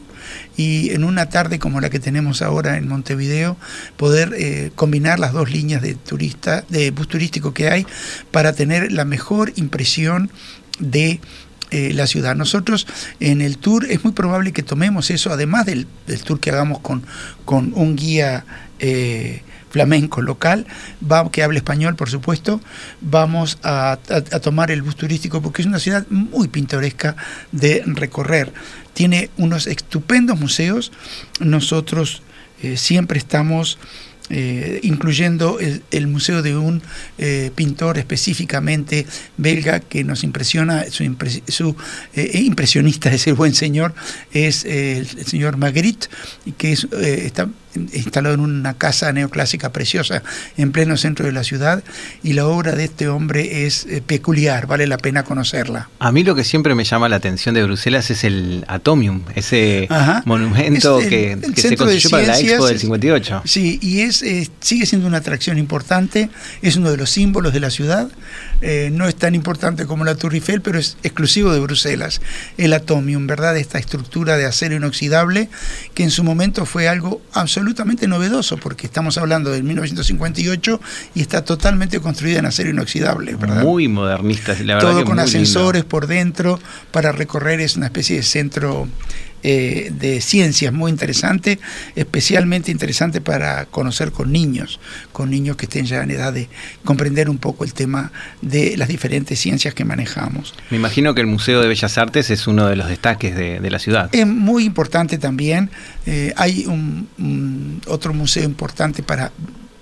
y 0.56 0.90
en 0.90 1.04
una 1.04 1.28
tarde 1.28 1.58
como 1.58 1.80
la 1.80 1.88
que 1.88 2.00
tenemos 2.00 2.42
ahora 2.42 2.76
en 2.76 2.88
Montevideo, 2.88 3.56
poder 3.96 4.34
eh, 4.36 4.72
combinar 4.74 5.18
las 5.18 5.32
dos 5.32 5.50
líneas 5.50 5.82
de 5.82 5.94
turista, 5.94 6.64
de 6.68 6.90
bus 6.90 7.08
turístico 7.08 7.54
que 7.54 7.70
hay 7.70 7.86
para 8.30 8.54
tener 8.54 8.92
la 8.92 9.04
mejor 9.04 9.52
impresión 9.56 10.30
de 10.78 11.20
eh, 11.72 11.92
la 11.94 12.06
ciudad. 12.06 12.36
Nosotros 12.36 12.86
en 13.18 13.40
el 13.40 13.56
tour 13.56 13.86
es 13.90 14.04
muy 14.04 14.12
probable 14.12 14.52
que 14.52 14.62
tomemos 14.62 15.10
eso, 15.10 15.32
además 15.32 15.64
del, 15.64 15.86
tour 16.24 16.38
que 16.38 16.50
hagamos 16.50 16.80
con, 16.80 17.02
con 17.46 17.72
un 17.74 17.96
guía 17.96 18.44
eh, 18.78 19.42
flamenco 19.70 20.20
local, 20.20 20.66
que 21.32 21.42
hable 21.42 21.56
español, 21.56 21.96
por 21.96 22.10
supuesto, 22.10 22.60
vamos 23.00 23.58
a 23.62 23.98
tomar 24.42 24.70
el 24.70 24.82
bus 24.82 24.96
turístico 24.96 25.40
porque 25.40 25.62
es 25.62 25.66
una 25.66 25.78
ciudad 25.78 26.06
muy 26.10 26.48
pintoresca 26.48 27.16
de 27.52 27.82
recorrer. 27.86 28.52
Tiene 28.92 29.30
unos 29.38 29.66
estupendos 29.66 30.38
museos. 30.38 30.92
Nosotros 31.40 32.22
eh, 32.62 32.76
siempre 32.76 33.18
estamos 33.18 33.78
eh, 34.32 34.80
incluyendo 34.82 35.60
el, 35.60 35.82
el 35.90 36.06
museo 36.06 36.42
de 36.42 36.56
un 36.56 36.82
eh, 37.18 37.50
pintor 37.54 37.98
específicamente 37.98 39.06
belga 39.36 39.78
que 39.80 40.04
nos 40.04 40.24
impresiona, 40.24 40.86
su, 40.90 41.04
impre- 41.04 41.42
su, 41.48 41.76
eh, 42.14 42.40
impresionista 42.42 43.12
es 43.14 43.26
el 43.26 43.34
buen 43.34 43.54
señor, 43.54 43.94
es 44.32 44.64
eh, 44.64 44.98
el, 44.98 45.26
señor 45.26 45.58
Magritte, 45.58 46.08
que 46.56 46.72
es, 46.72 46.88
eh, 46.92 47.24
está 47.26 47.48
instalado 47.92 48.34
en 48.34 48.40
una 48.40 48.74
casa 48.74 49.12
neoclásica 49.12 49.72
preciosa 49.72 50.22
en 50.56 50.72
pleno 50.72 50.96
centro 50.96 51.26
de 51.26 51.32
la 51.32 51.42
ciudad 51.44 51.82
y 52.22 52.34
la 52.34 52.46
obra 52.46 52.72
de 52.72 52.84
este 52.84 53.08
hombre 53.08 53.66
es 53.66 53.86
eh, 53.86 54.02
peculiar, 54.06 54.66
vale 54.66 54.86
la 54.86 54.98
pena 54.98 55.24
conocerla. 55.24 55.88
A 55.98 56.12
mí 56.12 56.22
lo 56.24 56.34
que 56.34 56.44
siempre 56.44 56.74
me 56.74 56.84
llama 56.84 57.08
la 57.08 57.16
atención 57.16 57.54
de 57.54 57.62
Bruselas 57.64 58.10
es 58.10 58.24
el 58.24 58.64
Atomium, 58.68 59.22
ese 59.34 59.86
Ajá. 59.90 60.22
monumento 60.26 60.98
Es 60.98 61.04
el- 61.04 61.10
que, 61.10 61.32
el 61.32 61.54
que 61.54 61.60
se 61.62 61.76
construyó 61.76 62.10
para 62.10 62.26
la 62.26 62.38
Expo 62.40 62.66
del 62.66 62.76
es- 62.76 62.80
58. 62.82 63.42
Sí, 63.44 63.78
y 63.80 64.00
es, 64.00 64.22
eh, 64.22 64.48
sigue 64.60 64.84
siendo 64.86 65.06
una 65.06 65.18
atracción 65.18 65.58
importante, 65.58 66.28
es 66.60 66.76
uno 66.76 66.90
de 66.90 66.96
los 66.96 67.10
símbolos 67.10 67.52
de 67.52 67.60
la 67.60 67.70
ciudad, 67.70 68.08
eh, 68.60 68.90
no 68.92 69.08
es 69.08 69.14
tan 69.16 69.34
importante 69.34 69.86
como 69.86 70.04
la 70.04 70.14
Tour 70.14 70.34
Eiffel, 70.34 70.60
pero 70.60 70.78
es 70.78 70.96
exclusivo 71.02 71.52
de 71.52 71.60
Bruselas, 71.60 72.20
el 72.58 72.72
Atomium, 72.74 73.26
¿verdad? 73.26 73.56
Esta 73.56 73.78
estructura 73.78 74.36
de 74.36 74.44
acero 74.46 74.74
inoxidable 74.76 75.48
que 75.94 76.02
en 76.02 76.10
su 76.10 76.22
momento 76.22 76.66
fue 76.66 76.86
algo 76.88 77.22
absolutamente 77.32 77.61
novedoso, 78.08 78.56
porque 78.56 78.86
estamos 78.86 79.18
hablando 79.18 79.50
del 79.50 79.62
1958 79.62 80.80
y 81.14 81.20
está 81.20 81.44
totalmente 81.44 82.00
construida 82.00 82.38
en 82.38 82.46
acero 82.46 82.70
inoxidable, 82.70 83.34
¿verdad? 83.34 83.62
Muy 83.62 83.88
modernistas, 83.88 84.60
la 84.60 84.74
verdad 84.74 84.90
todo 84.90 84.98
que 85.00 85.04
con 85.04 85.16
lindo. 85.16 85.22
ascensores 85.22 85.84
por 85.84 86.06
dentro 86.06 86.58
para 86.90 87.12
recorrer 87.12 87.60
es 87.60 87.76
una 87.76 87.86
especie 87.86 88.16
de 88.16 88.22
centro 88.22 88.88
eh, 89.42 89.90
de 89.98 90.20
ciencias 90.20 90.72
muy 90.72 90.90
interesante, 90.90 91.58
especialmente 91.96 92.70
interesante 92.70 93.20
para 93.20 93.66
conocer 93.66 94.12
con 94.12 94.32
niños, 94.32 94.80
con 95.12 95.30
niños 95.30 95.56
que 95.56 95.66
estén 95.66 95.86
ya 95.86 96.02
en 96.02 96.10
edad 96.10 96.32
de 96.32 96.48
comprender 96.84 97.28
un 97.28 97.38
poco 97.38 97.64
el 97.64 97.74
tema 97.74 98.12
de 98.40 98.76
las 98.76 98.88
diferentes 98.88 99.38
ciencias 99.38 99.74
que 99.74 99.84
manejamos. 99.84 100.54
Me 100.70 100.76
imagino 100.76 101.14
que 101.14 101.20
el 101.20 101.26
Museo 101.26 101.60
de 101.60 101.68
Bellas 101.68 101.98
Artes 101.98 102.30
es 102.30 102.46
uno 102.46 102.66
de 102.66 102.76
los 102.76 102.88
destaques 102.88 103.34
de, 103.34 103.60
de 103.60 103.70
la 103.70 103.78
ciudad. 103.78 104.08
Es 104.12 104.26
muy 104.26 104.64
importante 104.64 105.18
también, 105.18 105.70
eh, 106.06 106.32
hay 106.36 106.66
un, 106.66 107.08
un 107.18 107.80
otro 107.86 108.14
museo 108.14 108.44
importante 108.44 109.02
para 109.02 109.32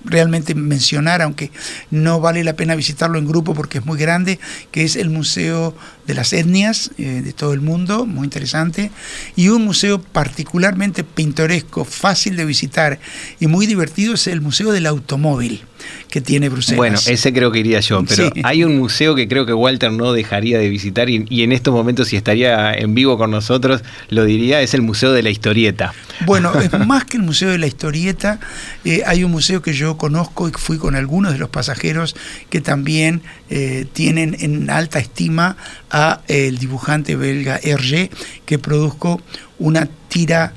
realmente 0.04 0.54
mencionar, 0.54 1.22
aunque 1.22 1.50
no 1.90 2.20
vale 2.20 2.44
la 2.44 2.54
pena 2.54 2.74
visitarlo 2.74 3.18
en 3.18 3.26
grupo 3.26 3.54
porque 3.54 3.78
es 3.78 3.86
muy 3.86 3.98
grande, 3.98 4.38
que 4.70 4.84
es 4.84 4.96
el 4.96 5.10
Museo 5.10 5.74
de 6.06 6.14
las 6.14 6.32
Etnias 6.32 6.90
eh, 6.98 7.22
de 7.22 7.32
todo 7.32 7.52
el 7.52 7.60
mundo, 7.60 8.06
muy 8.06 8.24
interesante, 8.24 8.90
y 9.36 9.48
un 9.48 9.64
museo 9.64 10.00
particularmente 10.00 11.04
pintoresco, 11.04 11.84
fácil 11.84 12.36
de 12.36 12.44
visitar 12.44 13.00
y 13.38 13.46
muy 13.46 13.66
divertido 13.66 14.14
es 14.14 14.26
el 14.26 14.40
Museo 14.40 14.72
del 14.72 14.86
Automóvil 14.86 15.64
que 16.08 16.20
tiene 16.20 16.48
Bruselas. 16.48 16.76
Bueno, 16.76 16.98
ese 17.06 17.32
creo 17.32 17.50
que 17.52 17.58
iría 17.60 17.80
yo, 17.80 18.02
pero 18.04 18.30
Sí. 18.32 18.40
hay 18.44 18.64
un 18.64 18.78
museo 18.78 19.14
que 19.14 19.28
creo 19.28 19.46
que 19.46 19.52
Walter 19.52 19.92
no 19.92 20.12
dejaría 20.12 20.58
de 20.58 20.68
visitar 20.68 21.08
y, 21.10 21.24
y 21.28 21.42
en 21.42 21.52
estos 21.52 21.72
momentos 21.72 22.08
si 22.08 22.16
estaría 22.16 22.72
en 22.72 22.94
vivo 22.94 23.16
con 23.18 23.30
nosotros 23.30 23.82
lo 24.08 24.24
diría, 24.24 24.60
es 24.60 24.74
el 24.74 24.82
Museo 24.82 25.12
de 25.12 25.22
la 25.22 25.30
Historieta. 25.30 25.92
Bueno, 26.26 26.52
es 26.60 26.72
más 26.86 27.04
que 27.04 27.16
el 27.16 27.22
Museo 27.22 27.50
de 27.50 27.58
la 27.58 27.66
Historieta, 27.66 28.40
eh, 28.84 29.02
hay 29.06 29.24
un 29.24 29.30
museo 29.30 29.62
que 29.62 29.72
yo 29.72 29.96
conozco 29.96 30.48
y 30.48 30.52
fui 30.52 30.78
con 30.78 30.96
algunos 30.96 31.32
de 31.32 31.38
los 31.38 31.48
pasajeros 31.48 32.16
que 32.50 32.60
también 32.60 33.22
eh, 33.48 33.86
tienen 33.92 34.36
en 34.40 34.70
alta 34.70 34.98
estima 34.98 35.56
a 35.90 36.20
el 36.28 36.58
dibujante 36.58 37.16
belga 37.16 37.58
Hergé, 37.62 38.10
que 38.46 38.58
produjo 38.58 39.20
una 39.58 39.88
tira 40.08 40.52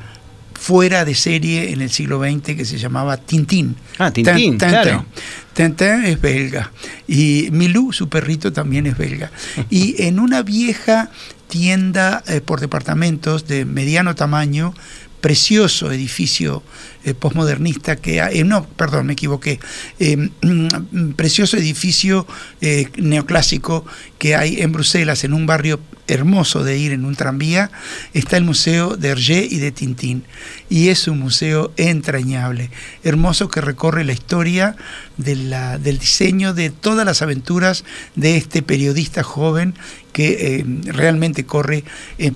fuera 0.63 1.03
de 1.03 1.13
serie 1.13 1.73
en 1.73 1.81
el 1.81 1.89
siglo 1.89 2.21
XX 2.23 2.55
que 2.55 2.63
se 2.63 2.77
llamaba 2.77 3.17
Tintín. 3.17 3.75
Ah, 3.97 4.11
Tintín, 4.11 4.57
Tin- 4.57 4.57
claro. 4.57 5.05
Tintín 5.53 6.05
es 6.05 6.21
belga 6.21 6.71
y 7.05 7.49
Milou, 7.51 7.91
su 7.91 8.07
perrito, 8.07 8.53
también 8.53 8.87
es 8.87 8.97
belga. 8.97 9.29
Y 9.69 10.01
en 10.03 10.21
una 10.21 10.41
vieja 10.41 11.11
tienda 11.49 12.23
eh, 12.27 12.39
por 12.39 12.61
departamentos 12.61 13.45
de 13.45 13.65
mediano 13.65 14.15
tamaño, 14.15 14.73
precioso 15.19 15.91
edificio 15.91 16.63
eh, 17.03 17.13
postmodernista 17.13 17.95
que 17.95 18.19
eh, 18.19 18.43
no, 18.43 18.65
perdón, 18.65 19.07
me 19.07 19.13
equivoqué, 19.13 19.59
eh, 19.99 20.17
mm, 20.41 21.11
precioso 21.15 21.57
edificio 21.57 22.25
eh, 22.61 22.87
neoclásico 22.97 23.85
que 24.17 24.35
hay 24.35 24.61
en 24.61 24.71
Bruselas, 24.71 25.23
en 25.23 25.33
un 25.33 25.45
barrio 25.45 25.79
hermoso 26.07 26.63
de 26.63 26.77
ir 26.77 26.91
en 26.91 27.05
un 27.05 27.15
tranvía, 27.15 27.71
está 28.13 28.35
el 28.37 28.43
Museo 28.43 28.97
de 28.97 29.09
Hergé 29.09 29.47
y 29.49 29.57
de 29.59 29.71
Tintín. 29.71 30.23
Y 30.69 30.89
es 30.89 31.07
un 31.07 31.19
museo 31.19 31.71
entrañable, 31.77 32.71
hermoso 33.03 33.47
que 33.49 33.61
recorre 33.61 34.03
la 34.03 34.11
historia 34.13 34.75
de 35.17 35.35
la- 35.35 35.77
del 35.77 35.99
diseño 35.99 36.53
de 36.53 36.69
todas 36.71 37.05
las 37.05 37.21
aventuras 37.21 37.83
de 38.15 38.35
este 38.37 38.61
periodista 38.61 39.23
joven 39.23 39.75
que 40.11 40.57
eh, 40.59 40.65
realmente 40.85 41.45
corre 41.45 41.83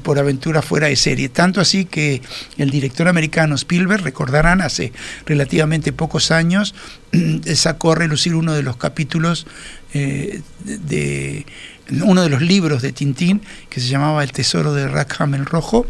por 0.01 0.17
aventuras 0.17 0.65
fuera 0.65 0.87
de 0.87 0.95
serie. 0.95 1.29
Tanto 1.29 1.61
así 1.61 1.85
que 1.85 2.21
el 2.57 2.71
director 2.71 3.07
americano 3.07 3.53
Spielberg, 3.55 4.03
recordarán, 4.03 4.56
hace 4.61 4.93
relativamente 5.25 5.93
pocos 5.93 6.31
años, 6.31 6.75
sacó 7.55 7.91
a 7.91 7.95
relucir 7.95 8.35
uno 8.35 8.53
de 8.53 8.63
los 8.63 8.77
capítulos 8.77 9.47
eh, 9.93 10.41
de, 10.63 11.45
uno 12.03 12.21
de 12.21 12.29
los 12.29 12.41
libros 12.41 12.81
de 12.81 12.91
Tintín 12.91 13.41
que 13.69 13.79
se 13.79 13.87
llamaba 13.87 14.23
El 14.23 14.31
Tesoro 14.31 14.73
de 14.73 14.87
Rackham 14.87 15.35
el 15.35 15.45
Rojo, 15.45 15.85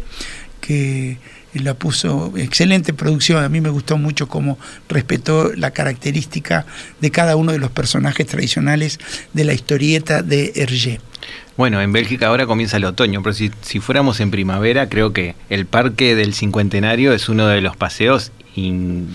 que 0.60 1.18
la 1.54 1.74
puso 1.74 2.32
excelente 2.36 2.92
producción. 2.92 3.42
A 3.42 3.48
mí 3.48 3.60
me 3.60 3.70
gustó 3.70 3.96
mucho 3.96 4.28
cómo 4.28 4.58
respetó 4.88 5.52
la 5.54 5.70
característica 5.72 6.66
de 7.00 7.10
cada 7.10 7.36
uno 7.36 7.52
de 7.52 7.58
los 7.58 7.70
personajes 7.70 8.26
tradicionales 8.26 8.98
de 9.32 9.44
la 9.44 9.54
historieta 9.54 10.22
de 10.22 10.52
Hergé. 10.56 11.00
Bueno, 11.58 11.82
en 11.82 11.92
Bélgica 11.92 12.28
ahora 12.28 12.46
comienza 12.46 12.76
el 12.78 12.84
otoño, 12.84 13.20
pero 13.22 13.34
si, 13.34 13.50
si 13.62 13.80
fuéramos 13.80 14.20
en 14.20 14.30
primavera, 14.30 14.88
creo 14.88 15.12
que 15.12 15.34
el 15.50 15.66
Parque 15.66 16.14
del 16.14 16.32
Cincuentenario 16.32 17.12
es 17.12 17.28
uno 17.28 17.46
de 17.48 17.60
los 17.60 17.76
paseos 17.76 18.30
in- 18.54 19.08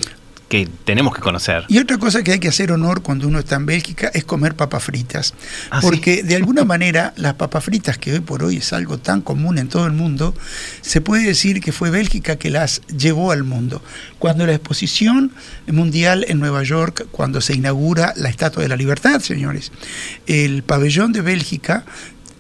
que 0.50 0.68
tenemos 0.84 1.16
que 1.16 1.22
conocer. 1.22 1.64
Y 1.68 1.80
otra 1.80 1.98
cosa 1.98 2.22
que 2.22 2.34
hay 2.34 2.40
que 2.40 2.50
hacer 2.50 2.72
honor 2.72 3.02
cuando 3.02 3.28
uno 3.28 3.40
está 3.40 3.56
en 3.56 3.66
Bélgica 3.66 4.12
es 4.14 4.24
comer 4.24 4.54
papas 4.56 4.84
fritas. 4.84 5.34
Ah, 5.72 5.80
¿sí? 5.82 5.88
porque 5.88 6.22
de 6.22 6.36
alguna 6.36 6.64
manera 6.74 7.12
las 7.16 7.34
papas 7.36 7.64
fritas, 7.64 7.98
que 7.98 8.12
hoy 8.14 8.20
por 8.20 8.44
hoy 8.44 8.58
es 8.58 8.72
algo 8.72 9.00
tan 9.00 9.22
común 9.22 9.58
en 9.58 9.68
todo 9.68 9.88
el 9.88 9.94
mundo, 9.94 10.36
se 10.82 11.02
puede 11.02 11.24
decir 11.26 11.60
que 11.60 11.72
fue 11.72 11.90
Bélgica 11.90 12.36
que 12.36 12.52
las 12.52 12.82
llevó 12.88 13.32
al 13.32 13.44
mundo. 13.46 13.82
Cuando 14.20 14.46
la 14.46 14.54
exposición 14.54 15.32
mundial 15.66 16.24
en 16.28 16.40
Nueva 16.40 16.62
York, 16.62 17.08
cuando 17.10 17.42
se 17.42 17.56
inaugura 17.56 18.14
la 18.16 18.30
Estatua 18.30 18.62
de 18.62 18.70
la 18.70 18.76
Libertad, 18.76 19.22
señores, 19.22 19.72
el 20.28 20.62
pabellón 20.62 21.14
de 21.14 21.22
Bélgica 21.22 21.84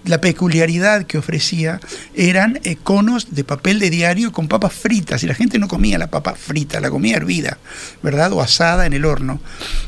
la 0.05 0.19
peculiaridad 0.19 1.05
que 1.05 1.17
ofrecía 1.17 1.79
eran 2.13 2.59
eh, 2.63 2.75
conos 2.75 3.33
de 3.35 3.43
papel 3.43 3.79
de 3.79 3.89
diario 3.89 4.31
con 4.31 4.47
papas 4.47 4.73
fritas 4.73 5.23
y 5.23 5.27
la 5.27 5.33
gente 5.33 5.59
no 5.59 5.67
comía 5.67 5.97
la 5.97 6.09
papa 6.09 6.35
frita, 6.35 6.79
la 6.79 6.89
comía 6.89 7.17
hervida, 7.17 7.57
¿verdad? 8.01 8.33
O 8.33 8.41
asada 8.41 8.85
en 8.85 8.93
el 8.93 9.05
horno, 9.05 9.39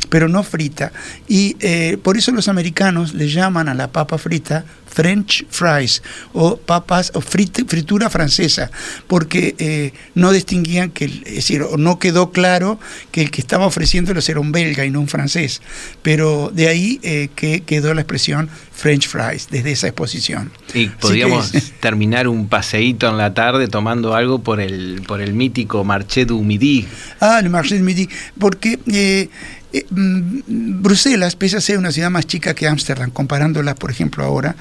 pero 0.09 0.27
no 0.27 0.43
frita. 0.43 0.91
Y 1.27 1.57
eh, 1.59 1.97
por 2.01 2.17
eso 2.17 2.31
los 2.31 2.47
americanos 2.47 3.13
le 3.13 3.29
llaman 3.29 3.69
a 3.69 3.73
la 3.73 3.91
papa 3.91 4.17
frita 4.17 4.65
French 4.95 5.45
fries 5.49 6.01
o 6.31 6.55
papas 6.55 7.11
o 7.15 7.21
fritura 7.21 8.09
francesa, 8.09 8.71
porque 9.07 9.53
eh, 9.59 9.91
no 10.15 10.31
distinguían 10.31 10.89
que, 10.91 11.05
es 11.05 11.35
decir, 11.35 11.65
no 11.77 11.99
quedó 11.99 12.31
claro 12.31 12.79
que 13.11 13.21
el 13.21 13.29
que 13.29 13.41
estaba 13.41 13.65
ofreciéndolos 13.65 14.29
era 14.29 14.39
un 14.39 14.53
belga 14.53 14.85
y 14.85 14.91
no 14.91 15.01
un 15.01 15.09
francés, 15.09 15.61
pero 16.01 16.49
de 16.53 16.69
ahí 16.69 16.99
eh, 17.03 17.27
que 17.35 17.61
quedó 17.63 17.93
la 17.93 18.01
expresión 18.01 18.49
French 18.71 19.07
fries, 19.09 19.49
desde 19.51 19.73
esa 19.73 19.87
exposición. 19.87 20.51
Y 20.73 20.87
podríamos 20.87 21.51
terminar 21.81 22.29
un 22.29 22.47
paseíto 22.47 23.09
en 23.09 23.17
la 23.17 23.33
tarde 23.33 23.67
tomando 23.67 24.15
algo 24.15 24.39
por 24.39 24.61
el, 24.61 25.01
por 25.05 25.19
el 25.19 25.33
mítico 25.33 25.83
Marché 25.83 26.25
du 26.25 26.41
Midi. 26.41 26.87
Ah, 27.19 27.39
el 27.41 27.49
Marché 27.49 27.77
du 27.77 27.83
Midi, 27.83 28.07
porque... 28.39 28.79
Eh, 28.87 29.29
eh, 29.77 29.85
mm, 29.89 30.81
Bruselas, 30.81 31.35
pese 31.35 31.57
a 31.57 31.61
ser 31.61 31.77
una 31.77 31.91
ciudad 31.91 32.09
más 32.09 32.25
chica 32.25 32.53
que 32.53 32.67
Ámsterdam, 32.67 33.11
comparándola, 33.11 33.75
por 33.75 33.91
ejemplo, 33.91 34.23
ahora, 34.23 34.55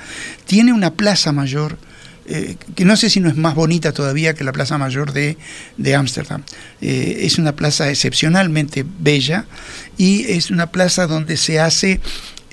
tiene 0.47 0.73
una 0.73 0.93
plaza 0.93 1.33
mayor 1.33 1.79
eh, 2.27 2.57
que 2.75 2.87
no 2.87 2.97
sé 2.97 3.11
si 3.11 3.21
no 3.21 3.29
es 3.29 3.37
más 3.37 3.55
bonita 3.55 3.93
todavía 3.93 4.33
que 4.35 4.45
la 4.45 4.53
Plaza 4.53 4.79
Mayor 4.79 5.13
de 5.13 5.95
Ámsterdam. 5.95 6.43
Eh, 6.81 7.19
es 7.21 7.39
una 7.39 7.55
plaza 7.55 7.91
excepcionalmente 7.91 8.85
bella 8.99 9.45
y 9.99 10.25
es 10.33 10.51
una 10.51 10.71
plaza 10.71 11.07
donde 11.07 11.37
se 11.37 11.61
hace 11.61 12.01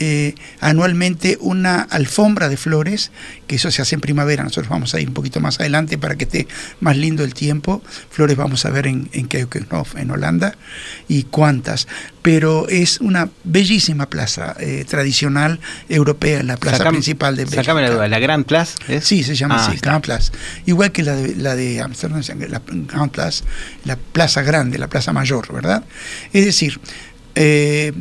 eh, 0.04 0.34
anualmente 0.62 1.38
una 1.42 1.84
alfombra 1.84 2.50
de 2.50 2.58
flores, 2.58 3.12
que 3.46 3.58
eso 3.58 3.70
se 3.70 3.84
hace 3.84 3.94
en 3.94 4.02
primavera, 4.02 4.44
nosotros 4.44 4.68
vamos 4.68 4.96
a 4.96 5.00
ir 5.00 5.08
un 5.08 5.14
poquito 5.14 5.40
más 5.40 5.60
adelante 5.60 6.00
para 6.00 6.16
que 6.16 6.24
esté 6.24 6.48
más 6.80 6.98
lindo 6.98 7.24
el 7.24 7.36
tiempo, 7.36 7.84
flores 8.10 8.36
vamos 8.36 8.66
a 8.66 8.72
ver 8.72 8.88
en, 8.88 9.10
en 9.14 9.28
Keukenhof, 9.28 9.96
en 9.98 10.10
Holanda, 10.10 10.56
y 11.08 11.26
cuántas, 11.26 11.88
pero 12.24 12.68
es 12.68 13.00
una 13.00 13.30
bellísima 13.44 14.10
plaza 14.10 14.56
eh, 14.60 14.86
tradicional 14.90 15.60
europea, 15.88 16.42
la 16.42 16.58
plaza 16.58 16.90
principal 16.90 17.36
de 17.36 17.46
Bélgica. 17.46 17.72
la 17.76 17.92
duda, 17.92 18.08
¿la 18.08 18.18
Grand 18.18 18.44
Place? 18.48 19.02
Sí, 19.02 19.24
se 19.24 19.36
llama 19.36 19.58
ah, 19.60 19.68
así, 19.68 19.78
Grand 19.78 20.04
Place, 20.04 20.32
igual 20.66 20.92
que 20.92 21.04
la 21.04 21.16
de, 21.16 21.36
la 21.36 21.56
de 21.56 21.80
Amsterdam, 21.80 22.24
la 22.50 22.62
Grand 22.66 23.12
Place, 23.12 23.44
la 23.86 23.98
plaza 23.98 24.42
grande, 24.42 24.80
la 24.80 24.88
plaza 24.88 25.14
mayor, 25.14 25.54
¿verdad? 25.54 25.84
Es 26.34 26.44
decir, 26.44 26.80
eh, 27.36 27.94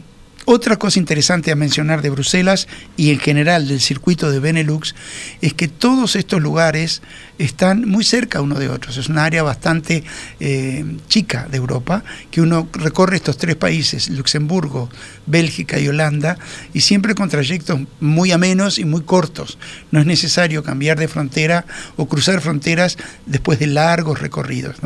otra 0.53 0.81
cosa 0.81 0.99
interesante 0.99 1.53
a 1.53 1.55
mencionar 1.55 2.03
de 2.03 2.11
Bruselas 2.11 2.67
y 2.97 3.11
en 3.11 3.21
general 3.21 3.69
del 3.69 3.81
circuito 3.81 4.33
de 4.33 4.41
Benelux 4.41 4.97
es 5.41 5.55
que 5.55 5.69
todos 5.69 6.17
estos 6.17 6.43
lugares 6.43 7.03
están 7.39 7.89
muy 7.89 8.03
cerca 8.03 8.41
uno 8.41 8.59
de 8.59 8.69
otros. 8.69 8.97
Es 8.97 9.09
una 9.09 9.25
área 9.25 9.45
bastante 9.45 10.03
eh, 10.41 10.85
chica 11.07 11.47
de 11.49 11.57
Europa, 11.57 12.03
que 12.33 12.41
uno 12.41 12.69
recorre 12.73 13.15
estos 13.15 13.39
tres 13.39 13.55
países, 13.55 14.11
Luxemburgo, 14.11 14.91
Bélgica 15.27 15.79
y 15.79 15.87
Holanda, 15.87 16.37
y 16.75 16.81
siempre 16.81 17.15
con 17.15 17.29
trayectos 17.29 17.79
muy 18.01 18.33
amenos 18.33 18.81
y 18.81 18.85
muy 18.85 19.03
cortos. 19.03 19.57
No 19.93 20.01
es 20.01 20.07
necesario 20.07 20.65
cambiar 20.65 20.99
de 20.99 21.07
frontera 21.07 21.65
o 21.97 22.09
cruzar 22.09 22.41
fronteras 22.41 22.99
después 23.25 23.61
de 23.61 23.69
largos 23.69 24.19
recorridos. 24.19 24.79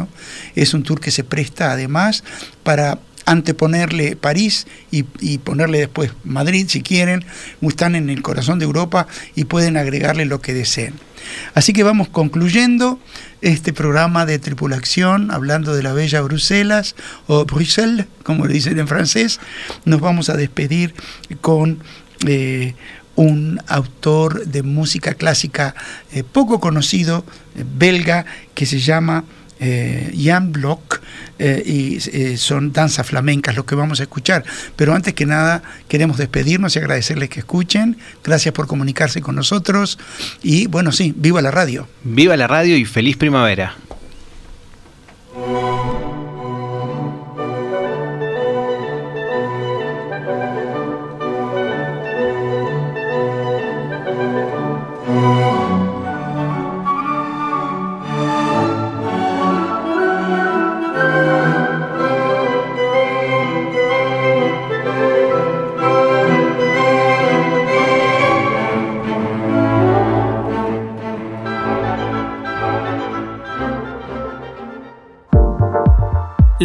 Es 0.55 0.75
un 0.75 0.83
tour 0.83 1.01
que 1.01 1.11
se 1.11 1.25
presta 1.25 1.73
además 1.73 2.23
para 2.63 2.99
anteponerle 3.27 4.17
París 4.17 4.67
y, 4.91 5.03
ponerle 5.39 5.79
después 5.79 6.13
Madrid 6.25 6.67
si 6.69 6.83
quieren, 6.83 7.25
están 7.63 7.95
en 7.95 8.11
el 8.11 8.23
corazón 8.23 8.59
de 8.59 8.65
Europa 8.65 9.07
y 9.35 9.45
pueden 9.45 9.77
agregarle 9.77 10.25
lo 10.25 10.41
que 10.41 10.55
deseen. 10.55 10.95
Así 11.55 11.73
que 11.73 11.83
vamos 11.83 12.09
concluyendo 12.09 12.99
este 13.41 13.73
programa 13.73 14.27
de 14.27 14.39
tripulación, 14.39 15.31
hablando 15.31 15.75
de 15.75 15.83
la 15.83 15.93
bella 15.93 16.21
Bruselas 16.21 16.95
o 17.27 17.45
Bruxelles, 17.45 18.07
como 18.23 18.47
le 18.47 18.55
dicen 18.55 18.79
en 18.79 18.89
francés. 18.89 19.41
Nos 19.85 20.01
vamos 20.01 20.29
a 20.29 20.37
despedir 20.37 20.95
con 21.41 21.79
eh, 22.27 22.75
un 23.17 23.61
autor 23.69 24.47
de 24.47 24.63
música 24.63 25.15
clásica 25.15 25.75
eh, 26.13 26.25
poco 26.25 26.61
conocido, 26.61 27.25
eh, 27.57 27.65
belga, 27.67 28.27
que 28.55 28.67
se 28.67 28.81
llama 28.81 29.25
eh, 29.67 30.15
Jan 30.23 30.53
Block 30.53 31.01
eh, 31.39 31.63
y 31.65 31.99
eh, 32.13 32.37
son 32.37 32.73
danzas 32.73 33.07
flamencas 33.07 33.57
lo 33.57 33.65
que 33.65 33.75
vamos 33.75 34.01
a 34.01 34.03
escuchar. 34.03 34.45
Pero 34.77 34.95
antes 34.95 35.15
que 35.15 35.25
nada 35.25 35.63
queremos 35.89 36.19
despedirnos 36.19 36.77
y 36.77 36.81
agradecerles 36.81 37.31
que 37.31 37.41
escuchen. 37.41 37.97
Gracias 38.23 38.53
por 38.53 38.67
comunicarse 38.67 39.23
con 39.23 39.35
nosotros 39.35 39.99
y 40.43 40.67
bueno, 40.67 40.93
sí, 40.93 41.15
viva 41.17 41.41
la 41.41 41.51
radio. 41.51 41.89
Viva 42.03 42.37
la 42.37 42.47
radio 42.47 42.77
y 42.77 42.85
feliz 42.85 43.17
primavera. 43.17 43.75